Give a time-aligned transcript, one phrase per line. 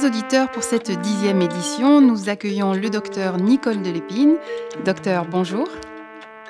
[0.00, 4.36] Chers auditeurs, pour cette dixième édition, nous accueillons le docteur Nicole Delépine.
[4.84, 5.68] Docteur, bonjour.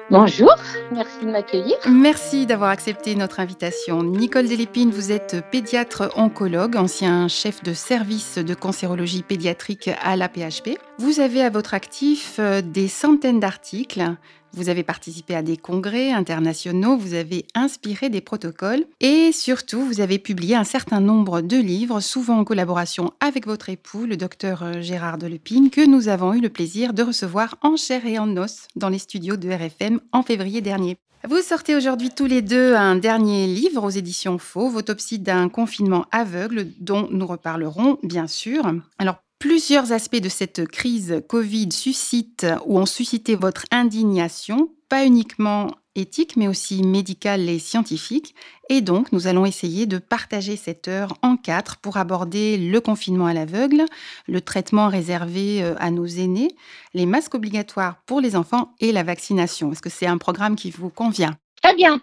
[0.08, 0.54] Bonjour,
[0.92, 1.76] merci de m'accueillir.
[1.88, 4.04] Merci d'avoir accepté notre invitation.
[4.04, 10.28] Nicole Delépine, vous êtes pédiatre oncologue, ancien chef de service de cancérologie pédiatrique à la
[10.28, 10.78] PHP.
[10.98, 14.14] Vous avez à votre actif euh, des centaines d'articles
[14.52, 20.00] vous avez participé à des congrès internationaux, vous avez inspiré des protocoles et surtout vous
[20.00, 24.62] avez publié un certain nombre de livres, souvent en collaboration avec votre époux, le docteur
[24.62, 28.36] euh, Gérard Delepine, que nous avons eu le plaisir de recevoir en chair et en
[28.36, 30.96] os dans les studios de RFM en février dernier.
[31.28, 36.06] Vous sortez aujourd'hui tous les deux un dernier livre aux éditions Fauve, Autopsie d'un confinement
[36.12, 38.64] aveugle, dont nous reparlerons bien sûr.
[38.98, 45.70] Alors Plusieurs aspects de cette crise Covid suscitent ou ont suscité votre indignation, pas uniquement
[45.94, 48.34] éthique, mais aussi médicale et scientifique.
[48.68, 53.24] Et donc, nous allons essayer de partager cette heure en quatre pour aborder le confinement
[53.24, 53.86] à l'aveugle,
[54.28, 56.54] le traitement réservé euh, à nos aînés,
[56.92, 59.72] les masques obligatoires pour les enfants et la vaccination.
[59.72, 61.34] Est-ce que c'est un programme qui vous convient?
[61.62, 62.02] Très bien,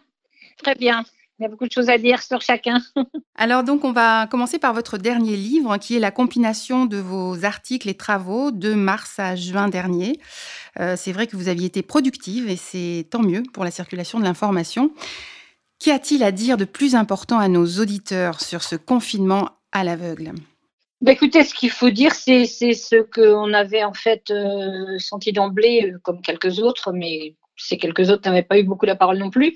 [0.63, 1.05] très bien.
[1.39, 2.81] Il y a beaucoup de choses à dire sur chacun.
[3.35, 7.45] Alors donc, on va commencer par votre dernier livre, qui est la compilation de vos
[7.45, 10.19] articles et travaux de mars à juin dernier.
[10.79, 14.19] Euh, c'est vrai que vous aviez été productive et c'est tant mieux pour la circulation
[14.19, 14.91] de l'information.
[15.79, 20.33] Qu'y a-t-il à dire de plus important à nos auditeurs sur ce confinement à l'aveugle?
[21.01, 25.91] Bah, écoutez, ce qu'il faut dire, c'est ce qu'on avait en fait euh, senti d'emblée,
[25.93, 29.29] euh, comme quelques autres, mais ces quelques autres n'avaient pas eu beaucoup la parole non
[29.29, 29.55] plus,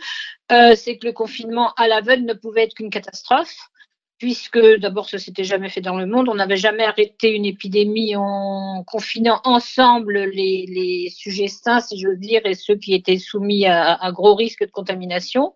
[0.51, 3.55] euh, c'est que le confinement à l'aveugle ne pouvait être qu'une catastrophe,
[4.17, 8.15] puisque d'abord ça s'était jamais fait dans le monde, on n'avait jamais arrêté une épidémie
[8.15, 13.93] en confinant ensemble les, sujets sains, si j'ose dire, et ceux qui étaient soumis à,
[13.93, 15.53] à gros risques de contamination.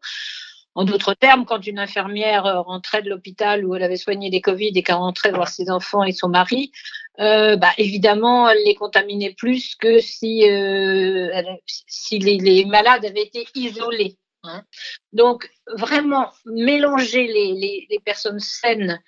[0.76, 4.42] En d'autres termes, quand une infirmière euh, rentrait de l'hôpital où elle avait soigné des
[4.42, 6.72] Covid et qu'elle rentrait voir ses enfants et son mari,
[7.20, 11.30] euh, bah, évidemment, elle les contaminait plus que si, euh,
[12.12, 14.18] les, malades avaient été isolés.
[14.44, 14.64] Hein.
[15.14, 19.02] Donc, vraiment, mélanger les, personnes saines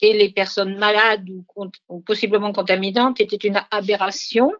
[0.00, 4.52] et les personnes malades ou, possiblement contaminantes était une aberration.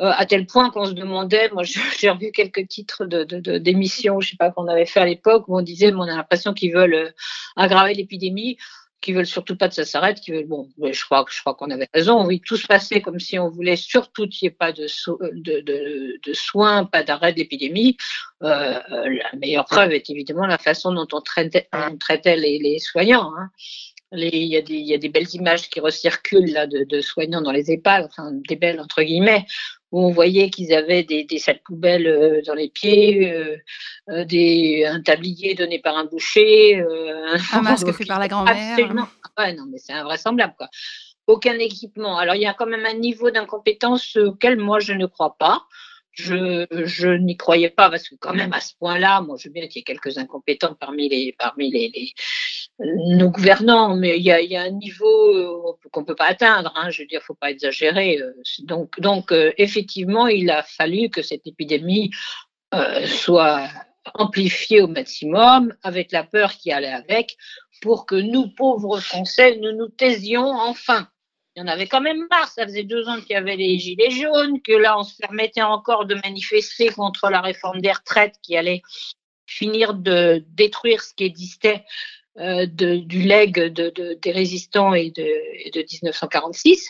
[0.00, 1.64] Euh, à tel point qu'on se demandait, moi
[1.98, 5.44] j'ai revu quelques titres d'émissions, de, de, je sais pas qu'on avait fait à l'époque,
[5.48, 7.10] où on disait, on a l'impression qu'ils veulent euh,
[7.56, 8.58] aggraver l'épidémie,
[9.00, 11.70] qu'ils veulent surtout pas que ça s'arrête, qu'ils veulent, bon, je crois, je crois qu'on
[11.70, 14.72] avait raison, oui, tout se passait comme si on voulait surtout qu'il n'y ait pas
[14.72, 17.96] de, euh, de, de, soins, pas d'arrêt de l'épidémie.
[18.42, 22.78] Euh, la meilleure preuve est évidemment la façon dont on traitait, on traitait les, les
[22.78, 23.32] soignants.
[23.36, 23.50] Hein.
[24.12, 27.42] Il y, a des, y, a des belles images qui recirculent là, de, de, soignants
[27.42, 29.44] dans les EHPAD, enfin des belles entre guillemets,
[29.92, 33.56] où on voyait qu'ils avaient des, des sacs poubelles euh, dans les pieds, euh,
[34.10, 36.82] euh, des, un tablier donné par un boucher,
[37.52, 38.56] un masque fait par la grand-mère.
[38.72, 39.08] Absolument.
[39.36, 40.68] Ouais, non, mais c'est invraisemblable, quoi.
[41.26, 42.16] Aucun équipement.
[42.16, 45.66] Alors, il y a quand même un niveau d'incompétence auquel moi je ne crois pas.
[46.18, 49.52] Je, je n'y croyais pas parce que quand même à ce point-là, moi je veux
[49.52, 52.12] bien qu'il y ait quelques incompétents parmi les parmi les, les
[53.16, 56.72] nos gouvernants, mais il y a, y a un niveau euh, qu'on peut pas atteindre.
[56.74, 58.20] Hein, je veux dire, faut pas exagérer.
[58.20, 58.32] Euh,
[58.64, 62.10] donc donc euh, effectivement, il a fallu que cette épidémie
[62.74, 63.68] euh, soit
[64.14, 67.36] amplifiée au maximum avec la peur qui allait avec
[67.80, 71.06] pour que nous pauvres Français nous nous taisions enfin
[71.58, 72.48] il y en avait quand même marre.
[72.48, 75.62] Ça faisait deux ans qu'il y avait les gilets jaunes, que là, on se permettait
[75.62, 78.82] encore de manifester contre la réforme des retraites qui allait
[79.46, 81.84] finir de détruire ce qui existait
[82.38, 83.92] euh, du legs de,
[84.22, 86.86] des résistants et de, 1946.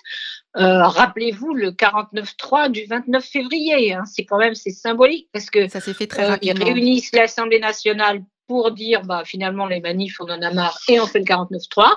[0.59, 3.95] Euh, rappelez-vous le 49-3 du 29 février.
[3.95, 4.05] Hein.
[4.05, 6.67] c'est quand même c'est symbolique parce que ça s'est fait très euh, rapidement.
[6.67, 11.01] Ils réunissent l'Assemblée nationale pour dire bah finalement les manifs on en a marre et
[11.01, 11.97] on fait le 49-3.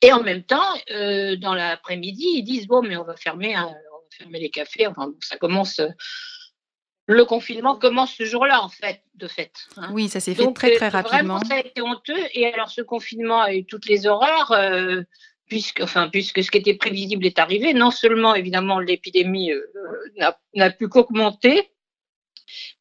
[0.00, 3.70] Et en même temps, euh, dans l'après-midi, ils disent bon, mais on va fermer, on
[3.70, 3.74] va
[4.10, 4.86] fermer les cafés.
[4.86, 5.80] Enfin, ça commence.
[7.06, 9.52] le confinement commence ce jour-là, en fait, de fait.
[9.76, 9.90] Hein.
[9.92, 11.38] Oui, ça s'est fait très très euh, rapidement.
[11.38, 12.22] Vraiment, ça a été honteux.
[12.34, 14.52] Et alors, ce confinement a eu toutes les horreurs.
[14.52, 15.02] Euh,
[15.46, 19.50] puisque, enfin, puisque ce qui était prévisible est arrivé, non seulement évidemment l'épidémie
[20.54, 21.70] n'a pu qu'augmenter,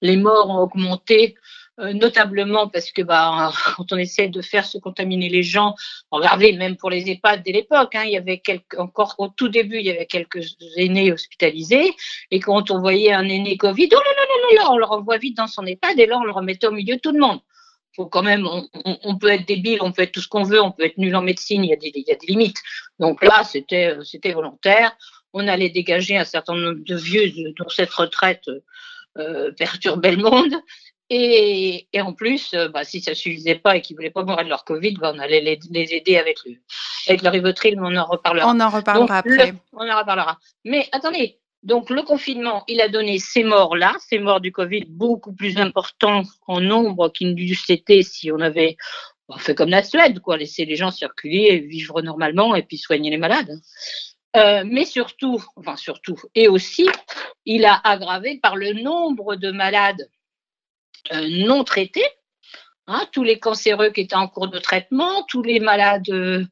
[0.02, 1.36] les morts ont augmenté
[1.80, 5.74] euh, notablement parce que bah, quand on essaie de faire se contaminer les gens,
[6.12, 9.50] regardez, même pour les EHPAD dès l'époque, hein, il y avait quelques, encore au tout
[9.50, 11.96] début, il y avait quelques aînés hospitalisés,
[12.30, 15.18] et quand on voyait un aîné Covid, oh là là là là, on le renvoie
[15.18, 17.40] vite dans son EHPAD, et là on le remettait au milieu de tout le monde.
[17.96, 18.68] Faut quand même, on,
[19.04, 21.16] on, peut être débile, on peut être tout ce qu'on veut, on peut être nul
[21.16, 22.58] en médecine, il y a des, il y a des limites.
[23.00, 24.96] Donc là, c'était, c'était volontaire.
[25.32, 28.50] On allait dégager un certain nombre de vieux dont cette retraite
[29.20, 30.56] euh, perturbait le monde.
[31.16, 34.46] Et, et, en plus, euh, bah, si ça suffisait pas et qu'ils voulaient pas mourir
[34.46, 36.56] de leur Covid, bah, on allait les, les, aider avec le,
[37.08, 38.52] avec le Rivotril, mais on en reparlera.
[38.52, 39.54] On en reparlera après.
[39.74, 40.40] on en reparlera.
[40.66, 45.34] Mais attendez, donc le confinement, il a donné ces morts-là, ces morts du Covid beaucoup
[45.34, 48.76] plus importants en nombre qu'ils n'eussent été si on avait
[49.38, 53.18] fait comme la Suède, quoi, laisser les gens circuler, vivre normalement et puis soigner les
[53.18, 53.62] malades.
[54.36, 56.90] Euh, mais surtout, enfin surtout, et aussi,
[57.46, 60.10] il a aggravé par le nombre de malades
[61.12, 62.08] non traités,
[62.88, 66.46] hein, tous les cancéreux qui étaient en cours de traitement, tous les malades euh,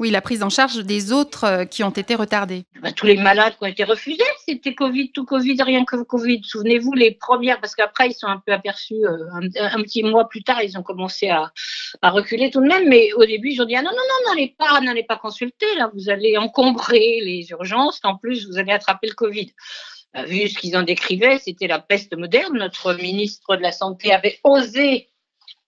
[0.00, 2.64] oui, la prise en charge des autres euh, qui ont été retardés.
[2.82, 6.40] Bah, tous les malades qui ont été refusés, c'était Covid, tout Covid, rien que Covid.
[6.42, 10.42] Souvenez-vous, les premières, parce qu'après, ils sont un peu aperçus, euh, un, petit mois plus
[10.42, 11.52] tard, ils ont commencé à,
[12.02, 14.30] à, reculer tout de même, mais au début, ils ont dit, ah non, non, non,
[14.30, 18.72] n'allez pas, n'allez pas consulter, là, vous allez encombrer les urgences, en plus, vous allez
[18.72, 19.52] attraper le Covid.
[20.26, 22.56] Vu ce qu'ils en décrivaient, c'était la peste moderne.
[22.56, 25.08] Notre ministre de la Santé avait osé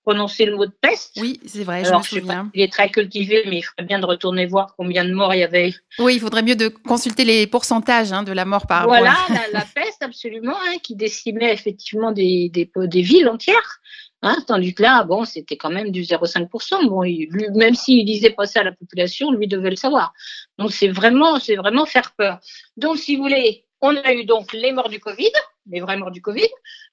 [0.06, 1.18] prononcer le mot de peste.
[1.20, 2.48] Oui, c'est vrai, je me souviens.
[2.54, 5.40] il est très cultivé, mais il faudrait bien de retourner voir combien de morts il
[5.40, 5.74] y avait.
[5.98, 9.48] Oui, il faudrait mieux de consulter les pourcentages hein, de la mort par Voilà, la,
[9.52, 13.80] la, peste, absolument, hein, qui décimait effectivement des, des, des villes entières.
[14.22, 16.88] Hein, tandis que là, bon, c'était quand même du 0,5%.
[16.88, 20.12] Bon, il, même s'il disait pas ça à la population, lui devait le savoir.
[20.56, 22.38] Donc c'est vraiment, c'est vraiment faire peur.
[22.76, 25.32] Donc si vous voulez, on a eu donc les morts du Covid,
[25.70, 26.48] les vrais morts du Covid,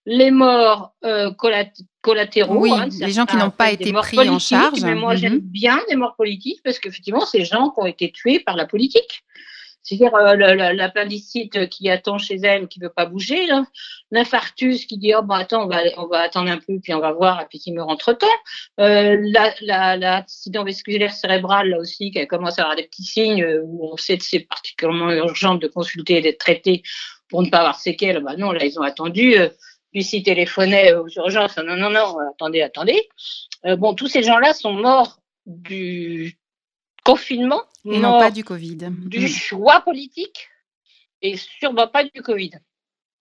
[0.05, 1.31] les morts euh,
[2.01, 2.57] collatéraux.
[2.57, 4.81] Oui, hein, les gens qui n'ont pas été pris en charge.
[4.81, 5.39] Mais moi, j'aime mhm.
[5.39, 9.23] bien les morts politiques parce qu'effectivement, c'est gens qui ont été tués par la politique.
[9.83, 13.47] C'est-à-dire euh, l'appendicite qui attend chez elle, qui veut pas bouger,
[14.11, 16.99] l'infarctus qui dit oh bah attends on va on va attendre un peu puis on
[16.99, 18.27] va voir et puis qui meurt entre temps,
[18.79, 19.17] euh,
[19.61, 24.17] l'accident vasculaire cérébral là aussi qui commence à avoir des petits signes où on sait
[24.17, 26.83] que c'est particulièrement urgent de consulter et d'être traité
[27.29, 28.23] pour ne pas avoir séquelles.
[28.23, 29.35] Bah non là ils ont attendu.
[29.37, 29.49] Euh,
[29.91, 33.09] puis s'ils téléphonaient aux urgences, non non non attendez attendez.
[33.65, 36.37] Euh, bon tous ces gens-là sont morts du
[37.03, 37.61] confinement.
[37.85, 38.89] Et non pas du Covid.
[39.05, 40.49] Du choix politique
[41.21, 42.51] et sûrement pas du Covid.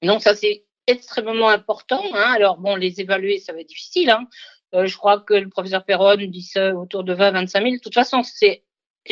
[0.02, 2.02] Donc ça c'est extrêmement important.
[2.14, 2.32] Hein.
[2.34, 4.10] Alors bon, les évaluer, ça va être difficile.
[4.10, 4.26] Hein.
[4.74, 7.70] Euh, je crois que le professeur Perron dit ça autour de 20-25 000.
[7.74, 8.64] De toute façon, c'est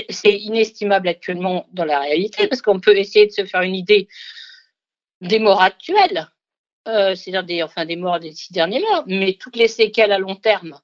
[0.09, 4.09] c'est inestimable actuellement dans la réalité parce qu'on peut essayer de se faire une idée
[5.21, 6.29] des morts actuelles,
[6.89, 10.19] euh, c'est-à-dire des, enfin, des morts des six derniers mois, mais toutes les séquelles à
[10.19, 10.79] long terme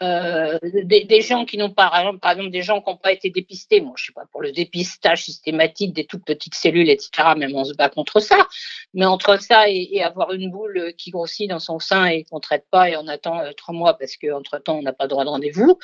[0.00, 1.90] euh, des, gens qui n'ont pas,
[2.20, 4.52] par exemple, des gens qui n'ont pas été dépistés, moi je sais pas, pour le
[4.52, 8.46] dépistage systématique des toutes petites cellules, etc., même on se bat contre ça,
[8.94, 12.66] mais entre ça et, avoir une boule qui grossit dans son sein et qu'on traite
[12.70, 15.78] pas et on attend euh, trois mois parce qu'entre-temps on n'a pas droit de rendez-vous,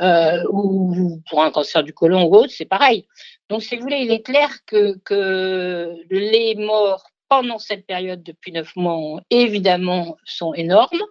[0.00, 3.06] euh, ou pour un cancer du côlon ou autre, c'est pareil.
[3.48, 8.52] Donc si vous voulez, il est clair que, que les morts pendant cette période depuis
[8.52, 11.02] neuf mois, évidemment, sont énormes.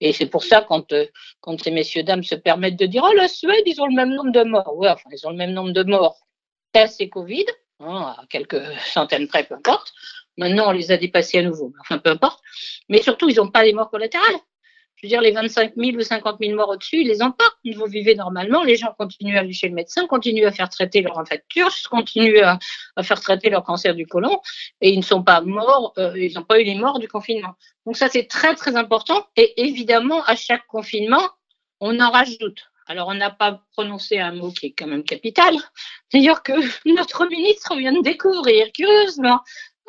[0.00, 1.06] Et c'est pour ça, quand, euh,
[1.40, 4.14] quand ces messieurs, dames se permettent de dire, oh, la Suède, ils ont le même
[4.14, 4.74] nombre de morts.
[4.76, 6.26] Oui, enfin, ils ont le même nombre de morts.
[6.74, 7.46] C'est Covid,
[7.80, 9.92] hein, à quelques centaines près, peu importe.
[10.36, 11.72] Maintenant, on les a dépassés à nouveau.
[11.80, 12.40] Enfin, peu importe.
[12.88, 14.36] Mais surtout, ils n'ont pas les morts collatérales.
[15.00, 17.48] Je veux dire, les 25 000 ou 50 000 morts au-dessus, ils les ont pas.
[17.64, 21.00] Vous vivez normalement, les gens continuent à aller chez le médecin, continuent à faire traiter
[21.00, 22.58] leur infecture, continuent à,
[23.02, 24.40] faire traiter leur cancer du côlon,
[24.82, 27.54] et ils ne sont pas morts, euh, ils n'ont pas eu les morts du confinement.
[27.86, 29.26] Donc ça, c'est très, très important.
[29.36, 31.30] Et évidemment, à chaque confinement,
[31.80, 32.70] on en rajoute.
[32.90, 35.54] Alors, on n'a pas prononcé un mot qui est quand même capital.
[36.08, 36.52] C'est-à-dire que
[36.92, 39.40] notre ministre vient de découvrir, curieusement,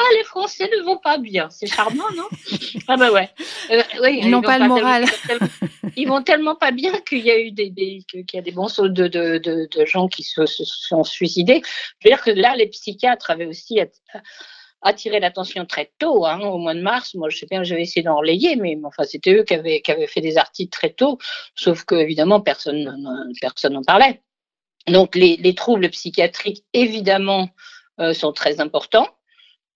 [0.01, 1.49] ah, les Français ne vont pas bien.
[1.49, 2.27] C'est charmant, non
[2.87, 3.29] Ah bah ouais.
[3.69, 5.05] Euh, ils n'ont pas le moral.
[5.95, 7.71] ils vont tellement pas bien qu'il y a eu des,
[8.07, 11.61] qu'il y a des bons de, de, de, gens qui se, sont suicidés.
[11.99, 13.79] Je veux dire que là, les psychiatres avaient aussi
[14.81, 17.13] attiré l'attention très tôt, hein, au mois de mars.
[17.13, 20.07] Moi, je sais bien, j'avais essayé d'enrayer, mais enfin, c'était eux qui avaient, qui avaient
[20.07, 21.19] fait des articles très tôt,
[21.55, 24.21] sauf que évidemment, personne, personne n'en parlait.
[24.87, 27.49] Donc, les, les troubles psychiatriques, évidemment,
[27.99, 29.07] euh, sont très importants.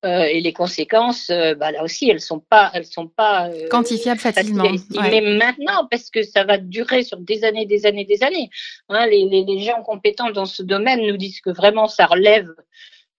[0.05, 3.67] Euh, et les conséquences, euh, bah, là aussi, elles sont pas, elles sont pas euh,
[3.69, 4.69] quantifiables facilement.
[4.91, 8.49] Mais maintenant, parce que ça va durer sur des années, des années, des années.
[8.89, 12.47] Hein, les, les, les, gens compétents dans ce domaine nous disent que vraiment ça relève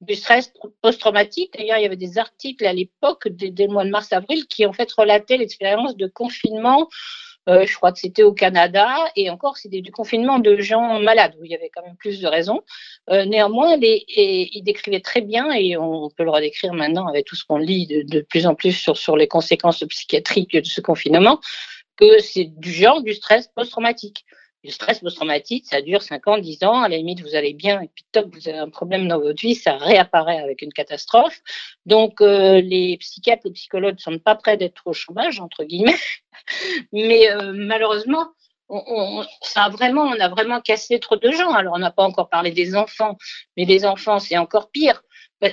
[0.00, 1.55] du stress post-traumatique.
[1.59, 4.73] D'ailleurs, il y avait des articles à l'époque, des, des, mois de mars-avril, qui en
[4.73, 6.88] fait relataient l'expérience de confinement
[7.47, 11.45] je crois que c'était au Canada, et encore, c'était du confinement de gens malades, où
[11.45, 12.62] il y avait quand même plus de raisons.
[13.09, 17.45] néanmoins, les, il décrivait très bien, et on peut le redécrire maintenant avec tout ce
[17.45, 21.41] qu'on lit de, de, plus en plus sur, sur les conséquences psychiatriques de ce confinement,
[21.97, 24.25] que c'est du genre du stress post-traumatique.
[24.65, 26.83] Le stress post-traumatique, ça dure 5 ans, 10 ans.
[26.83, 29.41] À la limite, vous allez bien et puis top, vous avez un problème dans votre
[29.41, 31.41] vie, ça réapparaît avec une catastrophe.
[31.85, 35.99] Donc, euh, les psychiatres, les psychologues ne sont pas prêts d'être au chômage, entre guillemets.
[36.93, 38.27] Mais euh, malheureusement,
[38.69, 41.53] on, a vraiment, cassé trop de gens.
[41.53, 43.17] Alors, on n'a pas encore parlé des enfants,
[43.57, 45.03] mais les enfants, c'est encore pire.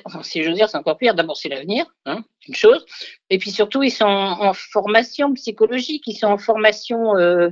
[0.06, 1.14] Enfin, si je dire, c'est encore pire.
[1.14, 2.86] D'abord, c'est l'avenir, hein, une chose.
[3.30, 7.50] Et puis surtout, ils sont en, formation psychologique, ils sont en formation euh,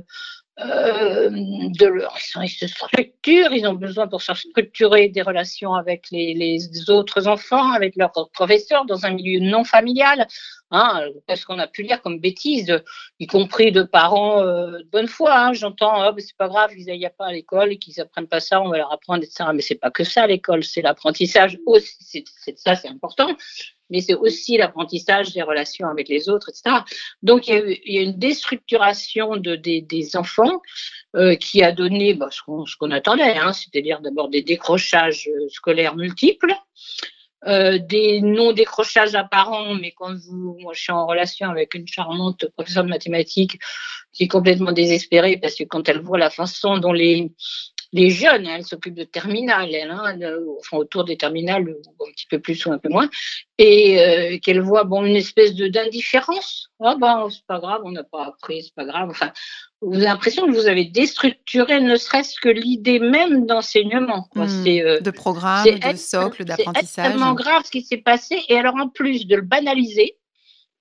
[0.60, 6.34] euh, de ils, se structurent, ils ont besoin pour se structurer des relations avec les,
[6.34, 10.26] les autres enfants, avec leurs professeurs dans un milieu non familial.
[10.74, 12.82] Hein, parce qu'on a pu lire comme bêtises,
[13.18, 15.36] y compris de parents euh, de bonne foi.
[15.38, 18.40] Hein, J'entends, oh, c'est pas grave, ils n'aillent pas à l'école et qu'ils apprennent pas
[18.40, 19.50] ça, on va leur apprendre, etc.
[19.54, 22.24] Mais c'est pas que ça l'école, c'est l'apprentissage aussi.
[22.26, 23.36] C'est ça, c'est important
[23.92, 26.78] mais c'est aussi l'apprentissage des relations avec les autres, etc.
[27.22, 30.60] Donc il y a, eu, une déstructuration de, des, des enfants
[31.14, 35.94] euh, qui a donné bah, ce qu'on attendait, hein, c'est-à-dire d'abord des décrochages euh, scolaires
[35.94, 36.54] multiples,
[37.46, 42.46] euh, des non-décrochages apparents, mais quand vous, moi je suis en relation avec une charmante
[42.56, 43.58] professeure de mathématiques
[44.12, 47.32] qui est complètement désespérée parce que quand elle voit la façon dont les,
[47.92, 50.18] les jeunes, hein, elles s'occupent de terminales, elles, hein,
[50.58, 53.08] enfin autour des terminales, un petit peu plus ou un peu moins,
[53.58, 56.68] et euh, qu'elles voient bon une espèce de d'indifférence.
[56.80, 59.10] Ah ben c'est pas grave, on n'a pas appris, c'est pas grave.
[59.10, 59.32] Enfin,
[59.82, 64.26] vous avez l'impression que vous avez déstructuré ne serait-ce que l'idée même d'enseignement.
[64.34, 66.86] Mmh, euh, de programme, de socle, d'apprentissage.
[66.86, 70.16] C'est extrêmement grave ce qui s'est passé, et alors en plus de le banaliser,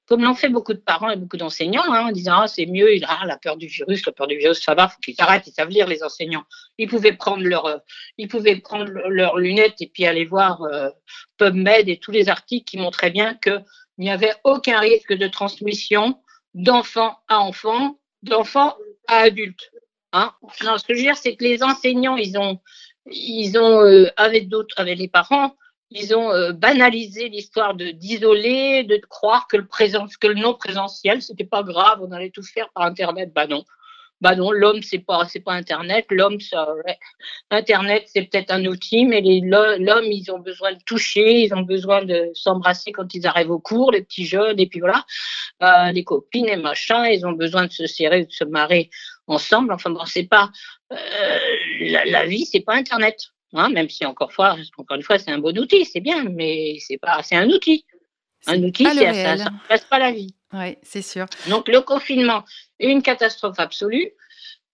[0.07, 2.95] comme l'ont fait beaucoup de parents et beaucoup d'enseignants, hein, en disant ah, c'est mieux,
[2.95, 5.47] il a la peur du virus, la peur du virus, ça va, faut qu'ils arrêtent,
[5.47, 6.43] ils savent lire les enseignants.
[6.77, 10.89] Ils pouvaient prendre euh, leurs lunettes et puis aller voir euh,
[11.37, 13.63] PubMed et tous les articles qui montraient bien qu'il
[13.97, 16.19] n'y avait aucun risque de transmission
[16.53, 18.75] d'enfant à enfant, d'enfant
[19.07, 19.71] à adulte.
[20.13, 20.33] Hein.
[20.53, 22.59] Ce que je veux dire, c'est que les enseignants, ils ont,
[23.05, 25.55] ils ont euh, avec d'autres, avec les parents,
[25.91, 30.53] ils ont euh, banalisé l'histoire de d'isoler, de croire que le présent, que le non
[30.53, 33.31] présentiel, c'était pas grave, on allait tout faire par internet.
[33.33, 33.65] Bah non,
[34.21, 36.67] bah non, l'homme c'est pas c'est pas internet, l'homme ça,
[37.49, 42.05] internet c'est peut-être un outil, mais l'homme ils ont besoin de toucher, ils ont besoin
[42.05, 45.05] de s'embrasser quand ils arrivent au cours, les petits jeunes et puis voilà,
[45.63, 48.89] euh, les copines et machin, ils ont besoin de se serrer, de se marrer
[49.27, 49.73] ensemble.
[49.73, 50.51] Enfin bon, c'est pas
[50.93, 50.97] euh,
[51.81, 53.31] la, la vie, c'est pas internet.
[53.53, 56.77] Hein, même si encore, fois, encore une fois, c'est un bon outil, c'est bien, mais
[56.79, 57.85] c'est pas, c'est un outil.
[58.47, 60.33] Un outil, ça ne passe pas la vie.
[60.53, 61.25] Oui, c'est sûr.
[61.47, 62.43] Donc le confinement
[62.79, 64.11] est une catastrophe absolue.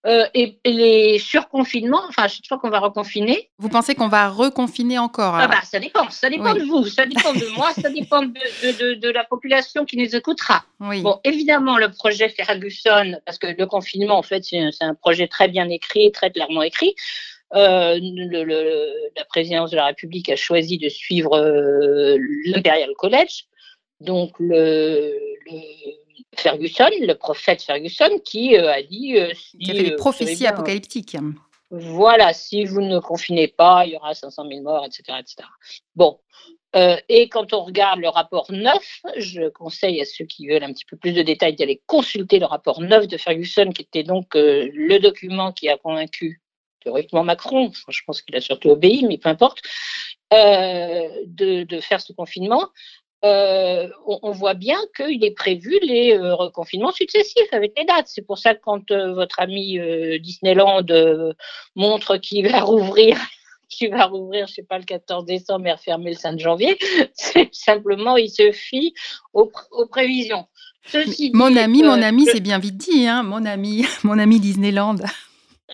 [0.06, 3.50] Euh, et, les surconfinements, enfin, chaque fois qu'on va reconfiner.
[3.58, 7.06] Vous pensez qu'on va reconfiner encore ah bah, Ça dépend, ça dépend de vous, ça
[7.06, 10.64] dépend de moi, ça dépend de, de, de, la population qui nous écoutera.
[10.80, 11.02] Oui.
[11.02, 15.50] Bon, évidemment, le projet Ferguson, parce que le confinement, en fait, c'est un projet très
[15.50, 16.96] bien écrit, très clairement écrit.
[17.54, 23.46] Euh, le, la présidence de la République a choisi de suivre euh, l'Imperial College,
[24.02, 25.18] donc le,
[26.36, 29.18] Ferguson, le prophète Ferguson, qui euh, a dit.
[29.34, 31.18] Si, qui a fait des prophéties apocalyptiques.
[31.70, 35.20] Voilà, si vous ne confinez pas, il y aura 500 000 morts, etc.
[35.20, 35.48] etc.
[35.96, 36.20] Bon.
[36.74, 40.86] et quand on regarde le rapport 9, je conseille à ceux qui veulent un petit
[40.86, 44.98] peu plus de détails d'aller consulter le rapport 9 de Ferguson, qui était donc le
[45.00, 46.42] document qui a convaincu
[46.88, 49.60] théoriquement Macron, je pense qu'il a surtout obéi, mais peu importe,
[50.34, 52.70] euh, de, faire ce confinement,
[53.26, 58.08] euh, on, voit bien qu'il est prévu les euh, reconfinements successifs avec les dates.
[58.08, 59.80] C'est pour ça que quand votre ami
[60.22, 60.86] Disneyland
[61.76, 63.18] montre qu'il va rouvrir,
[63.70, 66.78] qu'il va rouvrir, je sais pas, le 14 décembre et refermer le 5 janvier,
[67.16, 68.94] c'est simplement, il se fie
[69.34, 69.52] aux,
[69.90, 70.46] prévisions.
[71.34, 74.96] mon ami, mon ami, c'est bien vite dit, hein, mon ami, mon ami Disneyland.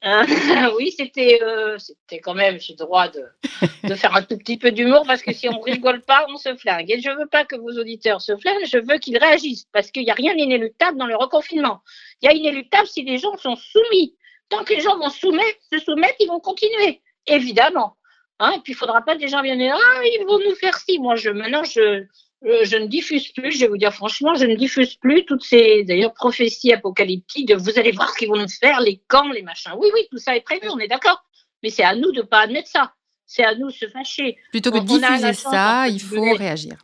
[0.78, 5.06] oui, c'était euh, c'était quand même, j'ai droit de, faire un tout petit peu d'humour
[5.08, 6.92] parce que si on rigole pas, on se flingue.
[6.92, 10.04] Et je veux pas que vos auditeurs se flinguent, je veux qu'ils réagissent parce qu'il
[10.04, 11.82] n'y a rien d'inéluctable dans le reconfinement.
[12.22, 14.16] Il y a inéluctable si les gens sont soumis.
[14.50, 17.96] Tant que les gens vont soumettre, se soumettre, ils vont continuer, évidemment.
[18.40, 20.56] Hein, et puis il faudra pas que les gens viennent dire ah ils vont nous
[20.56, 21.00] faire ci.
[21.00, 22.04] Moi je maintenant je
[22.44, 25.84] je ne diffuse plus, je vais vous dire franchement, je ne diffuse plus toutes ces
[25.84, 29.42] d'ailleurs prophéties apocalyptiques de vous allez voir ce qu'ils vont nous faire, les camps, les
[29.42, 29.72] machins.
[29.78, 31.24] Oui, oui, tout ça est prévu, on est d'accord.
[31.62, 32.94] Mais c'est à nous de ne pas admettre ça.
[33.26, 34.38] C'est à nous de se fâcher.
[34.52, 36.76] Plutôt que de diffuser ça, il faut réagir.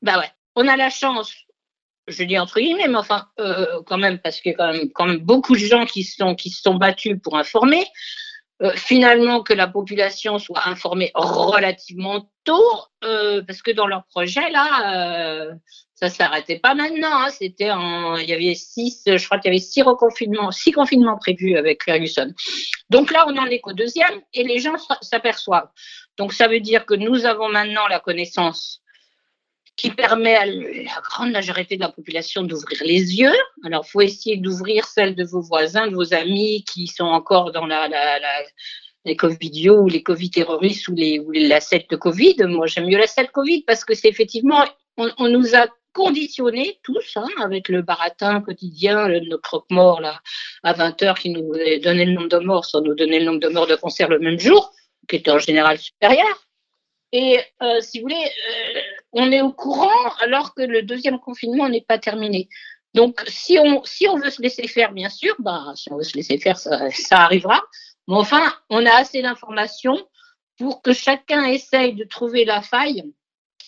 [0.00, 0.30] Bah ouais.
[0.54, 1.34] On a la chance,
[2.06, 4.90] je dis entre guillemets, mais enfin, euh, quand même, parce qu'il y a quand même,
[4.92, 7.84] quand même beaucoup de gens qui, sont, qui se sont battus pour informer.
[8.60, 12.62] Euh, finalement que la population soit informée relativement tôt,
[13.02, 15.52] euh, parce que dans leur projet là, euh,
[15.94, 17.24] ça s'arrêtait pas maintenant.
[17.24, 21.18] Hein, C'était il y avait six, je crois qu'il y avait six reconfinements, six confinements
[21.18, 22.32] prévus avec Ferguson.
[22.90, 25.70] Donc là, on en est qu'au deuxième et les gens s'aperçoivent.
[26.16, 28.81] Donc ça veut dire que nous avons maintenant la connaissance
[29.76, 33.34] qui permet à la grande majorité de la population d'ouvrir les yeux.
[33.64, 37.52] Alors, il faut essayer d'ouvrir celle de vos voisins, de vos amis qui sont encore
[37.52, 38.42] dans la, la, la
[39.04, 39.16] les
[39.70, 42.36] ou les Covid terroristes ou, les, ou la secte Covid.
[42.46, 44.64] Moi, j'aime mieux la secte Covid parce que c'est effectivement,
[44.96, 50.20] on, nous a conditionnés tous, hein, avec le baratin quotidien, le, nos croque-morts là,
[50.62, 51.52] à 20 heures qui nous
[51.82, 54.18] donnait le nombre de morts sans nous donner le nombre de morts de cancer le
[54.18, 54.72] même jour,
[55.08, 56.46] qui était en général supérieur.
[57.12, 58.80] Et euh, si vous voulez, euh,
[59.12, 62.48] on est au courant alors que le deuxième confinement n'est pas terminé.
[62.94, 66.02] Donc, si on, si on veut se laisser faire, bien sûr, bah, si on veut
[66.02, 66.78] se laisser faire, ça,
[67.12, 67.60] arrivera.
[68.08, 69.98] Mais enfin, on a assez d'informations
[70.58, 73.04] pour que chacun essaye de trouver la faille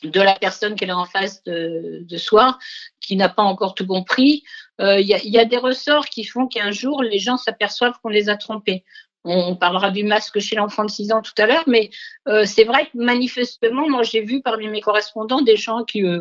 [0.02, 2.58] de la personne qui est en face de, de soi,
[3.00, 4.42] qui n'a pas encore tout compris.
[4.78, 8.08] Il euh, a, y, a, des ressorts qui font qu'un jour, les gens s'aperçoivent qu'on
[8.08, 8.84] les a trompés.
[9.24, 11.88] On parlera du masque chez l'enfant de 6 ans tout à l'heure, mais
[12.28, 16.20] euh, c'est vrai que manifestement, moi j'ai vu parmi mes correspondants des gens qui, euh,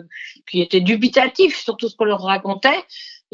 [0.50, 2.83] qui étaient dubitatifs sur tout ce qu'on leur racontait.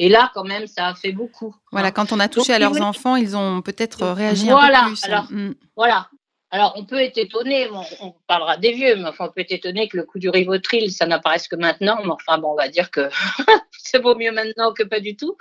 [0.02, 1.54] Et là, quand même, ça a fait beaucoup.
[1.74, 2.82] Voilà, quand on a touché Donc, à leurs oui.
[2.82, 5.04] enfants, ils ont peut-être réagi voilà, un peu plus.
[5.04, 5.56] Alors, mm.
[5.76, 6.10] Voilà,
[6.52, 9.52] alors, on peut être étonné, bon, on parlera des vieux, mais enfin, on peut être
[9.52, 12.00] étonné que le coup du Rivotril, ça n'apparaisse que maintenant.
[12.04, 13.08] Mais enfin, bon, on va dire que
[13.72, 15.38] c'est vaut mieux maintenant que pas du tout.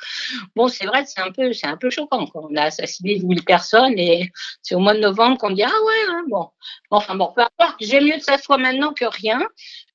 [0.55, 2.27] Bon, c'est vrai, c'est un peu, c'est un peu choquant.
[2.27, 2.47] Quoi.
[2.50, 6.05] On a assassiné 1000 personnes et c'est au mois de novembre qu'on dit ah ouais,
[6.11, 6.50] hein, bon.
[6.91, 7.77] Enfin bon, peu importe.
[7.81, 9.41] J'ai mieux que ça soit maintenant que rien.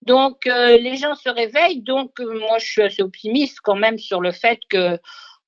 [0.01, 1.84] Donc euh, les gens se réveillent.
[1.84, 5.00] Donc euh, moi, je suis assez optimiste quand même sur le fait que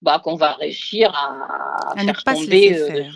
[0.04, 3.10] bah, qu'on va réussir à, à faire tomber.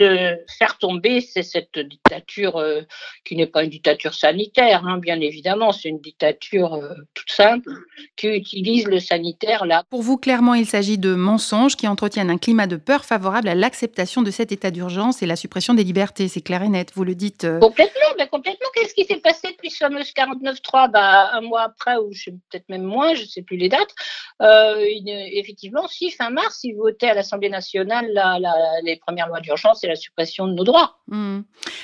[0.00, 2.82] Euh, faire de faire tomber c'est cette dictature euh,
[3.24, 7.70] qui n'est pas une dictature sanitaire, hein, bien évidemment, c'est une dictature euh, toute simple
[8.16, 9.82] qui utilise le sanitaire là.
[9.90, 13.54] Pour vous, clairement, il s'agit de mensonges qui entretiennent un climat de peur favorable à
[13.54, 16.28] l'acceptation de cet état d'urgence et la suppression des libertés.
[16.28, 17.44] C'est clair et net, vous le dites.
[17.44, 17.58] Euh...
[17.58, 18.68] Complètement, mais complètement.
[18.74, 22.10] Qu'est-ce qui s'est passé depuis ce fameux 49.3 bah, Un mois après, ou
[22.50, 23.94] peut-être même moins, je ne sais plus les dates.
[24.40, 29.40] Une, effectivement, si fin mars, ils votaient à l'Assemblée nationale la, la, les premières lois
[29.40, 30.98] d'urgence et la suppression de nos droits.
[31.08, 31.40] Mmh.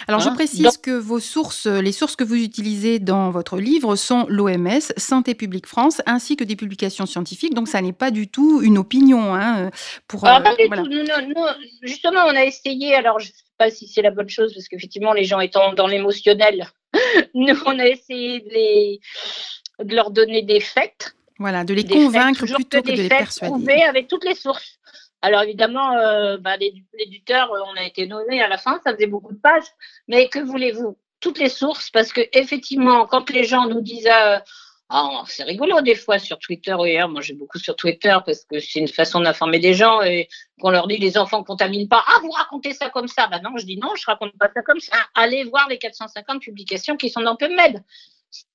[0.07, 0.25] Alors, hein?
[0.25, 4.27] je précise Donc, que vos sources, les sources que vous utilisez dans votre livre sont
[4.29, 7.55] l'OMS, Santé publique France, ainsi que des publications scientifiques.
[7.55, 9.35] Donc, ça n'est pas du tout une opinion.
[9.35, 9.71] Hein,
[10.07, 10.83] pour, ah, euh, voilà.
[10.83, 11.47] tout, non, non,
[11.83, 14.68] justement, on a essayé, alors je ne sais pas si c'est la bonne chose, parce
[14.68, 16.68] qu'effectivement, les gens étant dans l'émotionnel,
[17.35, 19.01] nous, on a essayé de, les,
[19.83, 21.14] de leur donner des faits.
[21.38, 23.83] Voilà, de les convaincre faits, plutôt que, que de les persuader.
[23.83, 24.79] Avec toutes les sources.
[25.20, 29.33] Alors évidemment, euh, bah, l'éditeur, on a été nommé à la fin, ça faisait beaucoup
[29.33, 29.66] de pages,
[30.07, 30.96] mais que voulez-vous?
[31.20, 34.38] Toutes les sources, parce que effectivement, quand les gens nous disent euh,
[34.92, 38.44] oh, c'est rigolo des fois sur Twitter, oui, hein, moi j'ai beaucoup sur Twitter parce
[38.44, 40.28] que c'est une façon d'informer des gens et
[40.61, 43.40] qu'on leur dit les enfants ne contaminent pas, ah vous racontez ça comme ça, bah
[43.42, 44.96] non, je dis non, je raconte pas ça comme ça.
[45.16, 47.83] Allez voir les 450 publications qui sont dans PubMed.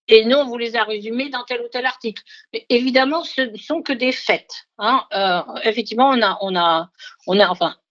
[0.08, 2.22] Et nous, on vous les a résumés dans tel ou tel article.
[2.52, 4.50] Mais évidemment, ce ne sont que des faits.
[4.78, 5.06] Hein.
[5.14, 6.10] Euh, effectivement,
[6.42, 6.90] on a,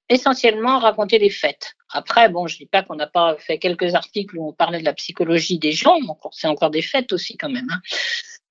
[0.08, 1.74] essentiellement raconté des faits.
[1.88, 4.84] Après, bon, je dis pas qu'on n'a pas fait quelques articles où on parlait de
[4.84, 7.68] la psychologie des gens, mais c'est encore des faits aussi quand même.
[7.70, 7.80] Hein.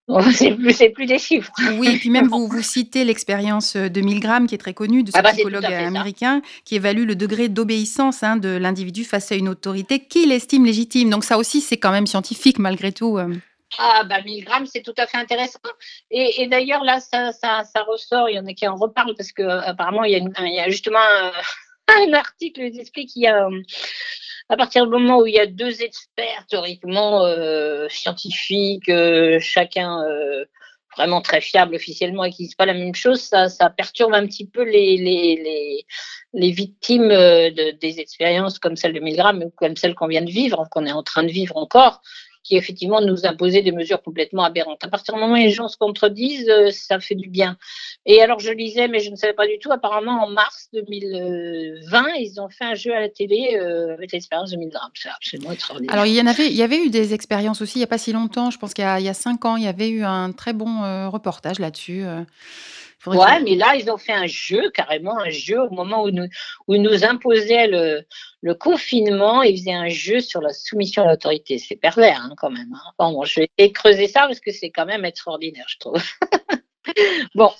[0.34, 1.52] C'est plus, plus, des chiffres.
[1.78, 5.12] Oui, et puis même vous, vous citez l'expérience de Milgram, qui est très connue, de
[5.12, 6.62] ce ah bah psychologue américain, ça.
[6.66, 11.10] qui évalue le degré d'obéissance hein, de l'individu face à une autorité qu'il estime légitime.
[11.10, 13.18] Donc ça aussi, c'est quand même scientifique malgré tout.
[13.18, 13.34] euh.
[13.78, 15.60] Ah, bah, 1000 grammes, c'est tout à fait intéressant.
[16.10, 19.16] Et, et d'ailleurs, là, ça, ça, ça, ressort, il y en a qui en reparlent
[19.16, 21.32] parce que apparemment il y a, une, il y a justement un,
[21.88, 23.48] un, article qui explique qu'il y a,
[24.52, 30.04] à partir du moment où il y a deux experts théoriquement euh, scientifiques, euh, chacun
[30.04, 30.44] euh,
[30.98, 34.46] vraiment très fiable officiellement et qui disent pas la même chose, ça, perturbe un petit
[34.46, 35.86] peu les,
[36.34, 40.30] victimes de, des expériences comme celle de 1000 grammes ou comme celle qu'on vient de
[40.30, 42.02] vivre, qu'on est en train de vivre encore
[42.44, 44.84] qui effectivement nous imposait des mesures complètement aberrantes.
[44.84, 47.58] À partir du moment où les gens se contredisent, euh, ça fait du bien.
[48.06, 52.06] Et alors je lisais, mais je ne savais pas du tout, apparemment en mars 2020,
[52.20, 54.92] ils ont fait un jeu à la télé euh, avec l'expérience de 1000 grammes.
[54.94, 55.94] C'est absolument extraordinaire.
[55.94, 57.88] Alors il y en avait, il y avait eu des expériences aussi il n'y a
[57.88, 60.32] pas si longtemps, je pense qu'il y, a cinq ans, il y avait eu un
[60.32, 62.04] très bon euh, reportage là-dessus.
[62.04, 62.22] Euh.
[63.06, 63.44] Ouais, que...
[63.44, 66.28] mais là, ils ont fait un jeu, carrément un jeu, au moment où nous,
[66.68, 68.04] où ils nous imposaient le,
[68.42, 71.58] le confinement, ils faisaient un jeu sur la soumission à l'autorité.
[71.58, 72.74] C'est pervers, hein, quand même.
[72.74, 72.92] Hein.
[73.00, 76.04] Bon, bon, je vais creuser ça parce que c'est quand même extraordinaire, je trouve.
[77.36, 77.52] bon.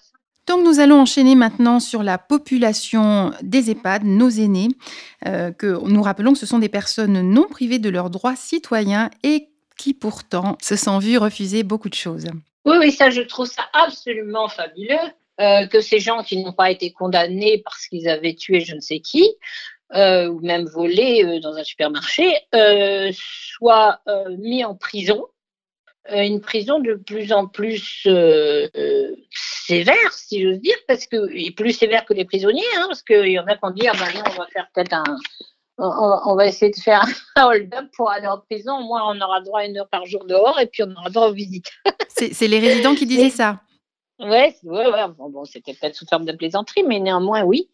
[0.48, 4.70] Donc nous allons enchaîner maintenant sur la population des EHPAD, nos aînés,
[5.28, 9.12] euh, que nous rappelons que ce sont des personnes non privées de leurs droits citoyens
[9.24, 12.26] et qui pourtant se sont vues refuser beaucoup de choses.
[12.66, 14.98] Oui, oui, ça, je trouve ça absolument fabuleux.
[15.40, 18.82] Euh, que ces gens qui n'ont pas été condamnés parce qu'ils avaient tué je ne
[18.82, 19.28] sais qui,
[19.96, 22.36] euh, ou même volé euh, dans un supermarché,
[23.14, 24.02] soient
[24.38, 25.26] mis en prison,
[26.12, 28.08] une prison de plus en plus
[29.32, 33.28] sévère, si j'ose dire, parce que et plus sévère que les prisonniers, hein, parce qu'il
[33.28, 35.04] y en a qui ont dit ah ben non, on va faire peut-être un
[35.84, 37.04] on, va essayer de faire
[37.36, 38.74] un hold-up pour aller en prison.
[38.78, 41.10] Au moins, on aura droit à une heure par jour dehors et puis on aura
[41.10, 41.72] droit aux visites.
[42.10, 43.62] c'est les résidents qui disaient ça.
[44.22, 45.08] Ouais, ouais, ouais.
[45.18, 47.70] Bon, c'était peut-être sous forme de plaisanterie, mais néanmoins, oui.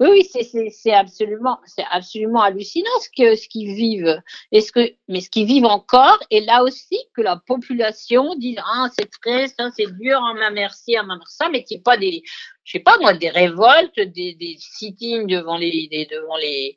[0.00, 1.60] Oui, oui, c'est absolument,
[1.90, 4.18] absolument hallucinant ce que ce qu'ils vivent.
[4.50, 6.18] Ce que, mais ce qu'ils vivent encore.
[6.30, 10.50] Et là aussi que la population dit ah c'est triste, hein, c'est dur, ah ma
[10.50, 12.22] merci, ah ma ça, mais ait pas des,
[12.64, 16.76] je sais pas moi, des révoltes, des, des sit-ins devant les, devant les,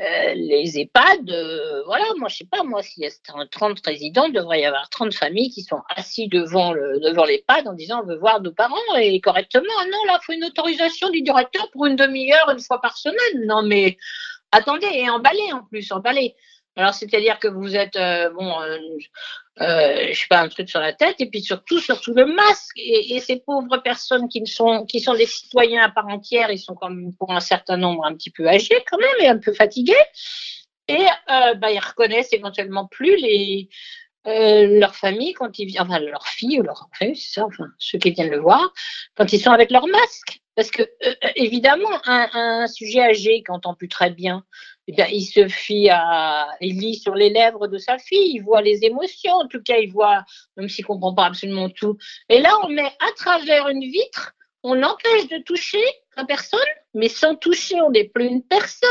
[0.00, 0.34] euh,
[0.74, 1.30] EHPAD.
[1.30, 4.66] Euh, voilà, moi je sais pas moi s'il y a 30 résidents, il devrait y
[4.66, 8.40] avoir 30 familles qui sont assis devant le devant l'EHPAD en disant on veut voir
[8.40, 9.64] nos parents et correctement.
[9.90, 13.46] Non, là faut une autorisation du directeur pour une demi-heure une fois par semaine.
[13.46, 13.96] Non mais
[14.52, 16.34] attendez et emballé en plus, emballé.
[16.78, 18.60] Alors, c'est-à-dire que vous êtes, euh, bon,
[19.60, 22.26] euh, euh, je sais pas, un truc sur la tête, et puis surtout, surtout le
[22.26, 22.76] masque.
[22.76, 26.74] Et, ces pauvres personnes qui sont, qui sont des citoyens à part entière, ils sont
[26.74, 29.94] comme pour un certain nombre un petit peu âgés quand même, et un peu fatigués.
[30.88, 33.68] Et bah, ils reconnaissent éventuellement plus les,
[34.24, 38.30] leur famille quand ils enfin leur fille ou leur enfant, ça, enfin ceux qui viennent
[38.30, 38.72] le voir,
[39.16, 40.40] quand ils sont avec leur masque.
[40.54, 40.82] Parce que
[41.34, 44.44] évidemment, un, un, sujet âgé qui entend plus très bien,
[44.88, 48.62] eh il se fie à, il lit sur les lèvres de sa fille, il voit
[48.62, 50.24] les émotions, en tout cas, il voit,
[50.56, 51.96] même s'il comprend pas absolument tout.
[52.28, 55.84] Et là, on met à travers une vitre, on empêche de toucher
[56.16, 56.60] la personne,
[56.94, 58.88] mais sans toucher, on n'est plus une personne.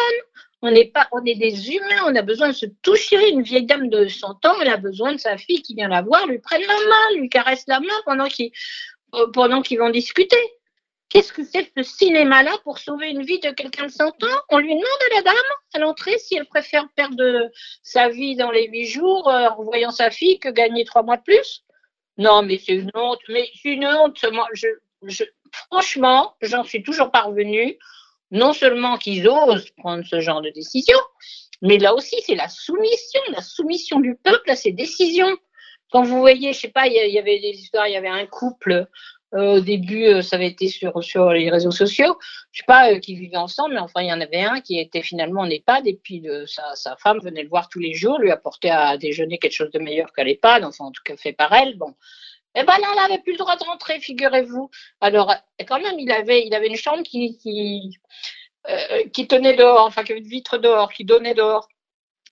[0.62, 3.30] On n'est pas, on est des humains, on a besoin de se toucher.
[3.30, 6.02] Une vieille dame de 100 ans, elle a besoin de sa fille qui vient la
[6.02, 8.52] voir, lui prenne la main, lui caresse la main pendant qu'ils,
[9.14, 10.38] euh, pendant qu'ils vont discuter.
[11.10, 14.42] Qu'est-ce que c'est ce cinéma-là pour sauver une vie de quelqu'un de 100 ans?
[14.50, 15.36] On lui demande à la dame
[15.74, 17.50] à l'entrée si elle préfère perdre
[17.84, 21.18] sa vie dans les huit jours euh, en voyant sa fille que gagner trois mois
[21.18, 21.64] de plus?
[22.18, 23.20] Non, mais c'est une honte.
[23.30, 24.18] Mais c'est une honte.
[24.54, 27.78] Je, franchement, j'en suis toujours parvenue.
[28.32, 30.98] Non seulement qu'ils osent prendre ce genre de décision,
[31.62, 35.38] mais là aussi, c'est la soumission, la soumission du peuple à ses décisions.
[35.92, 38.26] Quand vous voyez, je sais pas, il y avait des histoires, il y avait un
[38.26, 38.86] couple euh,
[39.36, 40.94] au début, euh, ça avait été sur,
[41.32, 42.18] les réseaux sociaux.
[42.52, 44.80] Je sais pas euh, qui vivaient ensemble, mais enfin, il y en avait un qui
[44.80, 48.32] était finalement en EHPAD et puis sa, femme venait le voir tous les jours, lui
[48.32, 51.52] apportait à déjeuner quelque chose de meilleur qu'à l'EHPAD, enfin, en tout cas fait par
[51.54, 51.78] elle.
[51.78, 51.94] Bon.
[52.56, 54.70] Eh ben là, elle n'avait plus le droit de rentrer, figurez-vous.
[55.02, 55.36] Alors,
[55.68, 57.38] quand même, il avait, une chambre qui,
[59.28, 61.68] tenait dehors, enfin, qui avait une vitre dehors, qui donnait dehors.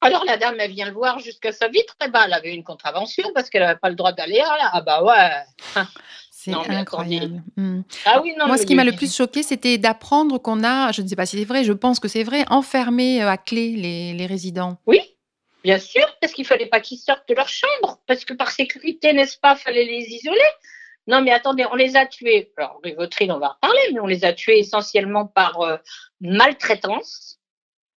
[0.04, 2.66] Alors la dame, elle vient le voir jusqu'à sa vitre, et ben, elle avait une
[2.66, 4.70] contravention parce qu'elle n'avait pas le droit d'aller là.
[4.74, 5.82] Ah bah ouais.
[6.44, 7.42] C'est incroyable.
[7.56, 7.82] Hmm.
[8.06, 11.02] Ah oui, non, Moi, ce qui m'a le plus choqué, c'était d'apprendre qu'on a, je
[11.02, 13.72] ne sais pas si c'est vrai, je pense que c'est vrai, enfermé euh, à clé
[13.78, 14.78] les, résidents.
[14.86, 15.00] Oui,
[15.64, 18.52] bien sûr, parce qu'il ne fallait pas qu'ils sortent de leur chambre, parce que par
[18.52, 20.40] sécurité, n'est-ce pas, il fallait les isoler.
[21.08, 22.52] Non, mais attendez, on les a tués.
[22.58, 25.78] Alors, Rivotril, on va en reparler, mais on les a tués essentiellement par euh,
[26.22, 27.40] maltraitance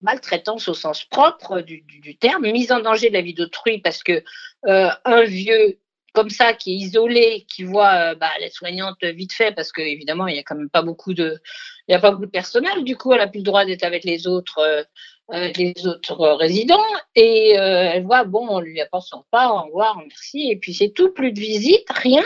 [0.01, 1.83] maltraitance au sens propre du,
[2.19, 4.23] terme, mise en danger de la vie d'autrui parce que
[4.67, 5.79] euh, un vieux
[6.15, 10.27] comme ça, qui est isolé, qui voit euh, bah, les soignantes vite fait, parce qu'évidemment,
[10.27, 11.39] il n'y a quand même pas beaucoup de,
[11.87, 12.83] il y a pas beaucoup de personnel.
[12.83, 16.83] Du coup, elle n'a plus le droit d'être avec les autres, euh, les autres résidents.
[17.15, 20.49] Et elle voit, bon, on lui apporte son pas, au revoir, merci.
[20.49, 22.25] Et puis c'est tout, plus de visite, rien.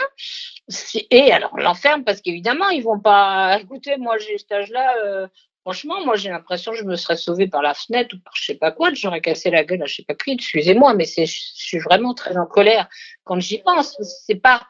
[1.09, 3.59] Et alors, l'enferme parce qu'évidemment, ils vont pas.
[3.61, 5.27] Écoutez, moi, j'ai cet âge-là.
[5.69, 8.43] Franchement, moi, j'ai l'impression que je me serais sauvée par la fenêtre ou par je
[8.43, 11.25] sais pas quoi, j'aurais cassé la gueule à je sais pas qui, excusez-moi, mais je
[11.27, 12.89] suis vraiment très en colère
[13.23, 13.95] quand j'y pense.
[14.25, 14.63] C'est pas,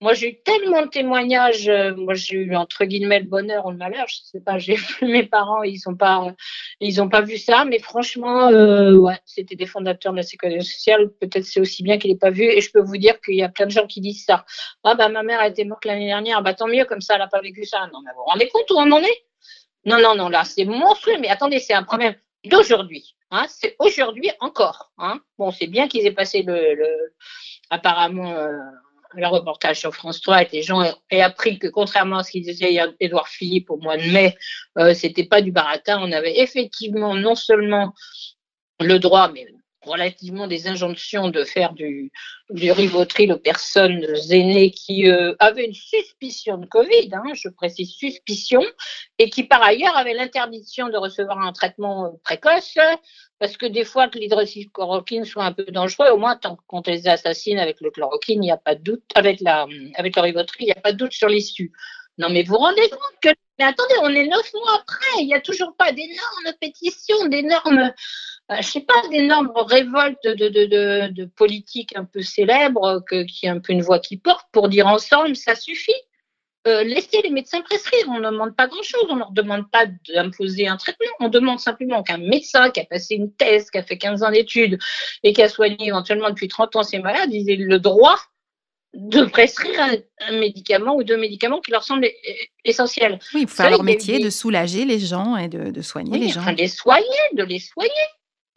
[0.00, 1.68] moi, j'ai eu tellement de témoignages.
[1.68, 4.06] Euh, moi, j'ai eu entre guillemets le bonheur ou le malheur.
[4.08, 4.58] Je sais pas.
[4.58, 6.34] J'ai vu mes parents, ils sont pas,
[6.80, 7.64] ils ont pas vu ça.
[7.64, 11.10] Mais franchement, euh, ouais, c'était des fondateurs de la sécurité sociale.
[11.20, 12.42] Peut-être c'est aussi bien qu'il n'ait pas vu.
[12.42, 14.44] Et je peux vous dire qu'il y a plein de gens qui disent ça.
[14.82, 16.42] Ah bah ma mère a été morte l'année dernière.
[16.42, 17.88] Bah tant mieux, comme ça, elle n'a pas vécu ça.
[17.92, 19.29] Non, mais vous vous rendez compte où on en est?
[19.84, 22.14] Non, non, non, là, c'est monstrueux, mais attendez, c'est un problème
[22.44, 23.16] d'aujourd'hui.
[23.30, 24.92] Hein, c'est aujourd'hui encore.
[24.98, 25.20] Hein.
[25.38, 27.14] Bon, c'est bien qu'ils aient passé le, le
[27.70, 28.58] apparemment euh,
[29.14, 32.42] le reportage sur France 3 et les gens aient appris que contrairement à ce qu'il
[32.42, 34.36] disait Édouard Philippe au mois de mai,
[34.78, 35.98] euh, c'était pas du baratin.
[36.00, 37.94] On avait effectivement non seulement
[38.80, 39.46] le droit, mais
[39.82, 42.12] relativement des injonctions de faire du,
[42.50, 48.62] du aux personnes aînées qui euh, avaient une suspicion de Covid, hein, je précise suspicion,
[49.18, 52.76] et qui par ailleurs avaient l'interdiction de recevoir un traitement euh, précoce,
[53.38, 57.08] parce que des fois que l'hydroxychloroquine soit un peu dangereux, au moins tant qu'on les
[57.08, 60.64] assassine avec le chloroquine, il n'y a pas de doute, avec, la, avec le rivotril,
[60.64, 61.72] il n'y a pas de doute sur l'issue.
[62.20, 63.30] Non, mais vous rendez compte que.
[63.58, 67.92] Mais attendez, on est neuf mois après, il n'y a toujours pas d'énormes pétitions, d'énormes.
[68.50, 73.24] Euh, je sais pas, d'énormes révoltes de, de, de, de, politiques un peu célèbres, que,
[73.24, 75.92] qui a un peu une voix qui porte, pour dire ensemble, ça suffit.
[76.66, 78.06] Euh, laissez les médecins prescrire.
[78.08, 79.06] On ne demande pas grand-chose.
[79.08, 81.06] On ne leur demande pas d'imposer un traitement.
[81.20, 84.30] On demande simplement qu'un médecin qui a passé une thèse, qui a fait 15 ans
[84.30, 84.78] d'études
[85.22, 88.18] et qui a soigné éventuellement depuis 30 ans ses malades, il ait le droit
[88.92, 89.80] de prescrire
[90.18, 92.08] un, médicament ou deux médicaments qui leur semblent
[92.64, 93.20] essentiels.
[93.32, 96.44] Oui, pour faire leur métier de soulager les gens et de, de soigner les gens.
[96.44, 97.88] de les soigner, de les soigner.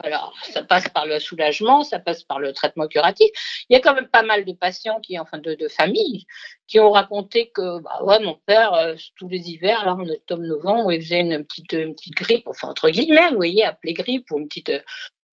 [0.04, 3.30] Alors, ça passe par le soulagement, ça passe par le traitement curatif.
[3.70, 6.26] Il y a quand même pas mal de patients qui, enfin, de, familles,
[6.68, 11.02] qui ont raconté que, bah mon père, euh, tous les hivers, là, en octobre-novembre, il
[11.02, 14.50] faisait une petite, une petite grippe, enfin, entre guillemets, vous voyez, appelée grippe ou une
[14.50, 14.74] petite,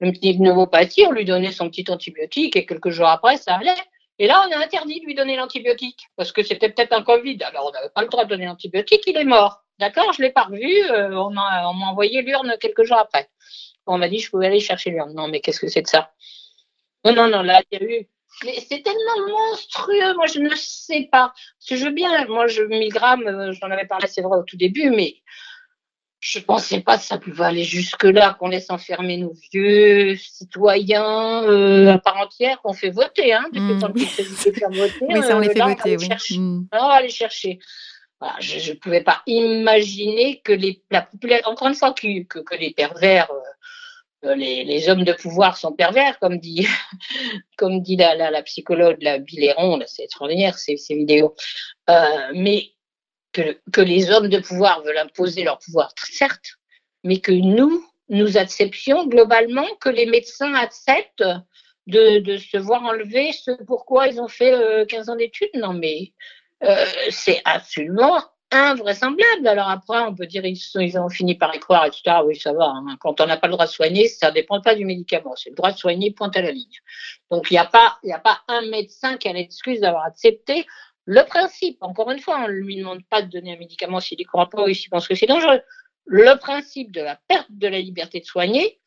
[0.01, 3.75] une petite pneumopathie, on lui donnait son petit antibiotique et quelques jours après, ça allait.
[4.21, 7.39] Et là, on a interdit de lui donner l'antibiotique parce que c'était peut-être un Covid.
[7.43, 9.63] Alors, on n'avait pas le droit de donner l'antibiotique, il est mort.
[9.81, 10.13] D'accord?
[10.13, 10.71] Je ne l'ai pas revu.
[10.91, 13.31] Euh, on m'a envoyé l'urne quelques jours après.
[13.87, 15.14] On m'a dit je pouvais aller chercher l'urne.
[15.14, 16.12] Non, mais qu'est-ce que c'est de ça?
[17.05, 18.09] Non, non, non, là, il y a eu.
[18.43, 21.33] C'est tellement monstrueux, moi je ne sais pas.
[21.35, 24.38] Parce que je veux bien, moi je 1000 grammes, euh, j'en avais parlé, c'est vrai,
[24.38, 25.16] au tout début, mais
[26.21, 31.43] je ne pensais pas que ça pouvait aller jusque-là, qu'on laisse enfermer nos vieux citoyens
[31.45, 33.33] euh, à part entière, qu'on fait voter.
[33.33, 33.81] Hein, mmh.
[33.81, 34.05] quand oui.
[34.05, 36.07] faire voter, oui, ça on les euh, fait voter, oui.
[36.07, 36.38] Chercher.
[36.38, 36.69] Mmh.
[36.73, 37.59] on va aller chercher.
[38.21, 42.40] Voilà, je ne pouvais pas imaginer que les, la population, encore une fois, que, que,
[42.40, 43.40] que les pervers, euh,
[44.23, 46.67] les, les, hommes de pouvoir sont pervers, comme dit,
[47.57, 51.35] comme dit la, la, la psychologue, la Biléron, c'est extraordinaire ces, ces vidéos.
[51.89, 52.73] Euh, mais
[53.33, 56.57] que, que les hommes de pouvoir veulent imposer leur pouvoir, certes,
[57.05, 61.25] mais que nous, nous acceptions globalement que les médecins acceptent
[61.87, 65.51] de, de se voir enlever ce pourquoi ils ont fait euh, 15 ans d'études.
[65.55, 66.13] Non, mais
[66.63, 69.47] euh, c'est absolument invraisemblable.
[69.47, 72.17] Alors après, on peut dire ils, ont fini par y croire, etc.
[72.25, 72.67] Oui, ça va.
[72.67, 72.97] Hein.
[73.01, 75.35] Quand on n'a pas le droit de soigner, ça ne dépend pas du médicament.
[75.37, 76.67] C'est le droit de soigner, point à la ligne.
[77.31, 77.99] Donc il n'y a, pas,
[78.49, 80.67] un médecin qui a l'excuse d'avoir accepté
[81.07, 84.19] le principe, encore une fois, on ne lui demande pas de donner un médicament s'il
[84.19, 85.61] n'y croit pas ou s'il pense que c'est dangereux.
[86.07, 88.79] Le principe de la perte de la liberté de soigner,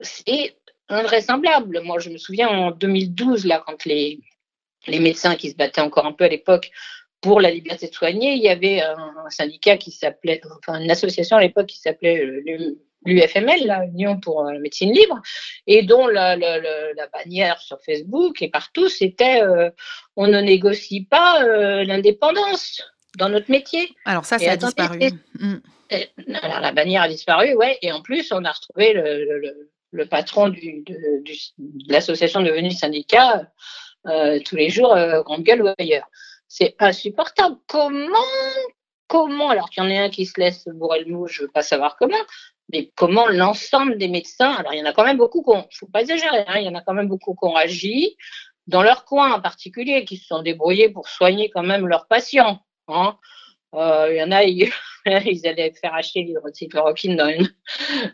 [0.00, 0.56] c'est
[0.88, 1.80] invraisemblable.
[1.82, 4.20] Moi, je me souviens en 2012, là, quand les
[4.88, 6.70] médecins qui se battaient encore un peu à l'époque
[7.20, 11.36] pour la liberté de soigner, il y avait un syndicat qui s'appelait, enfin une association
[11.36, 12.24] à l'époque qui s'appelait
[13.04, 15.20] l'UFML, l'Union pour la médecine libre,
[15.66, 19.70] et dont la, la, la, bannière sur Facebook et partout, c'était euh,
[20.16, 22.82] on ne négocie pas euh, l'indépendance
[23.18, 23.90] dans notre métier.
[24.04, 24.98] Alors ça, ça a disparu.
[25.38, 25.56] Mm.
[26.42, 30.48] alors la bannière a disparu, ouais, et en plus, on a retrouvé le, le patron
[30.48, 31.22] du, de,
[31.88, 33.46] l'association devenue syndicat
[34.06, 36.08] euh, tous les jours, euh, grande gueule ou ailleurs.
[36.52, 37.58] C'est insupportable.
[37.68, 38.18] Comment,
[39.06, 41.48] comment, alors qu'il y en a un qui se laisse bourrer le mou, je veux
[41.48, 42.18] pas savoir comment,
[42.72, 45.68] mais comment l'ensemble des médecins, alors il y en a quand même beaucoup qui ont,
[45.70, 48.16] faut pas exagérer, hein, il y en a quand même beaucoup qui ont agi
[48.66, 52.60] dans leur coin en particulier, qui se sont débrouillés pour soigner quand même leurs patients.
[52.88, 53.16] Hein.
[53.76, 54.42] Euh, il y en a,
[55.06, 57.48] ils allaient faire acheter l'hydroxychloroquine dans une,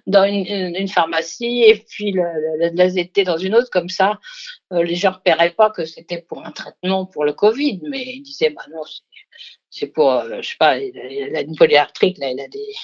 [0.07, 2.23] dans une, une, pharmacie et puis le,
[2.59, 4.19] le, l'AZT dans une autre, comme ça,
[4.73, 8.03] euh, les gens ne repéraient pas que c'était pour un traitement pour le Covid, mais
[8.03, 8.83] ils disaient, bah non,
[9.71, 12.75] c'est, pour, euh, je sais pas, il a une polyarthrite, là, il a des.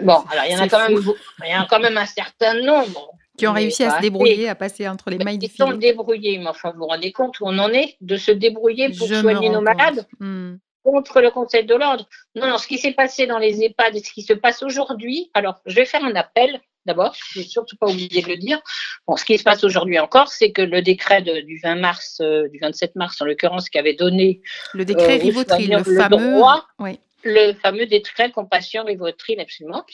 [0.00, 0.98] Bon, alors il y en a quand même,
[1.44, 3.12] il y en a quand même un certain nombre.
[3.38, 5.64] Qui ont réussi à se débrouiller, à passer entre les mailles du filet.
[5.66, 8.32] Ils sont débrouillés, mais enfin, vous vous rendez compte où on en est de se
[8.32, 10.06] débrouiller pour Je soigner nos malades?
[10.18, 10.56] Hmm.
[10.82, 12.08] Contre le Conseil de l'ordre.
[12.34, 15.30] Non, non, ce qui s'est passé dans les EHPAD et ce qui se passe aujourd'hui,
[15.34, 18.60] alors je vais faire un appel d'abord, je n'ai surtout pas oublié de le dire.
[19.06, 22.20] Bon, ce qui se passe aujourd'hui encore, c'est que le décret de, du 20 mars,
[22.20, 24.40] euh, du 27 mars en l'occurrence, qui avait donné
[24.72, 26.98] le décret euh, Rivotril, le, le fameux, droit, oui.
[27.24, 29.84] le fameux décret compassion Rivotril, absolument.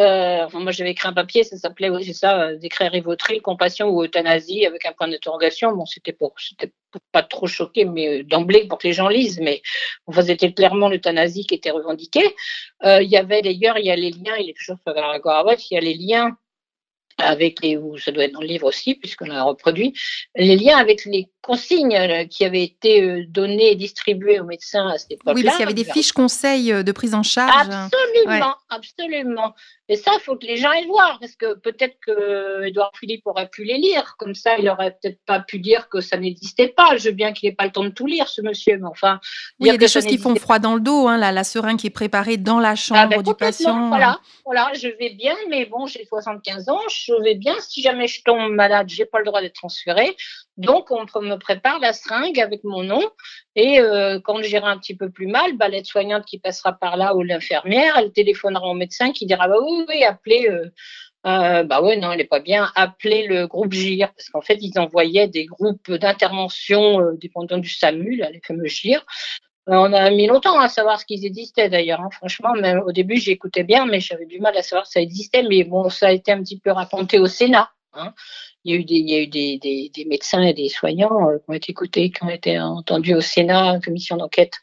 [0.00, 4.02] Euh, moi, j'avais écrit un papier, ça s'appelait, c'est ça, euh, décret Rivotril, compassion ou
[4.02, 5.72] euthanasie, avec un point d'interrogation.
[5.72, 6.72] Bon, c'était pour, c'était
[7.12, 9.62] pas trop choquer, mais euh, d'emblée pour que les gens lisent, mais
[10.06, 12.34] enfin, c'était clairement l'euthanasie qui était revendiquée.
[12.84, 15.20] Euh, il y avait d'ailleurs, il y a les liens, il est toujours sur la
[15.70, 16.36] il y a les liens
[17.18, 19.94] avec les, ou ça doit être dans le livre aussi, puisqu'on a reproduit,
[20.36, 24.88] les liens avec les consignes euh, qui avaient été euh, données et distribuées aux médecins
[24.88, 25.34] à cette époque-là.
[25.34, 27.68] Oui, parce qu'il y avait des fiches conseils euh, de prise en charge.
[27.70, 29.54] Absolument, absolument.
[29.88, 33.26] Et ça, il faut que les gens aillent voir, parce que peut-être que Edouard Philippe
[33.26, 34.14] aurait pu les lire.
[34.18, 36.96] Comme ça, il aurait peut-être pas pu dire que ça n'existait pas.
[36.96, 39.20] Je veux bien qu'il n'ait pas le temps de tout lire, ce monsieur, mais enfin.
[39.60, 41.44] Oui, il y a des choses qui font froid dans le dos, hein, la, la
[41.44, 43.88] seringue qui est préparée dans la ah, ben, chambre du patient.
[43.88, 47.54] Voilà, voilà, je vais bien, mais bon, j'ai 75 ans, je vais bien.
[47.60, 50.16] Si jamais je tombe malade, j'ai pas le droit d'être transféré.
[50.56, 53.02] Donc, on me prépare la seringue avec mon nom.
[53.56, 57.14] Et euh, quand j'irai un petit peu plus mal, bah, l'aide-soignante qui passera par là
[57.14, 60.48] ou l'infirmière, elle téléphonera au médecin qui dira bah, oui, oui, appelez.
[60.48, 60.70] Euh,
[61.26, 62.70] euh, bah ouais, non, elle n'est pas bien.
[62.74, 68.16] Appelez le groupe GIR, parce qu'en fait, ils envoyaient des groupes d'intervention dépendant du SAMU,
[68.16, 69.04] là, les fameux GIR.
[69.66, 72.00] On a mis longtemps à savoir ce qu'ils existaient d'ailleurs.
[72.00, 72.10] Hein.
[72.12, 75.42] Franchement, même au début, j'écoutais bien, mais j'avais du mal à savoir si ça existait.
[75.42, 77.70] Mais bon, ça a été un petit peu raconté au Sénat.
[77.94, 78.12] Hein
[78.64, 80.68] il y a eu des, il y a eu des, des, des médecins et des
[80.68, 84.54] soignants euh, qui ont été écoutés, qui ont été entendus au Sénat, commission d'enquête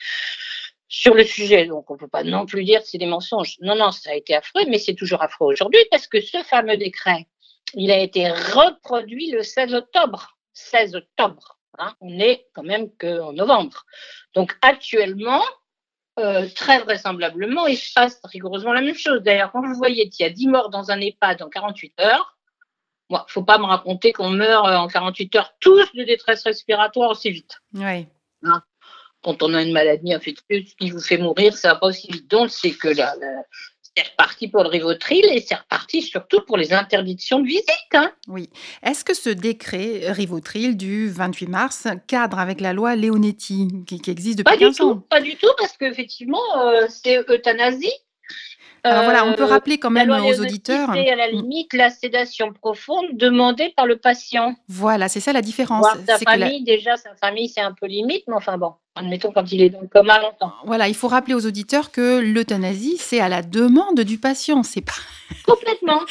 [0.87, 1.65] sur le sujet.
[1.67, 3.57] Donc, on ne peut pas non plus dire que c'est des mensonges.
[3.61, 6.77] Non, non, ça a été affreux, mais c'est toujours affreux aujourd'hui parce que ce fameux
[6.77, 7.27] décret,
[7.75, 10.37] il a été reproduit le 16 octobre.
[10.53, 11.59] 16 octobre.
[11.77, 13.85] Hein, on est quand même qu'en novembre.
[14.35, 15.43] Donc, actuellement,
[16.19, 19.21] euh, très vraisemblablement, il se passe rigoureusement la même chose.
[19.21, 22.37] D'ailleurs, quand vous voyez qu'il y a 10 morts dans un EHPAD en 48 heures,
[23.09, 26.43] il ne faut pas me raconter qu'on meurt euh, en 48 heures tous de détresse
[26.43, 27.61] respiratoire aussi vite.
[27.73, 28.07] Oui.
[28.43, 28.63] Hein?
[29.23, 32.29] Quand on a une maladie infectieuse qui vous fait mourir, ça va pas aussi vite.
[32.29, 33.15] Donc, c'est que là,
[33.95, 37.65] c'est reparti pour le Rivotril et c'est reparti surtout pour les interdictions de visite.
[37.93, 38.11] Hein.
[38.27, 38.49] Oui.
[38.83, 44.39] Est-ce que ce décret Rivotril du 28 mars cadre avec la loi Leonetti qui, existe
[44.39, 44.93] depuis pas 15 du ans?
[44.93, 47.93] Tout, pas du tout, parce qu'effectivement, euh, c'est euthanasie
[48.83, 50.89] alors voilà, on peut euh, rappeler quand même aux auditeurs.
[50.89, 54.55] À la limite la sédation profonde demandée par le patient.
[54.67, 55.85] Voilà, c'est ça la différence.
[56.07, 59.61] sa famille, déjà, sa famille, c'est un peu limite, mais enfin bon, admettons quand il
[59.61, 60.53] est dans le coma longtemps.
[60.65, 64.81] Voilà, il faut rappeler aux auditeurs que l'euthanasie, c'est à la demande du patient, c'est
[64.81, 64.91] pas.
[65.45, 66.01] Complètement.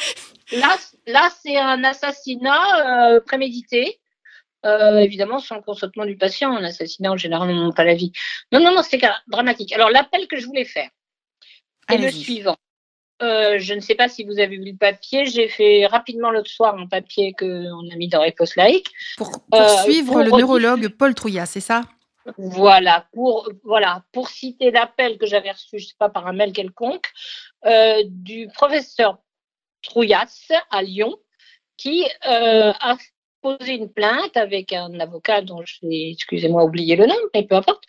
[0.53, 3.97] Là, là c'est un assassinat euh, prémédité.
[4.63, 8.11] Euh, évidemment, sans le consentement du patient, un assassinat en général ne pas la vie.
[8.51, 9.73] Non, non, non, c'est dramatique.
[9.73, 10.87] Alors, l'appel que je voulais faire,
[11.91, 12.57] et le suivant.
[13.21, 15.25] Euh, je ne sais pas si vous avez vu le papier.
[15.25, 18.87] J'ai fait rapidement l'autre soir un papier qu'on a mis dans Réponse laïque.
[19.17, 21.83] Pour, euh, suivre le neurologue Paul Trouillat, c'est ça?
[22.37, 26.33] Voilà, pour, voilà, pour citer l'appel que j'avais reçu, je ne sais pas, par un
[26.33, 27.09] mail quelconque,
[27.65, 29.17] euh, du professeur
[29.81, 31.15] Trouillas à Lyon,
[31.77, 32.97] qui a
[33.41, 37.83] posé une plainte avec un avocat dont j'ai, excusez-moi, oublié le nom, mais peu importe,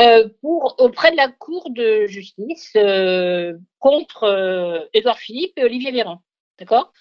[0.00, 5.90] euh, pour, auprès de la Cour de justice euh, contre euh, Édouard Philippe et Olivier
[5.90, 6.22] Véran.
[6.58, 6.92] D'accord?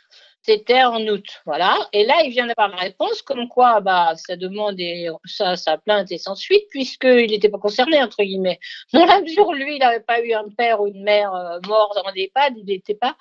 [0.42, 1.26] C'était en août.
[1.46, 1.76] Voilà.
[1.92, 5.78] Et là, il vient d'avoir la réponse comme quoi bah, sa demande et sa, sa
[5.78, 8.60] plainte est sans suite puisqu'il n'était pas concerné, entre guillemets.
[8.94, 11.32] Dans la mesure où lui, il n'avait pas eu un père ou une mère
[11.68, 13.18] mort dans des EHPAD, il n'était pas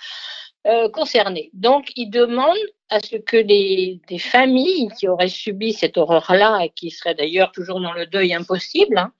[0.92, 1.50] concerné.
[1.52, 2.56] Donc, il demande
[2.88, 7.52] à ce que les, des familles qui auraient subi cette horreur-là et qui seraient d'ailleurs
[7.52, 9.12] toujours dans le deuil impossible, hein,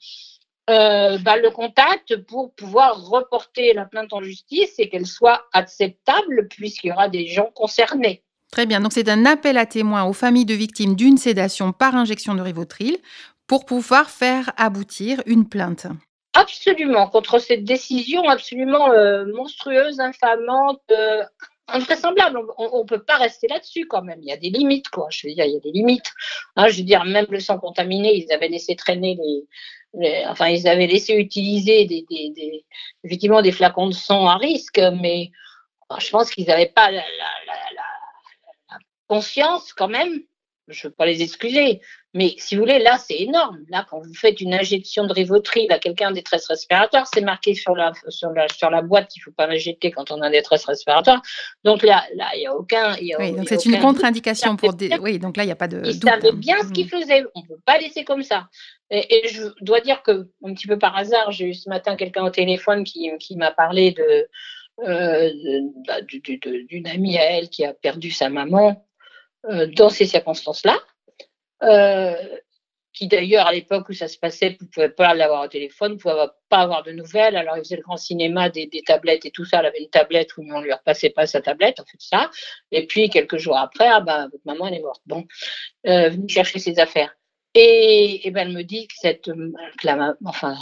[0.68, 6.48] euh, bah, le contact pour pouvoir reporter la plainte en justice et qu'elle soit acceptable
[6.48, 8.24] puisqu'il y aura des gens concernés.
[8.50, 11.94] Très bien, donc c'est un appel à témoins aux familles de victimes d'une sédation par
[11.94, 12.98] injection de Rivotril
[13.46, 15.86] pour pouvoir faire aboutir une plainte.
[16.38, 21.24] Absolument, contre cette décision absolument euh, monstrueuse, infamante, euh,
[21.66, 22.40] invraisemblable.
[22.58, 24.18] On ne peut pas rester là-dessus quand même.
[24.20, 25.06] Il y a des limites, quoi.
[25.10, 26.12] Je veux dire, il y a des limites.
[26.56, 30.68] Hein, je veux dire, même le sang contaminé, ils avaient laissé traîner les, enfin, ils
[30.68, 32.04] avaient laissé utiliser des,
[33.02, 35.30] effectivement des flacons de sang à risque, mais
[35.98, 40.20] je pense qu'ils n'avaient pas la, la, conscience quand même.
[40.68, 41.80] Je ne veux pas les excuser,
[42.16, 43.58] mais si vous voulez, là, c'est énorme.
[43.68, 47.54] Là, quand vous faites une injection de Rivotril à quelqu'un en détresse respiratoire, c'est marqué
[47.54, 50.30] sur la, sur la, sur la boîte qu'il ne faut pas l'injecter quand on a
[50.30, 51.20] détresse respiratoire.
[51.62, 52.96] Donc là, là, il n'y a aucun.
[52.96, 54.72] Y a, oui, donc c'est une contre-indication pour.
[54.72, 54.96] Des...
[54.98, 55.82] Oui, donc là, il n'y a pas de.
[55.84, 56.88] Ils savaient bien ce qu'ils mm.
[56.88, 57.24] faisaient.
[57.34, 58.48] On ne peut pas laisser comme ça.
[58.90, 62.24] Et, je dois dire que, un petit peu par hasard, j'ai eu ce matin quelqu'un
[62.24, 64.26] au téléphone qui, qui m'a parlé de,
[64.84, 65.30] euh,
[65.86, 68.86] bah, d'une amie à elle qui a perdu sa maman
[69.50, 70.78] euh, dans ces circonstances-là.
[71.62, 72.14] Euh,
[72.96, 75.92] qui d'ailleurs, à l'époque où ça se passait, vous ne pouvez pas l'avoir au téléphone,
[75.92, 77.36] vous ne pouvez pas avoir de nouvelles.
[77.36, 79.60] Alors, il faisait le grand cinéma des, tablettes et tout ça.
[79.60, 82.30] Elle avait une tablette où on ne lui repassait pas sa tablette, en fait, ça.
[82.72, 85.02] Et puis, quelques jours après, ah ben, votre maman, elle est morte.
[85.04, 85.26] Bon,
[85.86, 87.14] euh, venez chercher ses affaires.
[87.54, 89.30] Et, ben, elle me dit que cette,
[89.84, 90.56] la, enfin,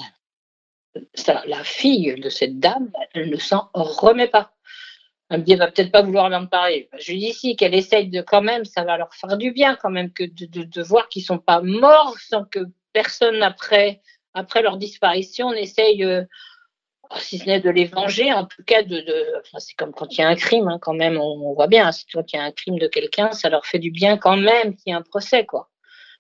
[1.47, 4.53] la fille de cette dame, elle ne s'en remet pas.
[5.31, 6.89] Elle me dit, va peut-être pas vouloir m'en parler.
[6.99, 9.75] Je lui dis si, qu'elle essaye de quand même, ça va leur faire du bien
[9.77, 12.61] quand même que de, de, de voir qu'ils sont pas morts sans que
[12.93, 14.03] personne après,
[14.35, 16.25] après leur disparition n'essaye, euh,
[17.17, 20.13] si ce n'est de les venger, en tout cas de, de enfin, c'est comme quand
[20.13, 22.39] il y a un crime hein, quand même, on, voit bien, si quand il y
[22.39, 24.99] a un crime de quelqu'un, ça leur fait du bien quand même qu'il y ait
[24.99, 25.71] un procès quoi.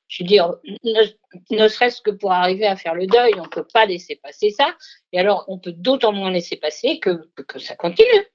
[0.07, 1.03] Je veux dire, ne,
[1.51, 4.51] ne serait-ce que pour arriver à faire le deuil, on ne peut pas laisser passer
[4.51, 4.77] ça.
[5.13, 8.27] Et alors, on peut d'autant moins laisser passer que, que ça continue.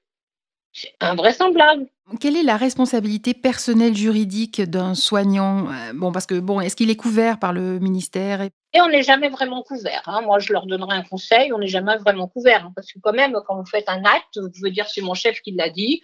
[0.72, 1.86] C'est invraisemblable.
[2.20, 5.68] Quelle est la responsabilité personnelle juridique d'un soignant?
[5.70, 8.42] Euh, Bon, parce que bon, est-ce qu'il est couvert par le ministère?
[8.42, 10.02] Et on n'est jamais vraiment couvert.
[10.06, 10.22] Hein.
[10.22, 12.64] Moi, je leur donnerai un conseil, on n'est jamais vraiment couvert.
[12.66, 15.14] Hein, parce que quand même, quand vous faites un acte, vous pouvez dire c'est mon
[15.14, 16.00] chef qui l'a dit,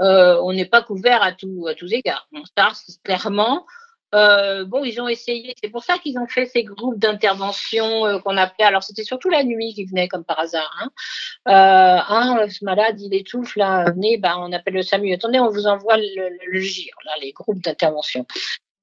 [0.00, 2.28] euh, on n'est pas couvert à, tout, à tous égards.
[2.32, 2.72] On ça,
[3.04, 3.66] clairement,
[4.14, 8.18] euh, bon, ils ont essayé, c'est pour ça qu'ils ont fait ces groupes d'intervention euh,
[8.20, 10.70] qu'on appelait, alors c'était surtout la nuit qui venait comme par hasard.
[10.80, 12.40] Hein.
[12.42, 15.12] Euh, ce malade, il étouffe, là, venez, ben, on appelle le SAMU.
[15.12, 18.26] Attendez, on vous envoie le, le, GIR, là, les groupes d'intervention.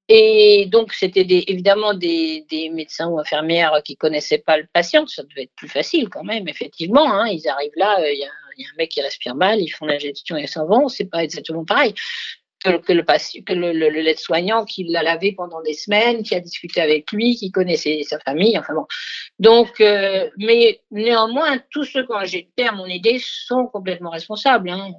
[0.09, 5.07] Et donc, c'était évidemment des, médecins ou infirmières qui connaissaient pas le patient.
[5.07, 7.11] Ça devait être plus facile quand même, effectivement.
[7.13, 7.27] Hein.
[7.29, 10.47] Ils arrivent là, il y, a, un mec qui respire mal, ils font l'ingestion et
[10.47, 10.89] s'en vont.
[10.89, 11.95] C'est pas exactement pareil
[12.63, 16.39] que, que le, que le, le, l'aide-soignant qui l'a lavé pendant des semaines, qui a
[16.39, 18.85] discuté avec lui, qui connaissait sa famille, enfin bon.
[19.39, 24.69] Donc, euh, mais néanmoins, tous ceux qui ont jeté à mon idée sont complètement responsables.
[24.69, 24.91] Hein.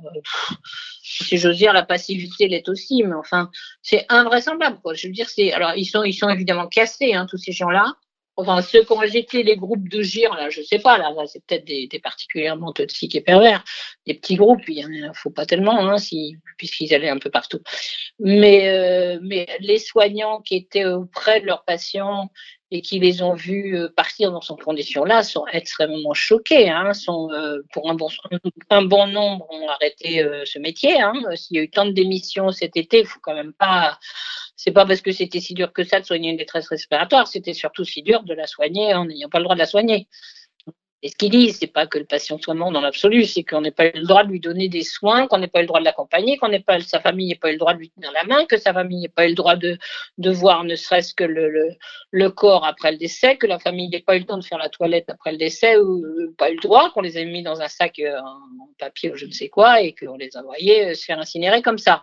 [1.02, 3.50] Si j'ose dire, la passivité l'est aussi, mais enfin,
[3.82, 4.78] c'est invraisemblable.
[4.82, 4.94] Quoi.
[4.94, 7.94] Je veux dire, c'est alors ils sont ils sont évidemment cassés, hein, tous ces gens-là
[8.37, 11.26] enfin ceux qui ont jeté les groupes de gire, là, je sais pas, là, là
[11.26, 13.64] c'est peut-être des, des, particulièrement toxiques et pervers,
[14.07, 17.61] des petits groupes, il ne faut pas tellement, hein, si, puisqu'ils allaient un peu partout.
[18.18, 22.30] Mais, euh, mais les soignants qui étaient auprès de leurs patients
[22.70, 26.70] et qui les ont vus euh, partir dans ces conditions-là sont extrêmement choqués.
[26.70, 28.08] Hein, euh, pour un bon,
[28.70, 31.00] un bon nombre, ont arrêté euh, ce métier.
[31.00, 31.14] Hein.
[31.36, 33.98] S'il y a eu tant de démissions cet été, il faut quand même pas
[34.56, 37.52] c'est pas parce que c'était si dur que ça de soigner une détresse respiratoire, c'était
[37.52, 40.08] surtout si dur de la soigner en n'ayant pas le droit de la soigner.
[41.05, 43.61] Et ce qu'il dit, c'est pas que le patient soit mort dans l'absolu, c'est qu'on
[43.61, 45.66] n'ait pas eu le droit de lui donner des soins, qu'on n'ait pas eu le
[45.66, 47.90] droit de l'accompagner, qu'on n'ait pas sa famille n'ait pas eu le droit de lui
[47.90, 49.78] tenir la main, que sa famille n'ait pas eu le droit de,
[50.16, 54.20] voir ne serait-ce que le, corps après le décès, que la famille n'ait pas eu
[54.20, 56.02] le temps de faire la toilette après le décès, ou
[56.38, 59.16] pas eu le droit, qu'on les ait mis dans un sac euh, en papier ou
[59.16, 62.02] je ne sais quoi, et qu'on les envoyait euh, se faire incinérer comme ça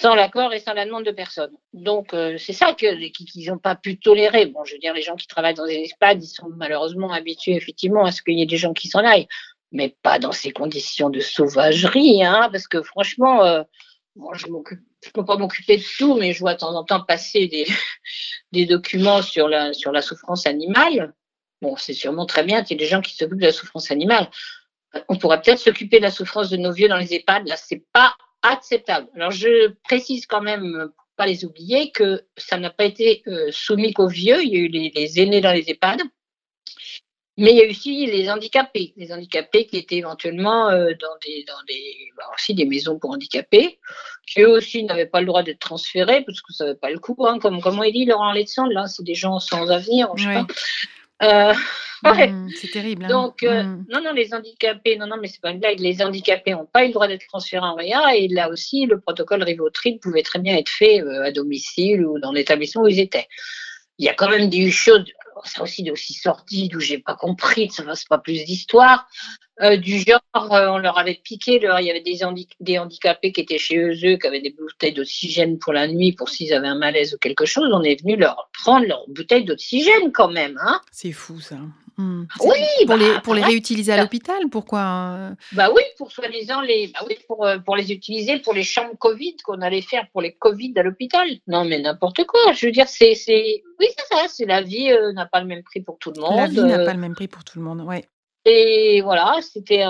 [0.00, 1.50] sans l'accord et sans la demande de personne.
[1.72, 4.46] Donc, euh, c'est ça qu'ils qu n'ont pas pu tolérer.
[4.46, 7.56] Bon, je veux dire, les gens qui travaillent dans les EHPAD, ils sont malheureusement habitués
[7.56, 9.26] effectivement à ce qu'il y ait des gens qui s'en aillent,
[9.72, 13.64] mais pas dans ces conditions de sauvagerie, hein, parce que franchement, euh,
[14.14, 17.02] bon, je ne peux pas m'occuper de tout, mais je vois de temps en temps
[17.04, 17.66] passer des,
[18.52, 21.12] des documents sur la, sur la souffrance animale.
[21.60, 23.90] Bon, c'est sûrement très bien qu'il y ait des gens qui s'occupent de la souffrance
[23.90, 24.30] animale.
[25.08, 27.48] On pourrait peut-être s'occuper de la souffrance de nos vieux dans les EHPAD.
[27.48, 29.08] Là, c'est pas acceptable.
[29.14, 33.48] Alors je précise quand même, pour pas les oublier, que ça n'a pas été euh,
[33.50, 34.42] soumis qu'aux vieux.
[34.42, 36.02] Il y a eu les, les, aînés dans les EHPAD,
[37.38, 41.16] mais il y a eu aussi les handicapés, les handicapés qui étaient éventuellement euh, dans
[41.24, 43.78] des, dans des, bah aussi des maisons pour handicapés,
[44.26, 46.98] qui eux aussi n'avaient pas le droit d'être transférés parce que ça n'avait pas le
[46.98, 47.16] coup.
[47.26, 50.34] Hein, comme comment il dit Laurent Letsand, là, c'est des gens sans avenir, je sais
[50.34, 50.46] pas.
[51.22, 51.54] Euh,
[52.04, 52.28] ouais.
[52.28, 53.04] Mmh, c'est terrible.
[53.04, 53.08] Hein.
[53.08, 53.86] Donc, euh, mmh.
[53.88, 55.80] non, non, les handicapés, non, non, mais c'est pas une blague.
[55.80, 59.00] Les handicapés n'ont pas eu le droit d'être transférés en RIA et là aussi, le
[59.00, 63.00] protocole Rivotril pouvait très bien être fait euh, à domicile ou dans l'établissement où ils
[63.00, 63.28] étaient.
[63.98, 65.04] Il y a quand même des choses,
[65.44, 69.08] ça aussi aussi sordides où j'ai pas compris, ça c'est pas plus d'histoire.
[69.60, 70.20] Euh, du genre,
[70.52, 72.20] euh, on leur avait piqué, il y avait des,
[72.60, 76.28] des, handicapés qui étaient chez eux, qui avaient des bouteilles d'oxygène pour la nuit, pour
[76.28, 80.12] s'ils avaient un malaise ou quelque chose, on est venu leur prendre leur bouteille d'oxygène
[80.12, 80.56] quand même.
[80.64, 81.56] Hein c'est fou ça.
[81.98, 82.26] Mmh.
[82.40, 85.34] Oui, pour, bah, les, pour les réutiliser à l'hôpital, pourquoi euh?
[85.50, 89.36] Bah oui, pour soi-disant les, bah oui, pour, pour les utiliser pour les chambres Covid
[89.44, 91.28] qu'on allait faire pour les Covid à l'hôpital.
[91.48, 92.52] Non mais n'importe quoi.
[92.52, 95.46] Je veux dire, c'est, c'est, oui c'est ça, c'est la vie euh, n'a pas le
[95.46, 96.36] même prix pour tout le monde.
[96.36, 98.04] La vie n'a pas le même prix pour tout le monde, ouais.
[98.44, 99.84] Et voilà, c'était,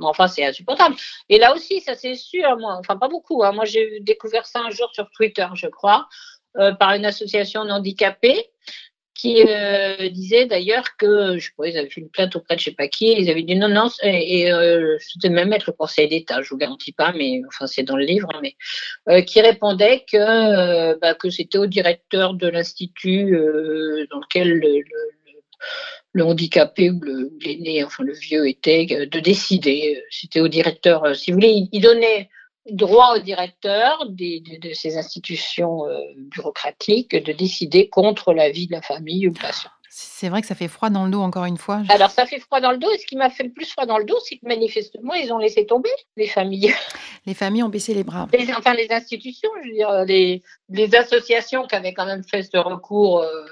[0.00, 0.94] enfin, c'est insupportable.
[1.28, 3.42] Et là aussi, ça c'est sûr, moi, enfin pas beaucoup.
[3.42, 3.52] Hein.
[3.52, 6.08] Moi, j'ai découvert ça un jour sur Twitter, je crois,
[6.56, 8.50] euh, par une association handicapée
[9.24, 12.60] qui euh, disait d'ailleurs que, je sais pas, ils avaient fait une plainte auprès de
[12.60, 15.72] je sais pas qui, ils avaient dit non, non, et, euh, c'était même être le
[15.72, 18.54] Conseil d'État, je vous garantis pas, mais enfin c'est dans le livre, mais
[19.08, 23.30] euh, qui répondait que bah, que c'était au directeur de l'institut
[24.10, 24.60] dans lequel
[26.12, 27.00] le, handicapé ou
[27.40, 30.02] l'aîné, enfin le vieux était, de décider.
[30.10, 32.28] C'était au directeur, si vous voulez, il donnait
[32.70, 38.72] droit au directeur des, de, de, ces institutions euh, bureaucratiques de décider contre l'avis de
[38.72, 39.70] la famille ou le patient.
[39.96, 41.82] C'est vrai que ça fait froid dans le dos, encore une fois.
[41.88, 42.90] Alors, ça fait froid dans le dos.
[42.90, 45.32] Et ce qui m'a fait le plus froid dans le dos, c'est que manifestement, ils
[45.32, 46.74] ont laissé tomber les familles.
[47.26, 48.28] Les familles ont baissé les bras.
[48.58, 52.58] enfin, les institutions, je veux dire, les, les associations qui avaient quand même fait ce
[52.58, 53.46] recours euh,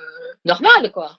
[0.44, 1.18] normal, quoi.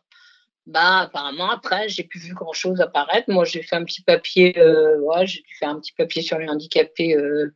[0.66, 3.30] Ben, apparemment, après, j'ai plus vu grand-chose apparaître.
[3.30, 6.38] Moi, j'ai fait un petit papier, euh, ouais, j'ai dû faire un petit papier sur
[6.38, 7.16] les handicapés.
[7.16, 7.54] Euh,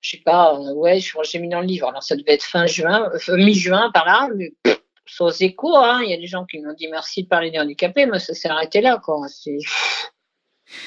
[0.00, 1.88] je sais pas, euh, ouais, j'ai mis dans le livre.
[1.88, 4.52] Alors, ça devait être fin juin, euh, mi-juin par là, mais
[5.06, 6.02] sans écho, hein.
[6.02, 8.34] Il y a des gens qui m'ont dit merci de parler des handicapés, mais ça
[8.34, 9.26] s'est arrêté là, quoi.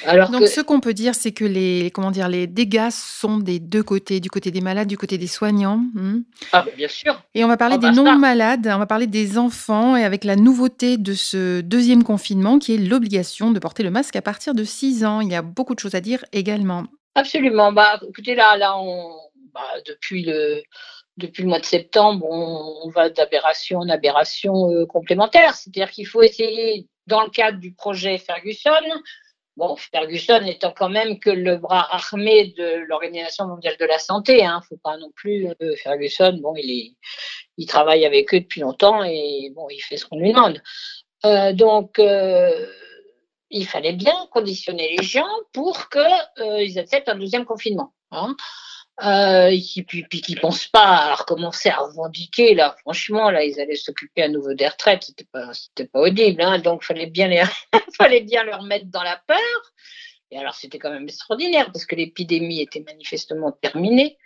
[0.05, 3.59] Alors Donc, ce qu'on peut dire, c'est que les, comment dire, les dégâts sont des
[3.59, 5.77] deux côtés, du côté des malades, du côté des soignants.
[5.93, 6.23] Hmm.
[6.51, 7.21] Ah, bien sûr.
[7.33, 10.97] Et on va parler des non-malades, on va parler des enfants, et avec la nouveauté
[10.97, 15.05] de ce deuxième confinement, qui est l'obligation de porter le masque à partir de 6
[15.05, 15.21] ans.
[15.21, 16.86] Il y a beaucoup de choses à dire également.
[17.15, 17.71] Absolument.
[17.71, 19.15] Bah, écoutez, là, là on,
[19.53, 20.63] bah, depuis le,
[21.17, 25.55] depuis le mois de septembre, on, va d'aberration en aberration euh, complémentaire.
[25.55, 28.71] C'est-à-dire qu'il faut essayer, dans le cadre du projet Ferguson,
[29.57, 34.45] bon, Ferguson étant quand même que le bras armé de l'Organisation mondiale de la santé,
[34.45, 36.95] hein, faut pas non plus euh, Ferguson, bon, il est,
[37.57, 40.61] il travaille avec eux depuis longtemps et bon, il fait ce qu'on lui demande.
[41.25, 41.99] Euh, donc,
[43.49, 47.93] il fallait bien conditionner les gens pour qu'ils acceptent un deuxième confinement.
[48.11, 48.35] Hein
[49.03, 52.75] euh, qui puis, qui pensent pas à recommencer à revendiquer là.
[52.79, 55.03] Franchement là ils allaient s'occuper à nouveau des retraites.
[55.03, 55.51] C'était pas
[55.91, 57.43] pas audible hein, donc fallait bien les
[57.97, 59.73] fallait bien leur mettre dans la peur.
[60.31, 64.17] Et alors c'était quand même extraordinaire parce que l'épidémie était manifestement terminée.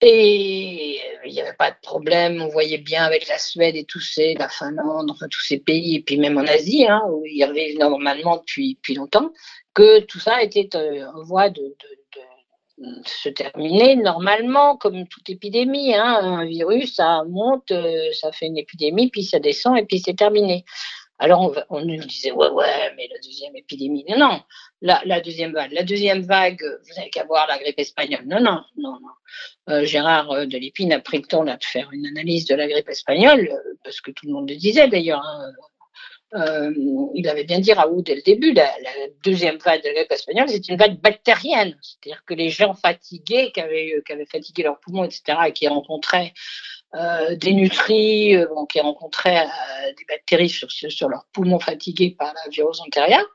[0.00, 2.40] Et il n'y avait pas de problème.
[2.42, 5.96] On voyait bien avec la Suède et tous ces la Finlande enfin tous ces pays
[5.96, 9.32] et puis même en Asie hein, où il y normalement depuis depuis longtemps
[9.72, 11.74] que tout ça était euh, en voie de
[13.04, 15.94] se terminer normalement, comme toute épidémie.
[15.94, 16.20] Hein.
[16.22, 20.14] Un virus, ça monte, euh, ça fait une épidémie, puis ça descend, et puis c'est
[20.14, 20.64] terminé.
[21.20, 24.40] Alors on, nous disait, ouais, ouais, mais la deuxième épidémie, non, non,
[24.80, 28.24] la, deuxième vague, la deuxième vague, vous n'avez qu'à voir la grippe espagnole.
[28.24, 29.74] Non, non, non, non.
[29.74, 32.88] Euh, Gérard euh, Delépine a pris le temps de faire une analyse de la grippe
[32.88, 33.50] espagnole,
[33.82, 35.24] parce que tout le monde le disait d'ailleurs.
[35.24, 35.52] Hein.
[36.34, 36.72] Euh,
[37.14, 38.70] il avait bien dit Raoult dès le début, la,
[39.24, 41.78] deuxième vague de la grippe espagnole, c'est une vague bactérienne.
[41.80, 45.66] C'est-à-dire que les gens fatigués, qui avaient, qui avaient fatigué leurs poumons, etc., et qui
[45.68, 46.34] rencontraient
[46.94, 52.32] euh, des nutris, euh, qui rencontraient euh, des bactéries sur, sur leurs poumons fatigués par
[52.32, 53.26] la virus antérieure,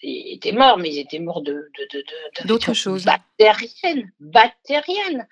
[0.00, 1.70] étaient morts, mais ils étaient morts de,
[2.44, 3.04] d'autres choses.
[3.04, 5.26] Bactériennes, bactériennes.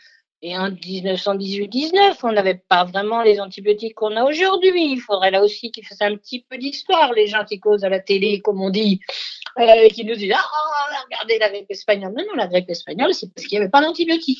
[0.47, 4.93] Et en 1918-19, on n'avait pas vraiment les antibiotiques qu'on a aujourd'hui.
[4.93, 7.89] Il faudrait là aussi qu'ils fassent un petit peu d'histoire, les gens qui causent à
[7.89, 9.01] la télé, comme on dit,
[9.59, 10.45] euh, qui nous disent Ah,
[11.07, 12.13] regardez la grippe espagnole.
[12.15, 14.39] Non, non, la grippe espagnole, c'est parce qu'il n'y avait pas d'antibiotiques.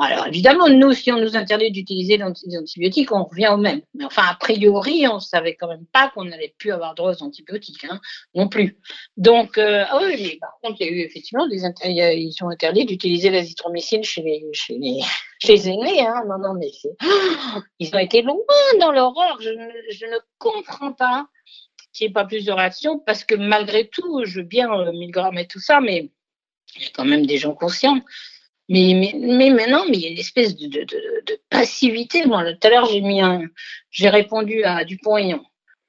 [0.00, 3.80] Alors évidemment, nous, si on nous interdit d'utiliser des antibiotiques, on revient au même.
[3.94, 7.22] Mais enfin, a priori, on savait quand même pas qu'on n'allait plus avoir droit aux
[7.24, 8.00] antibiotiques, hein,
[8.32, 8.78] non plus.
[9.16, 12.48] Donc, euh, ah oui, mais par contre, il y a eu effectivement des ils ont
[12.48, 15.00] interdit d'utiliser l'azithromycine chez les, chez les,
[15.40, 16.06] chez les aînés.
[16.06, 16.22] Hein.
[16.28, 16.96] Non, non, mais c'est,
[17.80, 18.36] ils ont été loin
[18.78, 19.38] dans l'horreur.
[19.40, 19.50] Je,
[19.90, 21.26] je ne comprends pas
[21.92, 24.92] qu'il n'y ait pas plus de réactions parce que malgré tout, je veux bien euh,
[24.92, 26.12] 1000 grammes et tout ça, mais
[26.76, 28.00] il y a quand même des gens conscients.
[28.68, 30.86] Mais, mais, maintenant, mais il y a une espèce de,
[31.48, 32.22] passivité.
[32.22, 33.42] Tout à l'heure, j'ai mis un,
[33.90, 35.42] j'ai répondu à Dupont-Aignan.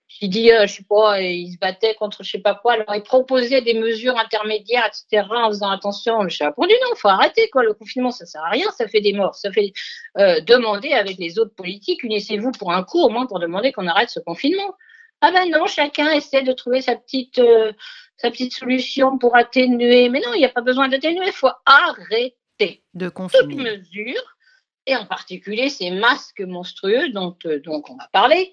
[0.08, 2.74] J'ai dit, euh, je sais pas, il se battait contre je sais pas quoi.
[2.74, 6.28] Alors, il proposait des mesures intermédiaires, etc., en faisant attention.
[6.30, 7.64] J'ai répondu, non, faut arrêter, quoi.
[7.64, 9.36] Le confinement, ça sert à rien, ça fait des morts.
[9.36, 9.72] Ça fait
[10.18, 13.88] euh, demander avec les autres politiques, unissez-vous pour un coup, au moins pour demander qu'on
[13.88, 14.76] arrête ce confinement.
[15.22, 17.74] Ah ben non, chacun essaie de trouver sa petite, euh,
[18.18, 20.10] sa petite solution pour atténuer.
[20.10, 22.36] Mais non, il n'y a pas besoin d'atténuer, il faut arrêter
[22.94, 23.44] de confiner.
[23.44, 24.38] Toutes mesures,
[24.86, 28.52] et en particulier ces masques monstrueux dont, euh, on va parler.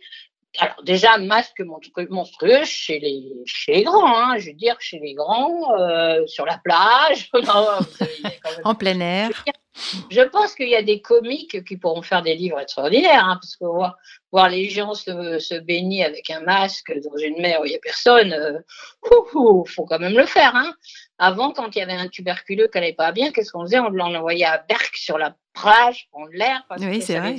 [0.58, 1.62] Alors déjà, masques
[2.08, 6.46] monstrueux chez les, chez les grands, hein, je veux dire chez les grands, euh, sur
[6.46, 7.30] la plage,
[8.64, 9.30] en plein air.
[10.10, 13.56] Je pense qu'il y a des comiques qui pourront faire des livres extraordinaires, hein, parce
[13.56, 13.96] que voir,
[14.32, 17.76] voir, les gens se, se, baigner avec un masque dans une mer où il n'y
[17.76, 20.56] a personne, il euh, faut quand même le faire.
[20.56, 20.72] Hein.
[21.18, 23.78] Avant, quand il y avait un tuberculeux qui n'allait pas bien, qu'est-ce qu'on faisait?
[23.78, 26.62] On l'envoyait à Berck sur la plage, prendre l'air.
[26.78, 27.36] Oui, c'est vrai.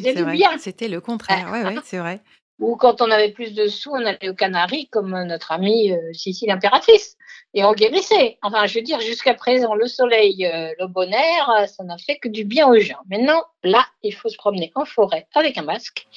[0.59, 1.49] C'était le contraire.
[1.51, 2.21] Oui, ouais, c'est vrai.
[2.59, 6.13] Ou quand on avait plus de sous, on allait aux Canaries, comme notre amie euh,
[6.13, 7.15] Sicile impératrice.
[7.53, 8.37] Et on guérissait.
[8.41, 11.97] Enfin, je veux dire, jusqu'à présent, le soleil, euh, le bon air, euh, ça n'a
[11.97, 12.99] fait que du bien aux gens.
[13.09, 16.07] Maintenant, là, il faut se promener en forêt avec un masque.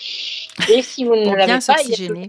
[0.68, 2.22] Et si vous ne l'avez pas, il y, toujours,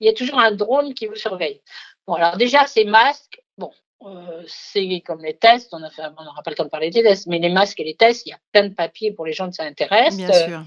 [0.00, 1.60] il y, a toujours un drone qui vous surveille.
[2.06, 3.70] Bon, alors déjà, ces masques, bon,
[4.06, 7.38] euh, c'est comme les tests, on n'aura pas le temps de parler des tests, mais
[7.38, 9.54] les masques et les tests, il y a plein de papiers pour les gens qui
[9.54, 10.16] s'intéressent.
[10.16, 10.64] Bien sûr.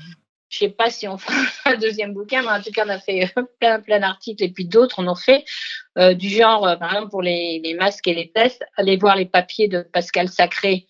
[0.54, 1.36] Je sais pas si on fera
[1.66, 4.66] un deuxième bouquin, mais en tout cas, on a fait plein, plein d'articles et puis
[4.66, 5.46] d'autres, on en fait
[5.98, 9.16] euh, du genre, euh, par exemple, pour les, les, masques et les tests, allez voir
[9.16, 10.86] les papiers de Pascal Sacré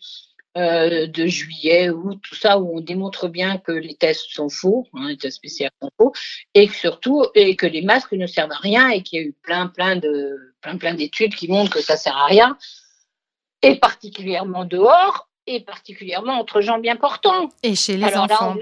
[0.58, 4.86] euh, de juillet ou tout ça, où on démontre bien que les tests sont faux,
[4.96, 6.12] hein, les tests spéciaux sont faux,
[6.54, 9.26] et que surtout, et que les masques ne servent à rien et qu'il y a
[9.26, 12.58] eu plein, plein de, plein, plein d'études qui montrent que ça sert à rien,
[13.62, 17.50] et particulièrement dehors, et particulièrement entre gens bien portants.
[17.64, 18.56] Et chez les enfants.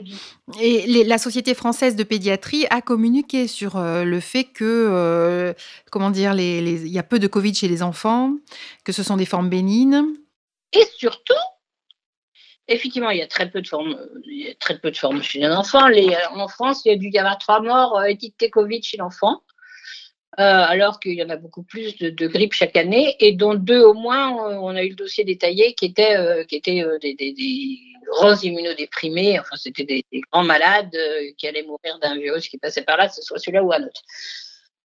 [0.60, 5.54] et la Société française de pédiatrie a communiqué sur euh, le fait que, euh,
[5.92, 8.34] comment dire, il y a peu de Covid chez les enfants,
[8.84, 10.04] que ce sont des formes bénignes.
[10.74, 11.34] Et surtout,
[12.68, 15.22] effectivement, il y a très peu de formes, il y a très peu de formes
[15.22, 15.88] chez les enfants.
[15.88, 18.98] Les, en France, il y a dû y avoir trois morts euh, étiquetées Covid chez
[18.98, 19.42] l'enfant.
[20.40, 23.54] Euh, alors qu'il y en a beaucoup plus de, de, grippe chaque année, et dont
[23.54, 26.98] deux au moins, on a eu le dossier détaillé qui était, euh, qui était euh,
[27.00, 27.78] des,
[28.08, 30.98] grands immunodéprimés, enfin c'était des, grands malades
[31.38, 33.84] qui allaient mourir d'un virus qui passait par là, que ce soit celui-là ou un
[33.84, 34.02] autre.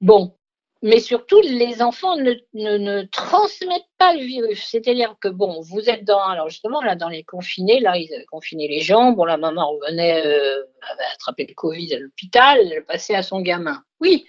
[0.01, 0.35] Bon,
[0.83, 4.63] mais surtout, les enfants ne, ne, ne transmettent pas le virus.
[4.69, 8.27] C'est-à-dire que, bon, vous êtes dans, alors justement, là, dans les confinés, là, ils avaient
[8.27, 9.13] confiné les gens.
[9.13, 13.41] Bon, la maman revenait, euh, avait attrapé le Covid à l'hôpital, elle passait à son
[13.41, 13.83] gamin.
[14.01, 14.27] Oui,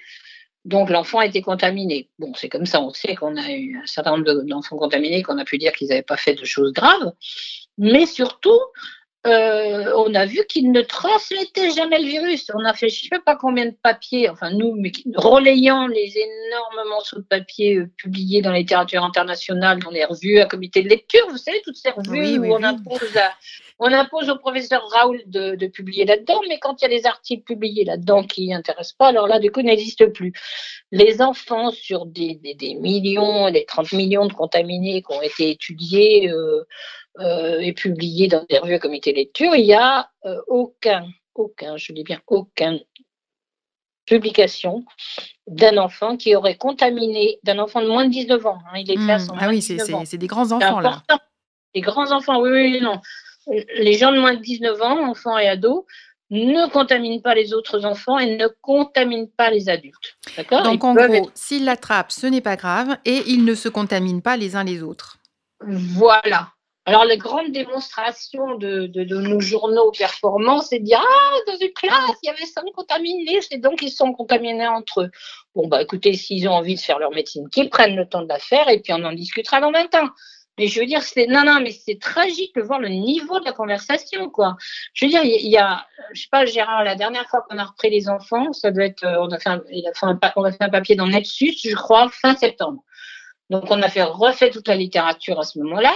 [0.68, 2.10] donc l'enfant a été contaminé.
[2.20, 5.38] Bon, c'est comme ça, on sait qu'on a eu un certain nombre d'enfants contaminés, qu'on
[5.38, 7.14] a pu dire qu'ils n'avaient pas fait de choses graves.
[7.78, 8.60] Mais surtout,
[9.26, 12.52] euh, on a vu qu'ils ne transmettaient jamais le virus.
[12.54, 16.14] On a fait je ne sais pas combien de papiers, enfin nous, mais relayant les
[16.18, 20.82] énormes morceaux de papier euh, publiés dans la littérature internationale, dans les revues à comité
[20.82, 22.66] de lecture, vous savez, toutes ces revues oui, oui, où on oui.
[22.66, 23.32] impose à,
[23.80, 27.06] on impose au professeur Raoul de, de publier là-dedans, mais quand il y a des
[27.06, 30.34] articles publiés là-dedans qui n'intéressent pas, alors là, du coup, n'existe plus.
[30.92, 35.52] Les enfants sur des, des, des, millions, des 30 millions de contaminés qui ont été
[35.52, 36.66] étudiés euh,
[37.20, 41.08] euh, et publiés dans des revues à comité de lecture, il n'y a euh, aucun,
[41.36, 42.80] aucun, je dis bien aucun
[44.06, 44.86] publication
[45.48, 48.60] d'un enfant qui aurait contaminé, d'un enfant de moins de 19 ans.
[48.72, 51.04] Hein, il est mmh, Ah oui, c'est des grands enfants là.
[51.76, 53.02] Des grands enfants, oui, oui, non
[53.48, 55.86] les gens de moins de 19 ans, enfants et ados,
[56.30, 60.18] ne contaminent pas les autres enfants et ne contaminent pas les adultes.
[60.36, 60.64] D'accord?
[60.64, 61.32] Donc, ils en gros, être...
[61.34, 64.84] s'ils l'attrapent, ce n'est pas grave et ils ne se contaminent pas les uns les
[64.84, 65.18] autres.
[65.62, 66.50] Voilà.
[66.86, 71.58] Alors, la grande démonstration de, de, de nos journaux performants, c'est de dire Ah, dans
[71.58, 75.12] une classe, il y avait cinq contaminés, c'est donc ils sont contaminés entre eux.
[75.54, 78.30] Bon, bah écoutez, s'ils ont envie de faire leur médecine, qu'ils prennent le temps de
[78.30, 80.08] la faire et puis on en discutera dans 20 ans.
[80.58, 83.46] Mais je veux dire, c'est non, non, mais c'est tragique de voir le niveau de
[83.46, 84.58] la conversation, quoi.
[84.94, 87.64] Je veux dire, il y a, je sais pas, Gérard, la dernière fois qu'on a
[87.64, 89.62] repris les enfants, ça doit être, on a fait un,
[90.36, 92.84] on a fait un papier dans Nexus, je crois, fin septembre.
[93.50, 95.94] Donc, on a fait refait toute la littérature à ce moment-là.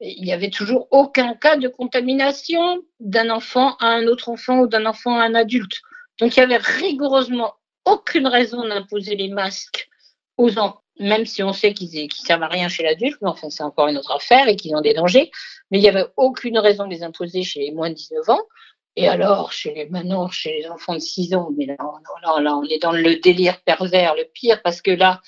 [0.00, 4.66] Il n'y avait toujours aucun cas de contamination d'un enfant à un autre enfant ou
[4.66, 5.80] d'un enfant à un adulte.
[6.18, 7.54] Donc, il y avait rigoureusement
[7.84, 9.88] aucune raison d'imposer les masques
[10.36, 13.50] aux enfants même si on sait qu'ils qu servent à rien chez l'adulte, mais enfin
[13.50, 15.30] c'est encore une autre affaire et qu'ils ont des dangers.
[15.70, 18.42] Mais il n'y avait aucune raison de les imposer chez les moins de 19 ans.
[18.96, 22.56] Et alors, chez les maintenant, chez les enfants de 6 ans, mais là, là, là
[22.56, 25.20] on est dans le délire pervers, le pire, parce que là,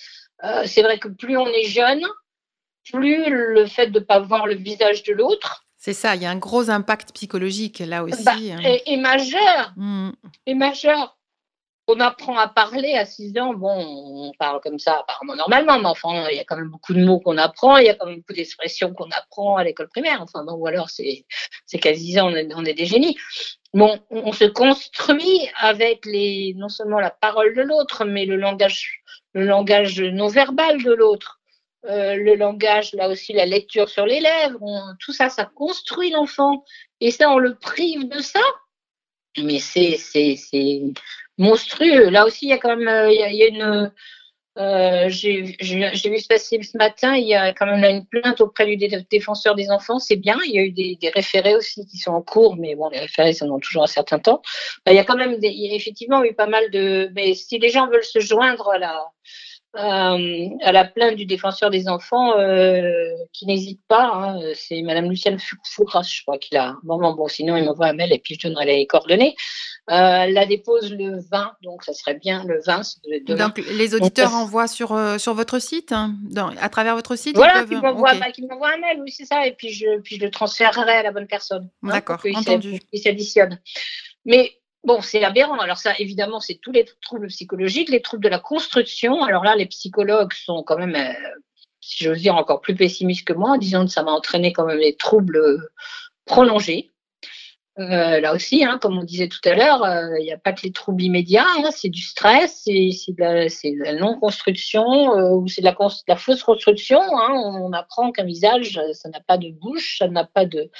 [0.45, 2.03] euh, c'est vrai que plus on est jeune,
[2.93, 5.65] plus le fait de ne pas voir le visage de l'autre.
[5.79, 8.23] C'est ça, il y a un gros impact psychologique là aussi.
[8.25, 9.73] Bah, et, et, majeur.
[9.77, 10.11] Mmh.
[10.47, 11.17] Et majeur
[11.89, 15.89] on apprend à parler à 6 ans, bon, on parle comme ça apparemment normalement, mais
[15.89, 18.07] enfin, il y a quand même beaucoup de mots qu'on apprend, il y a quand
[18.07, 21.25] même beaucoup d'expressions qu'on apprend à l'école primaire, enfin, bon, ou alors c'est,
[21.81, 23.17] qu'à 10 ans, on est, des génies.
[23.75, 29.03] Bon, on se construit avec les, non seulement la parole de l'autre, mais le langage,
[29.33, 31.41] le langage non verbal de l'autre.
[31.87, 36.65] Euh, le langage, là aussi, la lecture sur les lèvres, tout ça, ça construit l'enfant.
[37.01, 38.41] Et ça, on le prive de ça.
[39.39, 39.97] Mais c'est,
[41.39, 42.11] monstrueux.
[42.11, 43.93] Là aussi, il y a quand même il y a, il y a une.
[44.59, 48.67] Euh, j'ai vu se passer ce matin, il y a quand même une plainte auprès
[48.67, 48.77] du
[49.11, 50.39] défenseur des enfants, c'est bien.
[50.45, 52.99] Il y a eu des, des, référés aussi qui sont en cours, mais bon, les
[52.99, 54.43] référés, ça demande toujours un certain temps.
[54.87, 57.11] il y a quand même il y a effectivement eu pas mal de.
[57.15, 59.03] Mais si les gens veulent se joindre à la,
[59.75, 62.85] euh, à la plainte du défenseur des enfants, euh,
[63.33, 64.11] qui n'hésite pas.
[64.13, 66.77] Hein, c'est Madame Lucienne Fouras, je crois qu'il a.
[66.83, 69.35] Bon, bon, bon, sinon il m'envoie un mail et puis je donnerai les coordonnées.
[69.91, 72.83] Euh, la dépose le 20, donc ça serait bien le 20.
[73.27, 73.49] Demain.
[73.49, 77.17] Donc les auditeurs donc, envoient sur, euh, sur votre site, hein, dans, à travers votre
[77.17, 78.43] site Voilà, qu'ils m'envoient okay.
[78.49, 81.13] bah, un mail, oui, c'est ça, et puis je, puis je le transférerai à la
[81.13, 81.69] bonne personne.
[81.83, 82.79] D'accord, hein, entendu.
[82.93, 83.59] Il s'additionne.
[84.25, 84.53] Mais
[84.85, 85.59] Bon, c'est aberrant.
[85.59, 89.23] Alors ça, évidemment, c'est tous les troubles psychologiques, les troubles de la construction.
[89.23, 91.13] Alors là, les psychologues sont quand même, euh,
[91.81, 94.67] si j'ose dire, encore plus pessimistes que moi, en disant que ça va entraîner quand
[94.67, 95.69] même des troubles
[96.25, 96.91] prolongés.
[97.79, 100.53] Euh, là aussi, hein, comme on disait tout à l'heure, euh, il n'y a pas
[100.53, 104.85] que les troubles immédiats, hein, c'est du stress, c'est de, la non-construction
[105.17, 107.01] euh, ou c'est de la, la, fausse construction.
[107.01, 110.71] Hein, on, apprend qu'un visage, ça n'a pas de bouche, ça n'a pas de.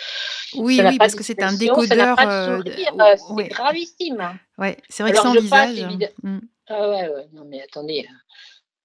[0.55, 2.19] Oui, oui, parce que c'est un décodeur.
[2.19, 4.39] c'est gravissime.
[4.59, 5.87] Ouais, c'est vrai que sans visage.
[6.23, 6.41] Hmm.
[6.69, 8.07] Ah ouais, ouais, non mais attendez,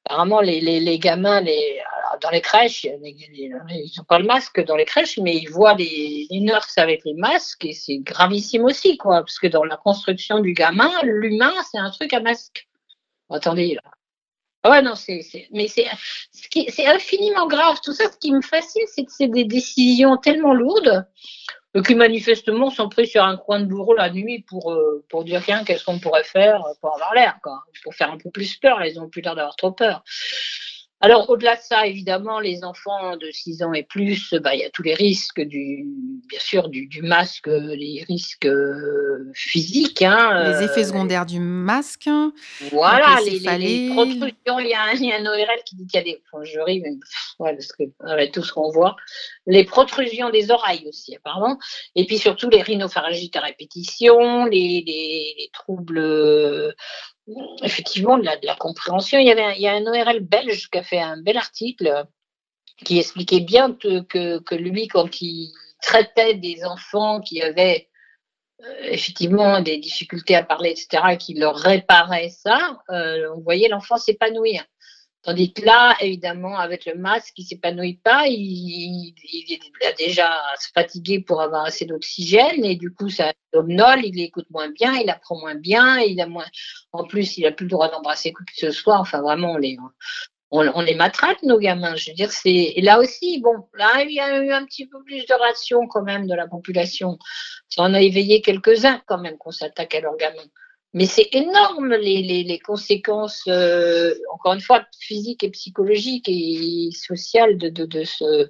[0.09, 1.81] apparemment, les, les, les gamins, les,
[2.21, 6.27] dans les crèches, ils n'ont pas le masque dans les crèches, mais ils voient les,
[6.29, 9.19] les nurses avec les masques et c'est gravissime aussi, quoi.
[9.19, 12.67] Parce que dans la construction du gamin, l'humain, c'est un truc à masque.
[13.29, 13.91] Attendez, là.
[14.63, 15.87] Ah ouais, non, c'est, mais c'est,
[16.31, 17.77] c'est infiniment grave.
[17.83, 21.07] Tout ça, ce qui me fascine, c'est que c'est des décisions tellement lourdes
[21.81, 25.43] qui manifestement sont pris sur un coin de bureau la nuit pour, euh, pour dire
[25.45, 27.39] qu'est-ce qu'on pourrait faire pour avoir l'air,
[27.83, 28.83] pour faire un peu plus peur.
[28.83, 30.03] Ils ont plus l'air d'avoir trop peur.
[30.99, 34.63] Alors, au-delà de ça, évidemment, les enfants de 6 ans et plus, bah, il y
[34.63, 35.85] a tous les risques, du,
[36.27, 40.01] bien sûr, du, du masque, les risques euh, physiques.
[40.01, 42.09] Hein, les effets euh, secondaires du masque.
[42.71, 44.59] Voilà, les, les, protrusions.
[44.59, 46.23] Il y, a un, il y, a un, ORL qui dit qu'il y a des.
[46.31, 46.89] Enfin, je ris, mais
[47.39, 48.95] ouais, parce que avec tout ce qu'on voit.
[49.45, 51.59] Les protrusions des oreilles aussi, apparemment.
[51.95, 56.73] Et puis surtout les rhinopharyngites à répétition, les, les troubles
[57.63, 59.19] effectivement de la, compréhension.
[59.19, 62.05] Il y, avait il un ORL belge qui a fait un bel article
[62.83, 65.51] qui expliquait bien que, que, lui, quand il
[65.81, 67.89] traitait des enfants qui avaient
[68.63, 73.97] euh, effectivement des difficultés à parler, etc., qui leur réparait ça, euh, on voyait l'enfant
[73.97, 74.63] s'épanouir.
[75.23, 80.29] Tandis que là, évidemment, avec le masque, il ne s'épanouit pas, il, il, a déjà
[80.29, 84.69] à se fatiguer pour avoir assez d'oxygène et du coup, ça somnole, il écoute moins
[84.69, 86.45] bien, il apprend moins bien, il a moins.
[86.93, 88.99] En plus, il n'a plus le droit d'embrasser quoi que ce soit.
[88.99, 89.77] Enfin, vraiment, on les,
[90.51, 90.63] on,
[91.43, 91.95] nos gamins.
[91.95, 92.73] Je veux dire, c'est.
[92.75, 95.87] Et là aussi, bon, là, il y a eu un petit peu plus de ration
[95.87, 97.17] quand même de la population.
[97.69, 100.49] Ça en a éveillé quelques-uns quand même qu'on s'attaque à leurs gamins.
[100.93, 106.89] Mais c'est énorme les, les, les conséquences, euh, encore une fois, physiques et psychologiques et
[106.91, 108.49] sociales de, de, de ce,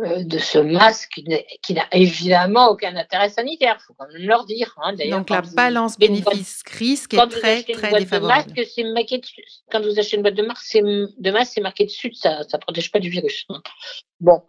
[0.00, 1.20] euh, de ce masque
[1.62, 4.74] qui n'a évidemment aucun intérêt sanitaire, il faut quand même leur dire.
[4.82, 4.94] Hein.
[5.08, 8.52] Donc la balance bénéfice-risque est très, très défavorable.
[8.52, 9.20] De masque, marqué
[9.70, 12.98] quand vous achetez une boîte de masque, de c'est marqué dessus, ça ne protège pas
[12.98, 13.46] du virus.
[14.18, 14.42] Bon,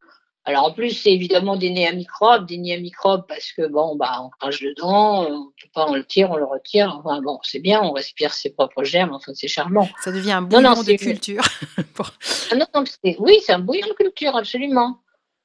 [0.47, 3.65] alors en plus, c'est évidemment des nez à microbes, des nids à microbes parce que
[3.67, 6.95] bon, bah, on crache dedans, on peut pas, on le tire, on le retire.
[6.99, 9.89] Enfin bon, c'est bien, on respire ses propres germes, enfin c'est charmant.
[10.03, 11.43] Ça devient un bouillon de culture.
[12.51, 12.83] ah non, non
[13.17, 14.99] oui, c'est un bouillon de culture, absolument.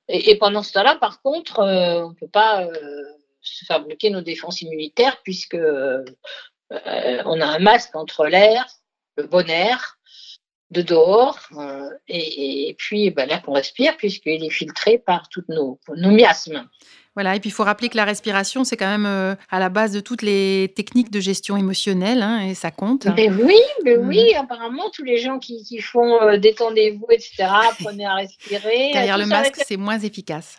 [0.09, 3.03] Et, pendant ce temps-là, par contre, euh, on ne peut pas euh,
[3.41, 6.05] se faire bloquer nos défenses immunitaires puisque euh,
[6.71, 8.67] on a un masque entre l'air,
[9.17, 9.99] le bon air,
[10.71, 15.79] de dehors euh, et, puis ben, l'air qu'on respire puisqu'il est filtré par toutes nos,
[15.97, 16.69] nos miasmes.
[17.17, 19.69] Voilà, et puis il faut rappeler que la respiration, c'est quand même euh, à la
[19.69, 23.07] base de toutes les techniques de gestion émotionnelle, hein, et ça compte.
[23.17, 24.09] Mais oui, mais mmh.
[24.09, 28.93] oui, apparemment, tous les gens qui, qui font euh, détendez-vous, etc., apprenez à respirer.
[28.93, 30.57] Derrière le masque, c'est moins efficace.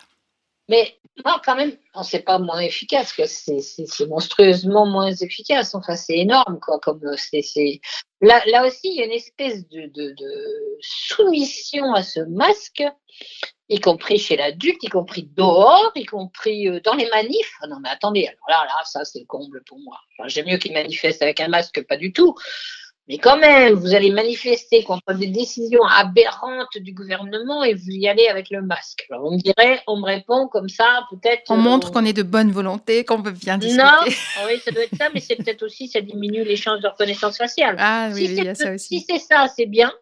[0.68, 5.74] Mais non, quand même, c'est pas moins efficace, c'est monstrueusement moins efficace.
[5.74, 6.78] Enfin, c'est énorme, quoi.
[6.80, 7.80] Comme c'est
[8.20, 10.14] là, là aussi, il y a une espèce de,
[10.80, 12.82] soumission à ce masque,
[13.68, 17.54] y compris chez l'adulte, y compris dehors, y compris euh, dans les manifs.
[17.68, 19.98] Non, mais attendez, alors là, là, ça, c'est le comble pour moi.
[20.26, 22.34] J'aime mieux qu'ils manifestent avec un masque que pas du tout.
[23.08, 28.06] Mais quand même, vous allez manifester contre des décisions aberrantes du gouvernement et vous y
[28.06, 29.06] allez avec le masque.
[29.10, 31.42] Alors on me dirait, on me répond comme ça, peut-être.
[31.50, 33.82] On montre euh, qu'on est de bonne volonté, qu'on veut bien discuter.
[33.82, 33.90] Non,
[34.46, 37.38] oui, ça doit être ça, mais c'est peut-être aussi, ça diminue les chances de reconnaissance
[37.38, 37.74] faciale.
[37.80, 39.00] Ah oui, il y a ça aussi.
[39.00, 39.92] Si c'est ça, c'est bien.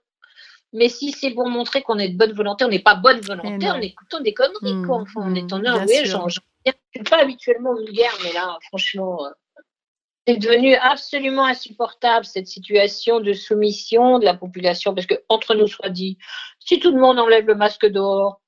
[0.74, 3.66] Mais si c'est pour montrer qu'on est de bonne volonté, on n'est pas bonne volonté,
[3.70, 4.96] on écoute des conneries, mmh, quoi.
[4.98, 9.24] Enfin, on est en heure, oui, je ne suis pas habituellement vulgaire, mais là, franchement.
[9.24, 9.30] Euh,
[10.26, 15.66] c'est devenu absolument insupportable cette situation de soumission de la population parce que entre nous
[15.66, 16.18] soit dit,
[16.58, 18.40] si tout le monde enlève le masque dehors,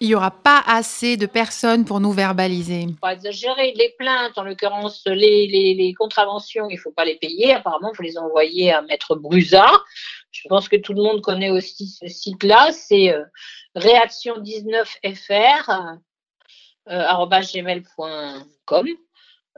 [0.00, 2.86] il n'y aura pas assez de personnes pour nous verbaliser.
[3.00, 3.72] Pas exagérer.
[3.76, 7.54] Les plaintes, en l'occurrence les, les, contraventions, il ne faut pas les payer.
[7.54, 9.70] Apparemment, il faut les envoyer à Maître Brusa.
[10.32, 12.72] Je pense que tout le monde connaît aussi ce site-là.
[12.72, 13.22] C'est euh,
[13.76, 16.00] réaction19fr,
[16.90, 18.88] euh, gmail.com.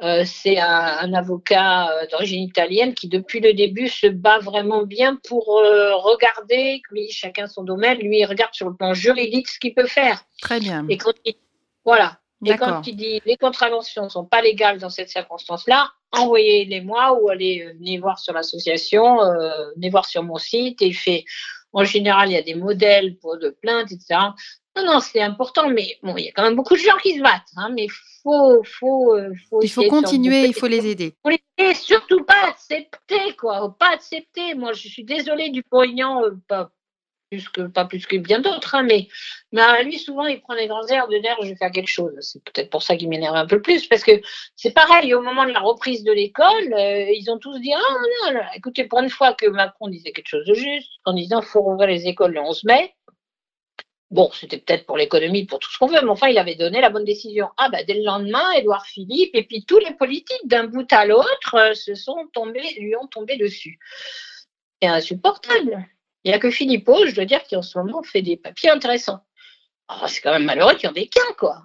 [0.03, 5.19] Euh, c'est un, avocat euh, d'origine italienne qui, depuis le début, se bat vraiment bien
[5.27, 9.59] pour euh, regarder, lui, chacun son domaine, lui, il regarde sur le plan juridique ce
[9.59, 10.23] qu'il peut faire.
[10.43, 10.87] Très bien.
[10.91, 11.35] Et quand il,
[11.85, 12.19] voilà.
[12.45, 17.31] Et quand il dit les contraventions ne sont pas légales dans cette circonstance-là, envoyez-les-moi ou
[17.31, 19.17] allez venez voir sur l'association,
[19.75, 20.83] venez voir sur mon site.
[20.83, 21.25] Et il fait,
[21.73, 24.19] en général, il y a des modèles pour de plaintes, etc.
[24.77, 27.17] Non, non, c'est important, mais bon, il y a quand même beaucoup de gens qui
[27.17, 27.87] se battent, hein, mais
[28.23, 31.15] faut, faut, euh, faut il faut continuer, il faut les aider.
[31.23, 34.55] Faut les aider, surtout pas accepter, quoi, pas accepter.
[34.55, 36.71] Moi, je suis désolée du poignant, euh, pas
[37.31, 39.09] plus que pas plus que bien d'autres, hein, mais,
[39.53, 42.15] mais lui souvent il prend des grands airs de dire je vais faire quelque chose.
[42.21, 44.13] C'est peut-être pour ça qu'il m'énerve un peu plus, parce que
[44.55, 48.33] c'est pareil au moment de la reprise de l'école, euh, ils ont tous dit ah
[48.33, 51.63] non, écoutez pour une fois que Macron disait quelque chose de juste en disant faut
[51.63, 52.95] rouvrir les écoles le 11 mai,
[54.11, 56.81] Bon, c'était peut-être pour l'économie, pour tout ce qu'on veut, mais enfin, il avait donné
[56.81, 57.49] la bonne décision.
[57.57, 61.07] Ah ben, dès le lendemain, Édouard Philippe et puis tous les politiques d'un bout à
[61.07, 63.81] l'autre euh, se sont tombés, lui ont tombé dessus.
[64.81, 65.85] C'est insupportable.
[66.23, 68.71] Il n'y a que Philippot, je dois dire, qui en ce moment fait des papiers
[68.71, 69.25] intéressants.
[69.89, 71.63] Oh, c'est quand même malheureux qu'il y en ait qu'un, quoi.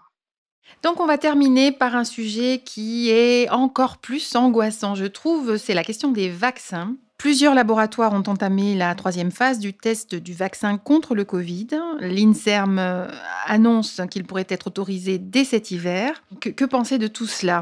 [0.83, 5.73] Donc on va terminer par un sujet qui est encore plus angoissant, je trouve, c'est
[5.73, 6.95] la question des vaccins.
[7.21, 11.67] Plusieurs laboratoires ont entamé la troisième phase du test du vaccin contre le Covid.
[11.99, 13.07] L'INSERM euh,
[13.45, 16.23] annonce qu'il pourrait être autorisé dès cet hiver.
[16.39, 17.61] Que, que pensez de tout cela?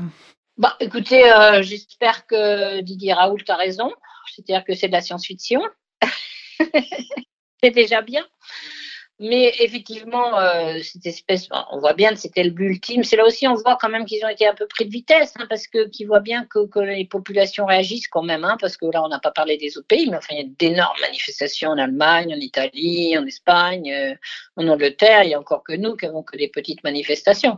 [0.55, 3.91] Bah, Écoutez, euh, j'espère que Didier Raoult a raison.
[4.34, 5.62] C'est-à-dire que c'est de la science-fiction.
[7.62, 8.26] c'est déjà bien.
[9.22, 13.03] Mais effectivement, euh, cette espèce, on voit bien que c'était le but ultime.
[13.03, 15.34] C'est là aussi, on voit quand même qu'ils ont été un peu pris de vitesse,
[15.38, 18.78] hein, parce que qu'ils voient bien que, que, les populations réagissent quand même, hein, parce
[18.78, 20.99] que là, on n'a pas parlé des autres pays, mais enfin, il y a d'énormes
[21.01, 24.15] manifestations en Allemagne, en Italie, en Espagne, euh,
[24.55, 25.24] en Angleterre.
[25.24, 27.57] Il y a encore que nous qui avons que des petites manifestations.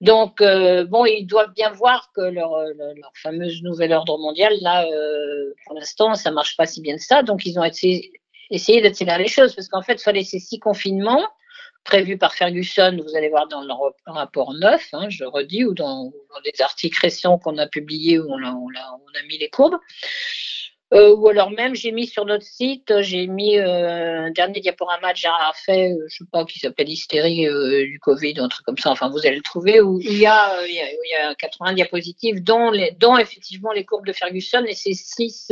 [0.00, 4.54] Donc, euh, bon, ils doivent bien voir que leur, leur, leur fameuse nouvel ordre mondial,
[4.60, 7.24] là, euh, pour l'instant, ça marche pas si bien que ça.
[7.24, 8.12] Donc, ils ont été
[8.50, 11.26] essayer d'accélérer les choses, parce qu'en fait, il fallait ces six confinements
[11.84, 13.72] prévus par Ferguson, vous allez voir dans le
[14.06, 16.12] rapport 9, hein, je redis, ou dans,
[16.44, 19.78] des articles récents qu'on a publiés où on a, a, a mis les courbes.
[20.92, 25.12] Euh, ou alors même, j'ai mis sur notre site, j'ai mis euh, un dernier diaporama
[25.12, 28.66] de Gérard fait, euh, je sais pas, qui s'appelle Hystérie euh, du Covid, un truc
[28.66, 30.90] comme ça, enfin vous allez le trouver, où il y a, euh, il y a,
[30.90, 35.50] il y a 80 diapositives, dont, dont effectivement les courbes de Ferguson et ces six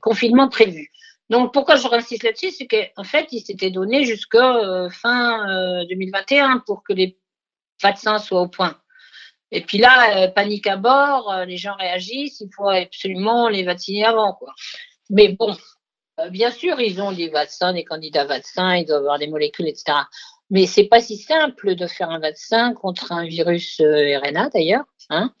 [0.00, 0.90] confinements prévus.
[1.30, 5.46] Donc, pourquoi je insiste là-dessus, c'est qu'en fait, il s'était donné jusqu'à euh, fin
[5.88, 7.16] 2021 euh, pour que les
[7.80, 8.76] vaccins soient au point.
[9.52, 14.04] Et puis là, euh, panique à bord, les gens réagissent, il faut absolument les vacciner
[14.04, 14.38] avant.
[15.08, 15.56] Mais bon,
[16.30, 19.98] bien sûr, ils ont des vaccins, des candidats vaccins, ils doivent avoir des molécules, etc.
[20.50, 24.84] Mais c'est pas si simple de faire un vaccin contre un virus RNA d'ailleurs.
[25.10, 25.32] Hein.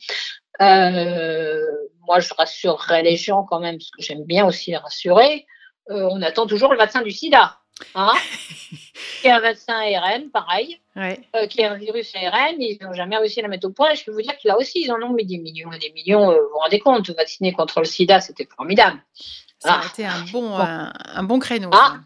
[0.60, 5.46] Moi, je rassurerais les gens quand même, parce que j'aime bien aussi les rassurer.
[5.90, 7.56] Euh, on attend toujours le vaccin du sida.
[7.94, 8.12] Hein
[9.20, 13.16] qui est un vaccin ARN, pareil, euh, qui est un virus ARN, ils n'ont jamais
[13.16, 13.94] réussi à la mettre au point.
[13.94, 15.90] je peux vous dire que là aussi, ils en ont mis des millions et des
[15.92, 16.30] millions.
[16.30, 19.02] Euh, vous vous rendez compte, vacciner contre le sida, c'était formidable.
[19.58, 19.86] Ça a ah.
[19.90, 21.70] été un bon, Un, bon créneau.
[21.72, 22.00] Ah.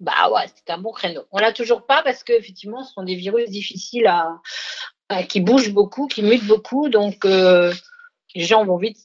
[0.00, 1.22] Bah ouais, c'était un bon créneau.
[1.32, 6.06] On l'a toujours pas parce qu'effectivement, ce sont des virus difficiles à, qui bougent beaucoup,
[6.06, 6.88] qui mutent beaucoup.
[6.88, 8.98] Donc, les gens vont vite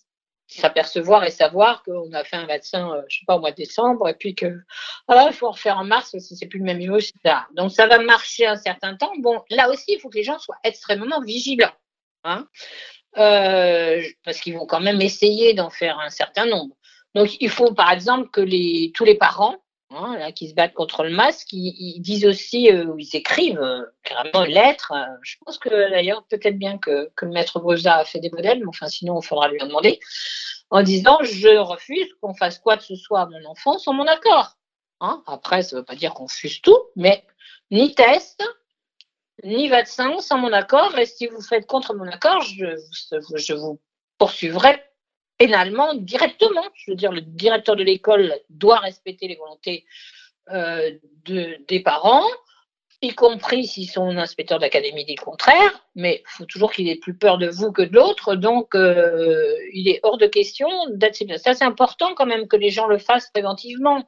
[0.50, 3.56] s'apercevoir et savoir qu'on a fait un vaccin, euh, je sais pas, au mois de
[3.56, 4.60] décembre, et puis que
[5.08, 7.14] voilà, il faut en refaire en mars si c'est plus le même etc.
[7.56, 9.12] Donc ça va marcher un certain temps.
[9.20, 11.74] Bon, là aussi, il faut que les gens soient extrêmement vigilants,
[12.24, 12.48] hein,
[13.18, 16.76] euh, parce qu'ils vont quand même essayer d'en faire un certain nombre.
[17.16, 19.58] Donc il faut par exemple que les, tous les parents
[19.92, 23.86] Hein, là, qui se battent contre le masque, ils, disent aussi, euh, ils écrivent euh,
[24.04, 24.92] carrément une lettre.
[24.92, 28.30] Euh, je pense que d'ailleurs, peut-être bien que, que, le maître Boza a fait des
[28.30, 30.00] modèles, mais enfin, sinon, il faudra lui en demander,
[30.70, 34.06] en disant Je refuse qu'on fasse quoi que ce soit à mon enfant sans mon
[34.06, 34.58] accord.
[35.02, 37.26] Hein Après, ça ne veut pas dire qu'on refuse tout, mais
[37.72, 38.44] ni test,
[39.44, 41.00] ni vaccin sans mon accord.
[41.00, 42.78] Et si vous faites contre mon accord, je,
[43.38, 43.82] je vous
[44.20, 44.84] poursuivrai
[45.40, 46.64] pénalement directement.
[46.76, 49.86] Je veux dire, le directeur de l'école doit respecter les volontés
[50.52, 50.92] euh,
[51.26, 52.28] de, des parents,
[53.02, 56.98] y compris si son inspecteur d'académie dit le contraire, mais il faut toujours qu'il ait
[56.98, 61.18] plus peur de vous que de l'autre, donc euh, il est hors de question d'être
[61.38, 64.06] Ça, c'est important quand même que les gens le fassent préventivement.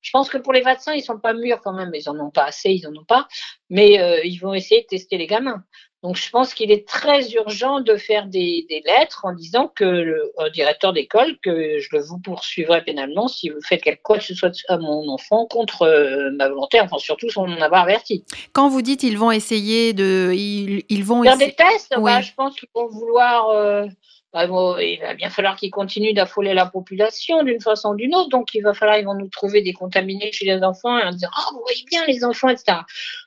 [0.00, 2.30] Je pense que pour les vaccins, ils sont pas mûrs quand même, ils en ont
[2.30, 3.28] pas assez, ils en ont pas,
[3.70, 5.62] mais euh, ils vont essayer de tester les gamins.
[6.02, 9.84] Donc, je pense qu'il est très urgent de faire des, des lettres en disant que
[9.84, 14.34] le directeur d'école que je vous poursuivrai pénalement si vous faites quelque chose que ce
[14.34, 18.24] soit à mon enfant contre euh, ma volonté, enfin surtout sans m'en avoir averti.
[18.52, 22.32] Quand vous dites ils vont essayer de, ils, ils vont faire des tests, bah, je
[22.34, 23.50] pense qu'ils vont vouloir.
[23.50, 23.86] Euh,
[24.32, 28.14] bah, bon, il va bien falloir qu'ils continuent d'affoler la population d'une façon ou d'une
[28.14, 28.30] autre.
[28.30, 31.10] Donc, il va falloir, ils vont nous trouver des contaminés chez les enfants et en
[31.10, 32.78] disant, ah, vous voyez bien les enfants, etc.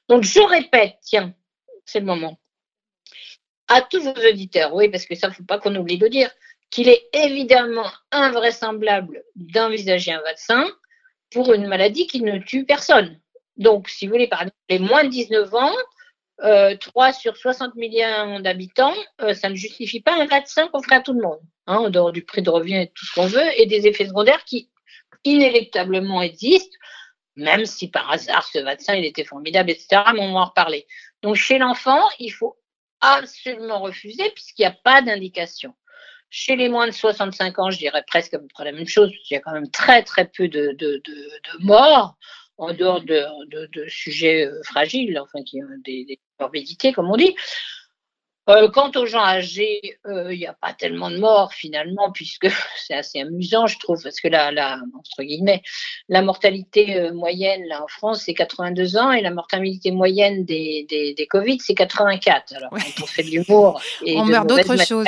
[0.10, 1.32] Donc, je répète, tiens,
[1.86, 2.40] c'est le moment
[3.68, 6.30] à tous vos auditeurs, oui, parce que ça, ne faut pas qu'on oublie de dire,
[6.70, 10.68] qu'il est évidemment invraisemblable d'envisager un vaccin
[11.32, 13.20] pour une maladie qui ne tue personne.
[13.58, 15.74] Donc, si vous voulez, par exemple, les moins de 19 ans,
[16.44, 20.98] euh, 3 sur 60 millions d'habitants, euh, ça ne justifie pas un vaccin qu'on ferait
[20.98, 23.28] à tout le monde, hein, en dehors du prix de revient et tout ce qu'on
[23.28, 24.70] veut, et des effets secondaires qui
[25.24, 26.78] inéluctablement existent,
[27.38, 30.04] même si par hasard ce vaccin il était formidable, etc.
[30.14, 30.86] Mais on va en reparler.
[31.22, 32.58] Donc chez l'enfant, il faut
[33.02, 35.74] absolument refuser puisqu'il n'y a pas d'indication.
[36.30, 39.10] Chez les moins de 65 ans, je dirais presque à peu près la même chose,
[39.10, 41.02] parce qu'il y a quand même très très peu de,
[41.60, 42.18] morts
[42.58, 47.36] en dehors de, sujets euh, fragiles, enfin qui ont des, des morbidités comme on dit.
[48.48, 52.48] Euh, quant aux gens âgés, euh, il n'y a pas tellement de morts finalement, puisque
[52.78, 55.64] c'est assez amusant, je trouve, parce que la, la entre guillemets,
[56.10, 60.86] la mortalité euh, moyenne là en France c'est 82 ans et la mortalité moyenne des,
[60.88, 62.54] des, des Covid c'est 84.
[62.56, 65.08] Alors quand on fait de l'humour, on meurt d'autres choses.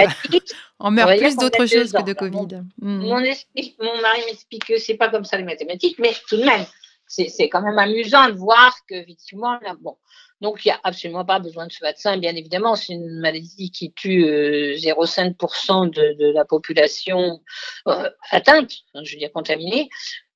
[0.80, 2.64] On meurt plus d'autres choses que de Covid.
[2.82, 3.02] Mon, hmm.
[3.02, 6.66] mon mari m'explique que c'est pas comme ça les mathématiques, mais tout de même,
[7.06, 9.96] c'est quand même amusant de voir que effectivement là, bon
[10.40, 12.16] donc, il n'y a absolument pas besoin de ce vaccin.
[12.18, 17.42] Bien évidemment, c'est une maladie qui tue 0,5% euh, de, de, la population
[17.88, 18.72] euh, atteinte,
[19.02, 19.90] je veux dire contaminée,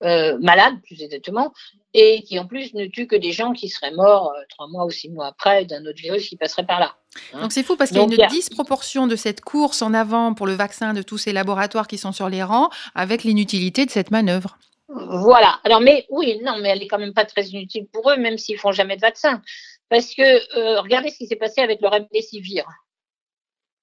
[0.03, 1.53] euh, malade plus exactement,
[1.93, 4.89] et qui en plus ne tue que des gens qui seraient morts trois mois ou
[4.89, 6.95] six mois après d'un autre virus qui passerait par là.
[7.33, 7.41] Hein.
[7.41, 10.47] Donc c'est fou parce qu'il y a une disproportion de cette course en avant pour
[10.47, 14.09] le vaccin de tous ces laboratoires qui sont sur les rangs avec l'inutilité de cette
[14.09, 14.57] manœuvre.
[14.93, 15.59] Voilà.
[15.63, 18.37] Alors, mais oui, non, mais elle est quand même pas très inutile pour eux, même
[18.37, 19.41] s'ils font jamais de vaccin.
[19.91, 20.21] Parce que
[20.57, 22.65] euh, regardez ce qui s'est passé avec le remdesivir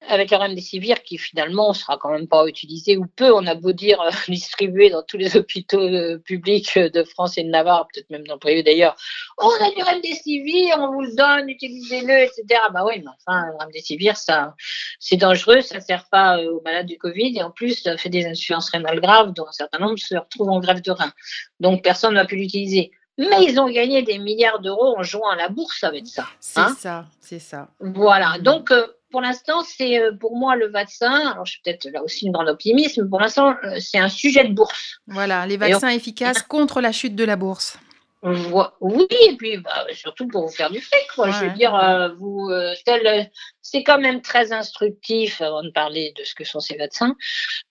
[0.06, 3.72] avec le remdesivir qui finalement sera quand même pas utilisé ou peu, on a beau
[3.72, 8.08] dire euh, distribué dans tous les hôpitaux euh, publics de France et de Navarre, peut-être
[8.08, 8.96] même dans le privé d'ailleurs.
[9.38, 12.44] on a du remdesivir, on vous le donne, utilisez-le, etc.
[12.72, 14.54] Bah oui, mais enfin, le remdesivir, ça,
[15.00, 18.24] c'est dangereux, ça sert pas aux malades du Covid et en plus, ça fait des
[18.24, 21.12] insuffisances rénales graves dont un certain nombre se retrouvent en grève de rein.
[21.60, 22.92] Donc personne n'a pu l'utiliser.
[23.18, 26.24] Mais ils ont gagné des milliards d'euros en jouant à la bourse avec ça.
[26.38, 26.76] C'est hein.
[26.78, 27.68] ça, c'est ça.
[27.80, 28.38] Voilà.
[28.38, 31.32] Donc, euh, pour l'instant, c'est euh, pour moi le vaccin.
[31.32, 34.08] Alors, je suis peut-être là aussi une grande optimiste, mais pour l'instant, euh, c'est un
[34.08, 35.00] sujet de bourse.
[35.08, 37.76] Voilà, les vaccins efficaces contre la chute de la bourse.
[38.22, 41.06] Oui, et puis bah, surtout pour vous faire du fric.
[41.14, 41.30] Quoi.
[41.30, 42.50] je veux dire, vous,
[43.62, 47.14] c'est quand même très instructif, avant de parler de ce que sont ces vaccins,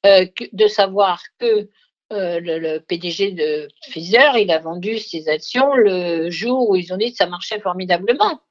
[0.06, 1.68] de savoir que
[2.14, 6.98] euh, le, PDG de Pfizer, il a vendu ses actions le jour où ils ont
[6.98, 8.42] dit que ça marchait formidablement.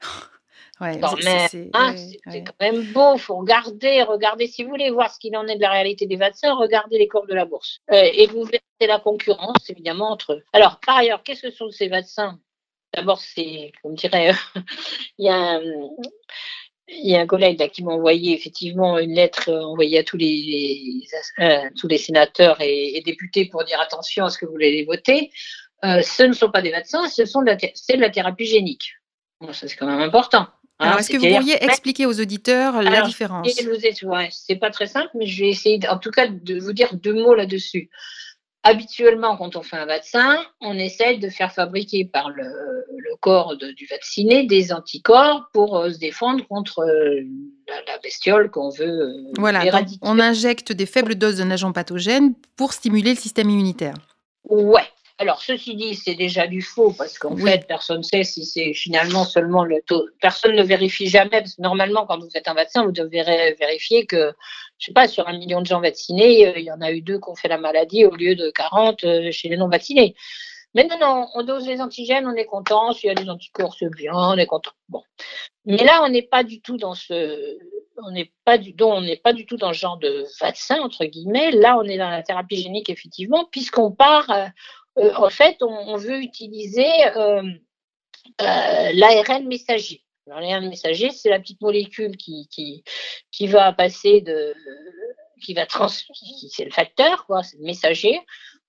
[0.80, 1.00] Ouais,
[1.48, 1.94] c'est hein,
[2.24, 5.54] quand même beau, il faut regarder, regarder si vous voulez voir ce qu'il en est
[5.54, 7.78] de la réalité des vaccins, regardez les courbes de la bourse.
[7.92, 10.42] Euh, et vous verrez la concurrence, évidemment, entre eux.
[10.52, 12.40] Alors, par ailleurs, qu'est-ce que sont ces vaccins?
[12.94, 14.32] D'abord, c'est, comme dirait,
[15.18, 15.60] il y a un,
[16.88, 20.16] il y a un collègue qui m'a envoyé effectivement une lettre euh, envoyée à tous
[20.16, 21.02] les,
[21.40, 25.30] euh, tous les sénateurs et, députés pour dire attention à ce que vous voulez voter.
[25.84, 28.94] Euh, ce ne sont pas des vaccins, ce sont de c'est de la thérapie génique.
[29.40, 30.46] Bon, ça c'est quand même important.
[30.78, 30.88] Hein.
[30.88, 33.48] Alors, est-ce que vous pourriez expliquer aux auditeurs la différence?
[34.30, 37.14] C'est pas très simple, mais je vais essayer, en tout cas, de vous dire deux
[37.14, 37.90] mots là-dessus.
[38.64, 42.44] Habituellement, quand on fait un vaccin, on essaye de faire fabriquer par le,
[43.20, 47.20] corps du vacciné des anticorps pour euh, se défendre contre euh,
[47.68, 50.00] la, bestiole qu'on veut euh, voilà, éradiquer.
[50.02, 53.94] on injecte des faibles doses d'un agent pathogène pour stimuler le système immunitaire.
[54.48, 54.88] Ouais,
[55.18, 58.72] alors, ceci dit, c'est déjà du faux parce qu'en fait, personne ne sait si c'est
[58.72, 60.08] finalement seulement le taux.
[60.20, 61.28] Personne ne vérifie jamais.
[61.30, 63.22] Parce que normalement, quand vous faites un vaccin, vous devez
[63.58, 64.32] vérifier que,
[64.78, 67.02] je sais pas, sur un million de gens vaccinés, euh, il y en a eu
[67.02, 70.14] deux qui ont fait la maladie au lieu de 40 euh, chez les non vaccinés.
[70.74, 72.92] Mais non, non, on dose les antigènes, on est content.
[72.92, 74.72] S'il y a des anticorps, c'est bien, on est content.
[74.88, 75.02] Bon.
[75.66, 77.58] Mais là, on n'est pas du tout dans ce,
[77.98, 81.04] on n'est pas du, on n'est pas du tout dans ce genre de vaccin entre
[81.04, 81.50] guillemets.
[81.52, 84.30] Là, on est dans la thérapie génique effectivement, puisqu'on part,
[84.98, 87.42] euh, en fait, on, veut utiliser euh,
[88.40, 90.02] euh, l'ARN messager.
[90.26, 92.84] L'ARN messager, c'est la petite molécule qui, qui,
[93.30, 94.54] qui va passer de,
[95.42, 98.20] qui va trans, c'est le facteur, quoi, c'est le messager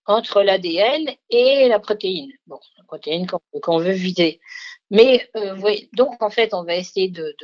[0.06, 2.32] entre l'ADN et la protéine.
[2.48, 3.28] Bon, la protéine
[3.62, 4.42] qu'on veut viser.
[4.90, 5.56] Mais euh,
[5.94, 7.36] donc en fait, on va essayer de,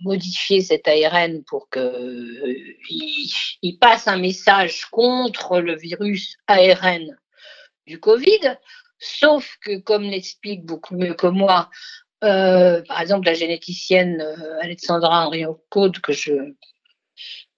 [0.00, 7.16] modifier cet ARN pour euh, il, passe un message contre le virus ARN
[7.86, 8.58] du Covid,
[8.98, 11.70] sauf que, comme l'explique beaucoup mieux que moi,
[12.24, 16.32] euh, par exemple, la généticienne euh, Alexandra Henriot-Code, que je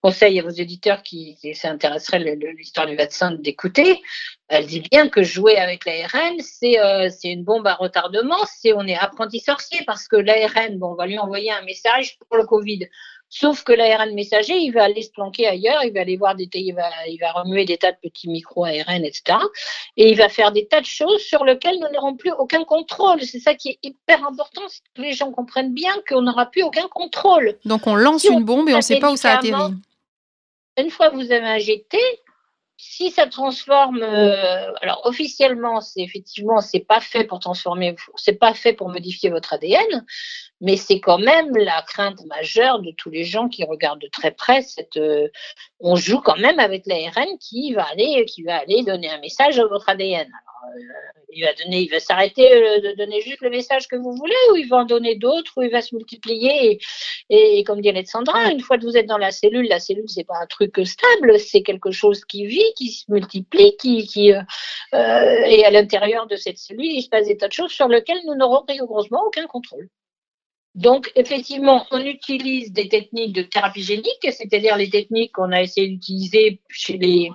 [0.00, 4.02] conseille à vos éditeurs qui, s'intéresseraient à l'histoire du vaccin d'écouter,
[4.48, 8.86] elle dit bien que jouer avec l'ARN, euh, c'est une bombe à retardement, c'est on
[8.86, 12.44] est apprenti sorcier parce que l'ARN, bon, on va lui envoyer un message pour le
[12.44, 12.86] Covid.
[13.28, 16.48] Sauf que l'ARN messager, il va aller se planquer ailleurs, il va aller voir des,
[16.54, 19.38] il va, il va remuer des tas de petits micro-ARN, etc.
[19.96, 23.22] Et il va faire des tas de choses sur lesquelles nous n'aurons plus aucun contrôle.
[23.22, 26.62] C'est ça qui est hyper important, c'est que les gens comprennent bien qu'on n'aura plus
[26.62, 27.58] aucun contrôle.
[27.64, 29.74] Donc on lance une bombe et on ne sait pas où ça atterrit.
[30.76, 31.98] Une fois que vous avez injecté,
[32.76, 38.52] si ça transforme, euh, alors officiellement, c'est effectivement, c'est pas fait pour transformer, c'est pas
[38.52, 40.04] fait pour modifier votre ADN,
[40.60, 44.30] mais c'est quand même la crainte majeure de tous les gens qui regardent de très
[44.30, 44.96] près cette.
[44.96, 45.28] Euh,
[45.80, 49.58] on joue quand même avec l'ARN qui va aller, qui va aller donner un message
[49.58, 50.26] à votre ADN.
[50.26, 50.80] Euh,
[51.36, 54.34] il va donner, il va s'arrêter euh, de donner juste le message que vous voulez,
[54.52, 56.80] ou il va en donner d'autres, ou il va se multiplier.
[57.30, 60.24] Et, comme dit Alexandra, une fois que vous êtes dans la cellule, la cellule c'est
[60.24, 65.70] pas un truc stable, c'est quelque chose qui vit, qui se multiplie, qui, et à
[65.70, 68.64] l'intérieur de cette cellule, il se passe des tas de choses sur lesquelles nous n'aurons
[68.68, 69.88] rigoureusement aucun contrôle.
[70.74, 75.88] Donc, effectivement, on utilise des techniques de thérapie génique, c'est-à-dire les techniques qu'on a essayé
[75.88, 77.30] d'utiliser chez les,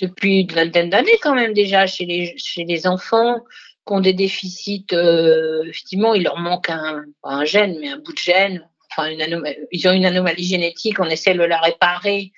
[0.00, 3.40] depuis une vingtaine d'années quand même déjà chez les, chez les enfants
[3.86, 8.18] qui ont des déficits, euh, effectivement, il leur manque un, gène, mais un bout de
[8.18, 8.68] gène.
[8.90, 9.42] Enfin, une
[9.72, 12.32] ils ont une anomalie génétique, on essaie de la réparer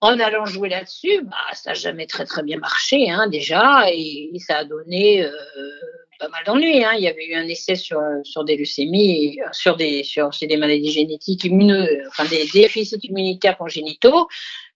[0.00, 1.22] en allant jouer là-dessus.
[1.24, 5.30] Bah, ça n'a jamais très très bien marché hein, déjà, et, ça a donné euh,
[6.18, 6.84] pas mal d'ennuis.
[6.84, 6.92] Hein.
[6.96, 10.90] Il y avait eu un essai sur, sur des leucémies, sur des, sur, des maladies
[10.90, 14.28] génétiques immuneuses, enfin des déficits immunitaires congénitaux.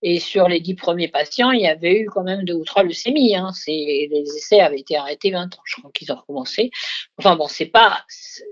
[0.02, 2.82] Et sur les dix premiers patients, il y avait eu quand même deux ou trois
[2.82, 3.36] leucémies.
[3.36, 3.50] Hein.
[3.66, 5.62] Les essais avaient été arrêtés 20 ans.
[5.64, 6.70] Je crois qu'ils ont recommencé.
[7.18, 8.04] Enfin bon, c'est pas,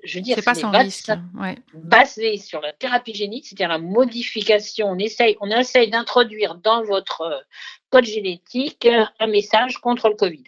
[0.04, 1.10] je veux dire, c'est pas sans risque.
[1.40, 1.56] Ouais.
[1.72, 4.88] Basé sur la thérapie génique, c'est-à-dire la modification.
[4.90, 7.46] On essaye, on essaye d'introduire dans votre
[7.90, 8.86] code génétique
[9.18, 10.44] un message contre le Covid.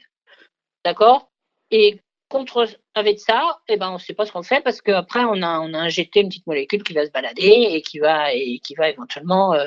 [0.85, 1.31] D'accord?
[1.71, 5.25] Et contre avec ça, eh ben, on ne sait pas ce qu'on fait parce qu'après,
[5.25, 8.33] on a, on a injecté une petite molécule qui va se balader et qui va,
[8.33, 9.53] et qui va éventuellement.
[9.53, 9.67] Euh,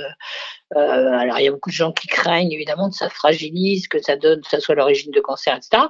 [0.76, 4.01] euh, alors, il y a beaucoup de gens qui craignent évidemment que ça fragilise, que
[4.01, 5.84] ça donne, que ça soit l'origine de cancer, etc.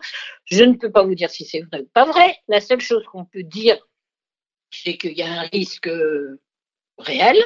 [0.45, 2.37] Je ne peux pas vous dire si c'est vrai ou pas vrai.
[2.47, 3.77] La seule chose qu'on peut dire,
[4.71, 5.89] c'est qu'il y a un risque
[6.97, 7.37] réel.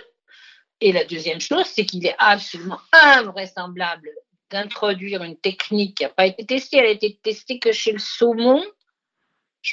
[0.79, 4.09] Et la deuxième chose, c'est qu'il est absolument invraisemblable
[4.51, 6.77] d'introduire une technique qui n'a pas été testée.
[6.77, 8.63] Elle a été testée que chez le saumon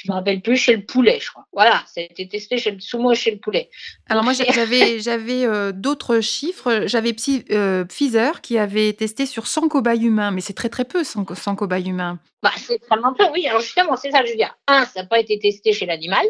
[0.03, 1.45] je me rappelle plus, chez le poulet, je crois.
[1.53, 3.69] Voilà, ça a été testé chez le sumo et chez le poulet.
[4.09, 6.83] Alors moi, j'avais, j'avais euh, d'autres chiffres.
[6.85, 7.15] J'avais
[7.51, 11.23] euh, Pfizer qui avait testé sur 100 cobayes humains, mais c'est très très peu 100,
[11.55, 12.19] cobayes humains.
[12.43, 13.47] Bah, c'est extrêmement peu, oui.
[13.47, 14.55] Alors justement, c'est ça que je veux dire.
[14.67, 16.25] Un, ça n'a pas été testé chez l'animal.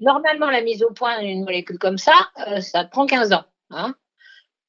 [0.00, 2.12] Normalement, la mise au point d'une molécule comme ça,
[2.48, 3.44] euh, ça prend 15 ans.
[3.70, 3.94] Hein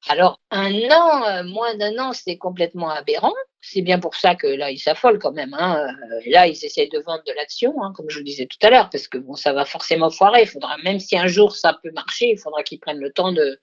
[0.08, 3.32] alors, un an, euh, moins d'un an, c'est complètement aberrant.
[3.60, 5.54] C'est bien pour ça que là, ils s'affolent quand même.
[5.54, 5.84] Hein.
[5.84, 8.70] Euh, là, ils essayent de vendre de l'action, hein, comme je le disais tout à
[8.70, 10.42] l'heure, parce que bon, ça va forcément foirer.
[10.42, 13.32] Il faudra, même si un jour ça peut marcher, il faudra qu'ils prennent le temps
[13.32, 13.58] de,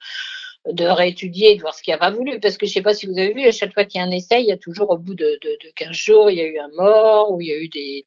[0.71, 2.39] de réétudier, de voir ce qu'il a pas voulu.
[2.39, 4.03] Parce que je ne sais pas si vous avez vu, à chaque fois qu'il y
[4.03, 6.41] a un essai, il y a toujours au bout de, de, 15 jours, il y
[6.41, 8.05] a eu un mort, ou il y a eu des,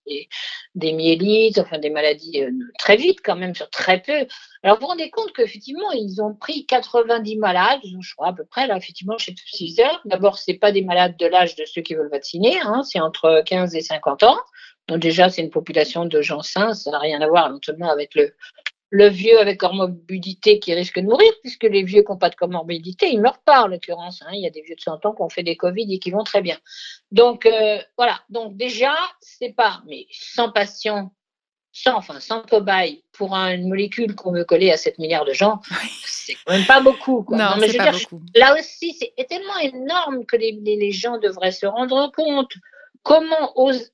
[0.75, 4.27] des, myélites, enfin des maladies euh, très vite quand même, sur très peu.
[4.63, 8.45] Alors vous vous rendez compte qu'effectivement, ils ont pris 90 malades, je crois à peu
[8.45, 10.01] près, là, effectivement, chez 6 heures.
[10.07, 13.43] D'abord, ce pas des malades de l'âge de ceux qui veulent vacciner, hein, c'est entre
[13.45, 14.39] 15 et 50 ans.
[14.89, 18.15] Donc déjà, c'est une population de gens sains, ça n'a rien à voir éventuellement avec
[18.15, 18.33] le,
[18.97, 22.35] le vieux avec comorbidité qui risque de mourir, puisque les vieux qui n'ont pas de
[22.35, 24.23] comorbidité, ils ne meurent pas en l'occurrence.
[24.23, 24.31] Hein.
[24.33, 26.11] Il y a des vieux de 100 ans qui ont fait des Covid et qui
[26.11, 26.57] vont très bien.
[27.11, 31.13] Donc euh, voilà, donc déjà, c'est pas, mais 100 patients,
[31.73, 35.61] 100, enfin 100 cobayes pour une molécule qu'on veut coller à 7 milliards de gens,
[36.07, 37.27] c'est quand même pas beaucoup.
[37.29, 38.23] Non, mais je pas beaucoup.
[38.35, 42.53] Là aussi, c'est tellement énorme que les, les gens devraient se rendre compte
[43.07, 43.53] comment,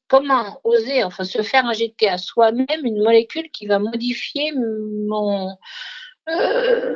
[0.08, 5.50] comment oser enfin, se faire injecter à soi-même une molécule qui va modifier mon,
[6.30, 6.94] euh,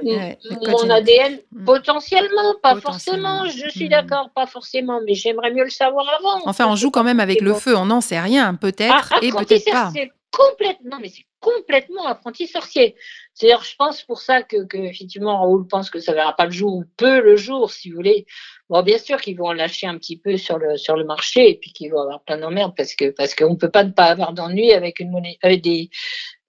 [0.66, 1.64] mon ADN mm.
[1.64, 3.90] potentiellement, pas forcément, je suis mm.
[3.90, 6.40] d'accord, pas forcément, mais j'aimerais mieux le savoir avant.
[6.46, 9.30] Enfin, on joue quand même avec le feu, on n'en sait rien, peut-être ah, et
[9.30, 9.92] peut-être pas.
[10.36, 12.94] Complètement, mais c'est complètement apprenti sorcier.
[13.32, 16.50] C'est-à-dire, je pense pour ça que, que, effectivement Raoul pense que ça verra pas le
[16.50, 18.26] jour ou peu le jour, si vous voulez.
[18.68, 21.54] Bon, bien sûr qu'ils vont lâcher un petit peu sur le sur le marché et
[21.54, 24.34] puis qu'ils vont avoir plein d'emmerdes parce que parce qu'on peut pas ne pas avoir
[24.34, 25.10] d'ennui avec une
[25.40, 25.88] avec des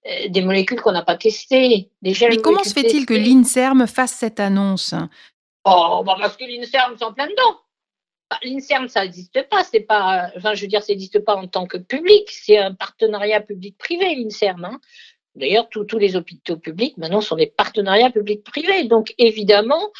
[0.05, 1.89] euh, des molécules qu'on n'a pas testées.
[2.01, 4.93] Déjà, Mais comment se fait-il que l'Inserm fasse cette annonce?
[5.63, 7.61] Oh, bah parce que l'Inserm s'en plein dedans.
[8.29, 9.63] Bah, L'INSERM, ça n'existe pas.
[9.63, 12.29] C'est pas, enfin, je veux dire, ça n'existe pas en tant que public.
[12.29, 14.65] C'est un partenariat public-privé, l'INSERM.
[14.65, 14.79] Hein.
[15.35, 18.85] D'ailleurs, tous les hôpitaux publics maintenant sont des partenariats public-privés.
[18.85, 19.91] Donc, évidemment,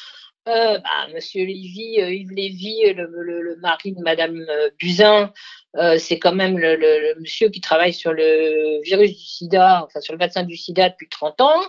[0.48, 5.32] euh, bah, Monsieur Lévy, euh, Yves Lévy, le, le, mari de Madame euh, Buzyn,
[6.00, 10.20] c'est quand même le, monsieur qui travaille sur le virus du sida, enfin sur le
[10.20, 11.62] vaccin du sida depuis 30 ans.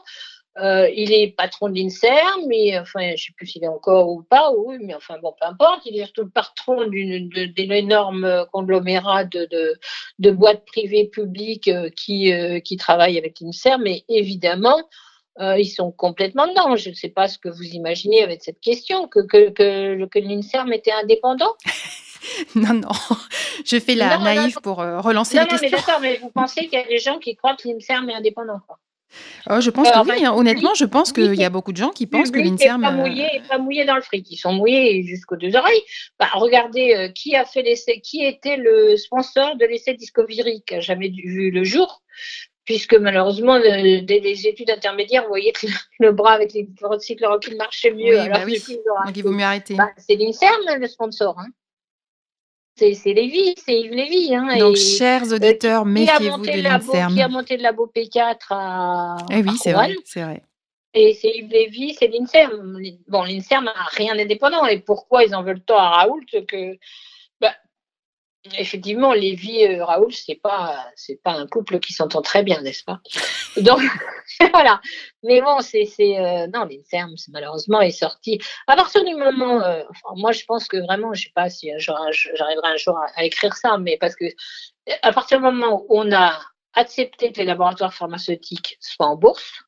[0.61, 4.09] Euh, il est patron de l'INSERM, mais enfin, je ne sais plus s'il est encore
[4.09, 5.83] ou pas, oui, mais enfin bon, peu importe.
[5.87, 9.79] Il est surtout le patron d'un énorme conglomérat de, de,
[10.19, 14.83] de, boîtes privées publiques euh, qui, euh, qui travaillent avec l'INSERM, mais évidemment,
[15.41, 16.75] ils sont complètement dedans.
[16.75, 20.19] Je ne sais pas ce que vous imaginez avec cette question, que, que, que, que
[20.19, 21.55] l'INSERM était indépendant.
[22.57, 22.89] non, non,
[23.65, 25.71] je fais la naïve pour relancer non, la non, question.
[25.71, 28.15] mais d'accord, mais vous pensez qu'il y a des gens qui croient que l'INSERM est
[28.15, 28.81] indépendant quoi.
[29.51, 30.35] Oh, je pense que oui, hein.
[30.35, 32.83] honnêtement, je pense qu'il y a beaucoup de gens qui pensent que l'INSERM.
[32.83, 35.83] Pas mouillé, pas mouillé dans le fric, ils sont mouillés jusqu'aux deux oreilles.
[36.19, 40.75] Bah, regardez euh, qui a fait l'essai, qui était le sponsor de l'essai Discovery qui
[40.75, 42.03] n'a jamais vu le jour,
[42.65, 45.67] puisque malheureusement, dès les études intermédiaires, vous voyez que
[46.01, 46.69] le, bras avec les
[47.01, 48.15] cycloroquine marchait mieux.
[48.15, 48.63] Oui, alors bah oui.
[49.07, 49.75] Donc il vaut mieux arrêter.
[49.75, 51.39] Bah, c'est l'INSERM le sponsor.
[51.39, 51.49] Hein
[52.79, 54.35] c'est Lévy, c'est Yves Lévy.
[54.35, 57.15] Hein, Donc, chers auditeurs, méfiez-vous de l'INSERM.
[57.15, 59.17] Qui a monté le labo P4 à.
[59.31, 60.43] Eh oui, c'est vrai, c'est vrai.
[60.95, 62.81] Et c'est Yves Lévy, c'est l'INSERM.
[63.09, 64.65] Bon, l'INSERM n'a rien d'indépendant.
[64.67, 66.79] Et pourquoi ils en veulent tant à Raoult que
[68.57, 72.85] effectivement, Lévi et Raoul, c'est pas, c'est pas un couple qui s'entend très bien, n'est-ce
[72.85, 73.01] pas?
[73.57, 73.81] Donc
[74.53, 74.81] voilà.
[75.23, 78.41] Mais bon, c'est, c'est euh, non, l'Inserm, malheureusement est sorti.
[78.67, 79.83] À partir du moment, euh,
[80.17, 83.79] moi, je pense que vraiment, je sais pas si j'arriverai un jour à, écrire ça,
[83.79, 84.27] mais parce que
[85.03, 86.39] à partir du moment où on a
[86.75, 89.65] accepté que les laboratoires pharmaceutiques soient en bourse,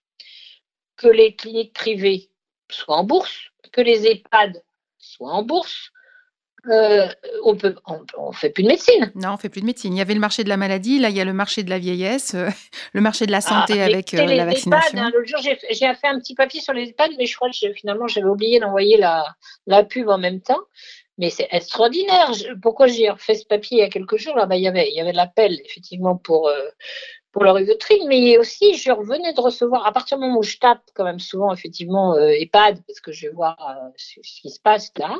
[0.97, 2.31] que les cliniques privées
[2.71, 4.63] soient en bourse, que les EHPAD
[4.99, 5.91] soient en bourse,
[6.69, 7.07] euh,
[7.45, 7.57] on
[8.16, 9.11] on, fait plus de médecine.
[9.15, 9.95] Non, on fait plus de médecine.
[9.95, 11.70] Il y avait le marché de la maladie, là il y a le marché de
[11.70, 12.49] la vieillesse, euh,
[12.93, 14.99] le marché de la santé ah, avec euh, la vaccination.
[14.99, 15.57] Hein, L'autre jour, j'ai
[15.95, 18.97] fait un petit papier sur les EHPAD, mais je crois que finalement j'avais oublié d'envoyer
[18.97, 19.24] la,
[19.66, 20.61] la pub en même temps.
[21.19, 22.32] Mais c'est extraordinaire.
[22.62, 24.89] pourquoi j'ai refait ce papier il y a quelques jours là, bah, il y avait,
[24.89, 26.51] il y avait l'appel effectivement pour
[27.32, 30.57] pour le rivotril, mais aussi je revenais de recevoir, à partir du moment où je
[30.59, 34.51] tape quand même souvent effectivement euh, EHPAD, parce que je vais voir euh, ce, qui
[34.51, 35.16] se passe là,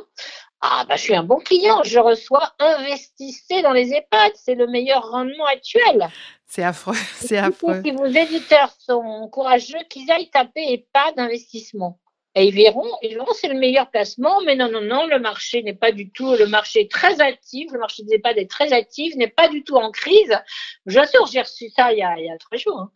[0.61, 4.67] ah bah je suis un bon client, je reçois investissez dans les EHPAD, c'est le
[4.67, 6.07] meilleur rendement actuel.
[6.45, 7.81] C'est affreux, c'est affreux.
[7.83, 11.99] Si vos éditeurs sont courageux, qu'ils aillent taper EHPAD investissement.
[12.35, 15.63] Et ils verront, ils verront c'est le meilleur placement, mais non, non, non, le marché
[15.63, 18.71] n'est pas du tout, le marché est très actif, le marché des EHPAD est très
[18.71, 20.37] actif, n'est pas du tout en crise.
[20.85, 22.79] Je sûr, j'ai reçu ça il y a, il y a trois jours.
[22.79, 22.91] Hein.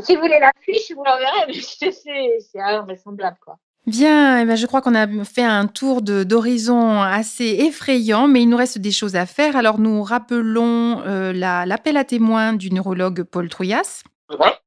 [0.00, 1.54] Si vous voulez la fiche, vous l'enverrez, mais
[2.40, 3.58] c'est invraisemblable, quoi.
[3.86, 8.48] Bien, eh ben je crois qu'on a fait un tour d'horizon assez effrayant, mais il
[8.48, 9.56] nous reste des choses à faire.
[9.56, 14.04] Alors nous rappelons euh, l'appel à témoins du neurologue Paul Trouillas.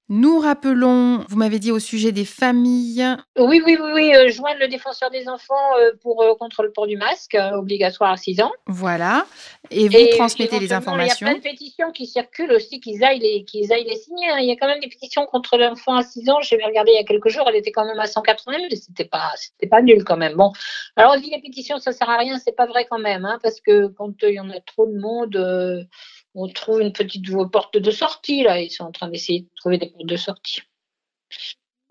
[0.08, 3.04] Nous rappelons, vous m'avez dit au sujet des familles.
[3.40, 6.72] Oui, oui, oui, oui euh, joindre le défenseur des enfants euh, pour euh, contre le
[6.72, 8.52] port du masque obligatoire à 6 ans.
[8.68, 9.26] Voilà.
[9.72, 11.26] Et vous transmettez les informations.
[11.26, 13.96] Il y a plein de pétitions qui circulent aussi, qu'ils aillent, les, qu'ils aillent les
[13.96, 14.30] signer.
[14.30, 14.38] Hein.
[14.42, 16.40] Il y a quand même des pétitions contre l'enfant à 6 ans.
[16.42, 18.68] J'ai regardé il y a quelques jours, elle était quand même à 180 000.
[18.76, 20.36] C'était pas, c'était pas nul quand même.
[20.36, 20.52] Bon,
[20.98, 22.38] alors on dit les pétitions, ça sert à rien.
[22.38, 25.00] C'est pas vrai quand même, hein, parce que quand il y en a trop de
[25.00, 25.88] monde
[26.36, 28.60] on trouve une petite porte de sortie, là.
[28.60, 30.62] Ils sont en train d'essayer de trouver des portes de sortie.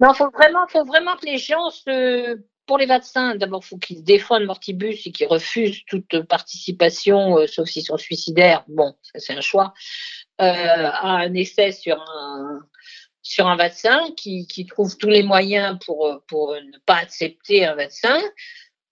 [0.01, 2.41] Non, il faut vraiment, faut vraiment que les gens se.
[2.67, 7.47] Pour les vaccins, d'abord, il faut qu'ils défendent mortibus et qu'ils refusent toute participation, euh,
[7.47, 8.65] sauf s'ils sont suicidaires.
[8.69, 9.75] Bon, ça c'est un choix.
[10.41, 16.55] Euh, à un essai sur un, vaccin, qui, qui trouve tous les moyens pour, pour
[16.55, 18.19] ne pas accepter un vaccin.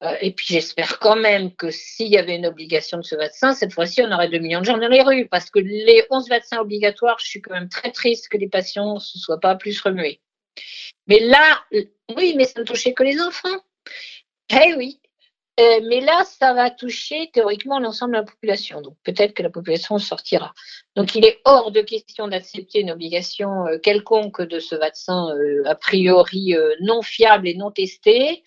[0.02, 3.54] Euh, et puis j'espère quand même que s'il y avait une obligation de ce vaccin,
[3.54, 5.28] cette fois-ci, on aurait 2 millions de gens dans les rues.
[5.28, 8.94] Parce que les 11 vaccins obligatoires, je suis quand même très triste que les patients
[8.94, 10.20] ne se soient pas plus remués.
[11.06, 11.62] Mais là,
[12.16, 13.60] oui, mais ça ne touchait que les enfants.
[14.50, 15.00] Eh oui.
[15.60, 18.80] Euh, mais là, ça va toucher théoriquement l'ensemble de la population.
[18.80, 20.54] Donc peut-être que la population sortira.
[20.96, 25.28] Donc il est hors de question d'accepter une obligation euh, quelconque de ce vaccin
[25.66, 28.42] a priori non fiable et non testé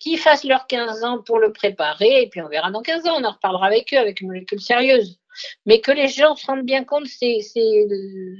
[0.00, 3.20] qu'ils fassent leurs 15 ans pour le préparer, et puis on verra dans 15 ans,
[3.20, 5.20] on en reparlera avec eux, avec une molécule sérieuse.
[5.64, 8.36] Mais que les gens se rendent bien compte, c'est euh,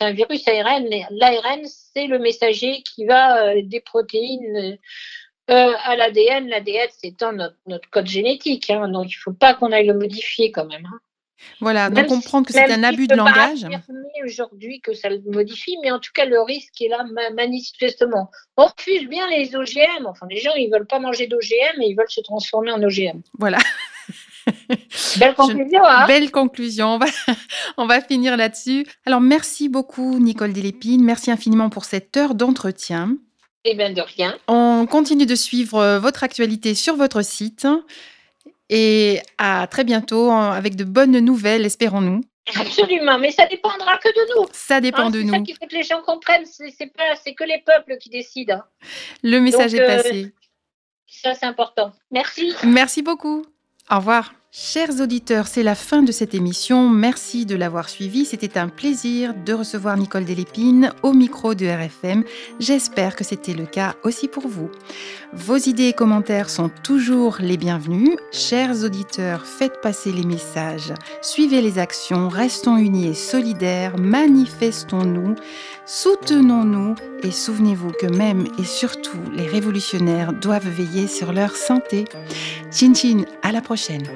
[0.00, 0.88] un virus ARN.
[1.10, 4.78] L'ARN, c'est le messager qui va euh, des protéines
[5.50, 6.48] euh, à l'ADN.
[6.48, 9.94] L'ADN, c'est notre, notre code génétique, hein, donc il ne faut pas qu'on aille le
[9.94, 10.86] modifier quand même.
[10.86, 11.00] Hein.
[11.60, 13.66] Voilà, donc comprendre que c'est un abus de langage.
[14.24, 17.04] aujourd'hui que ça le modifie, mais en tout cas, le risque est là
[17.34, 18.30] manifestement.
[18.56, 20.06] On refuse bien les OGM.
[20.06, 23.22] Enfin, les gens, ils veulent pas manger d'OGM et ils veulent se transformer en OGM.
[23.38, 23.58] Voilà.
[25.18, 26.98] Belle conclusion, hein Belle conclusion.
[27.76, 28.86] On va, finir là-dessus.
[29.06, 31.04] Alors, merci beaucoup, Nicole Delépine.
[31.04, 33.16] Merci infiniment pour cette heure d'entretien.
[33.64, 34.38] Eh bien, de rien.
[34.48, 37.66] On continue de suivre euh, votre actualité sur votre site.
[38.72, 42.22] Et à très bientôt avec de bonnes nouvelles, espérons-nous.
[42.58, 44.46] Absolument, mais ça dépendra que de nous.
[44.52, 45.32] Ça dépend Hein, de c'est nous.
[45.34, 46.46] ça qu'il faut que les gens comprennent.
[46.46, 48.54] C'est c'est pas, c'est que les peuples qui décident.
[48.54, 48.64] hein.
[49.22, 50.34] Le message Donc, est euh, passé.
[51.06, 51.92] Ça, c'est important.
[52.10, 52.52] Merci.
[52.64, 53.44] Merci beaucoup.
[53.90, 54.32] Au revoir.
[54.52, 56.88] Chers auditeurs, c'est la fin de cette émission.
[56.88, 58.24] Merci de l'avoir suivi.
[58.24, 62.24] C'était un plaisir de recevoir Nicole Delépine au micro de RFM.
[62.58, 64.68] J'espère que c'était le cas aussi pour vous.
[65.32, 68.16] Vos idées et commentaires sont toujours les bienvenus.
[68.32, 70.94] Chers auditeurs, faites passer les messages.
[71.22, 72.28] Suivez les actions.
[72.28, 73.98] Restons unis et solidaires.
[73.98, 75.36] Manifestons-nous.
[75.86, 76.96] Soutenons-nous.
[77.22, 82.06] Et souvenez-vous que même et surtout les révolutionnaires doivent veiller sur leur santé.
[82.72, 84.08] Chin Chin, à la prochaine.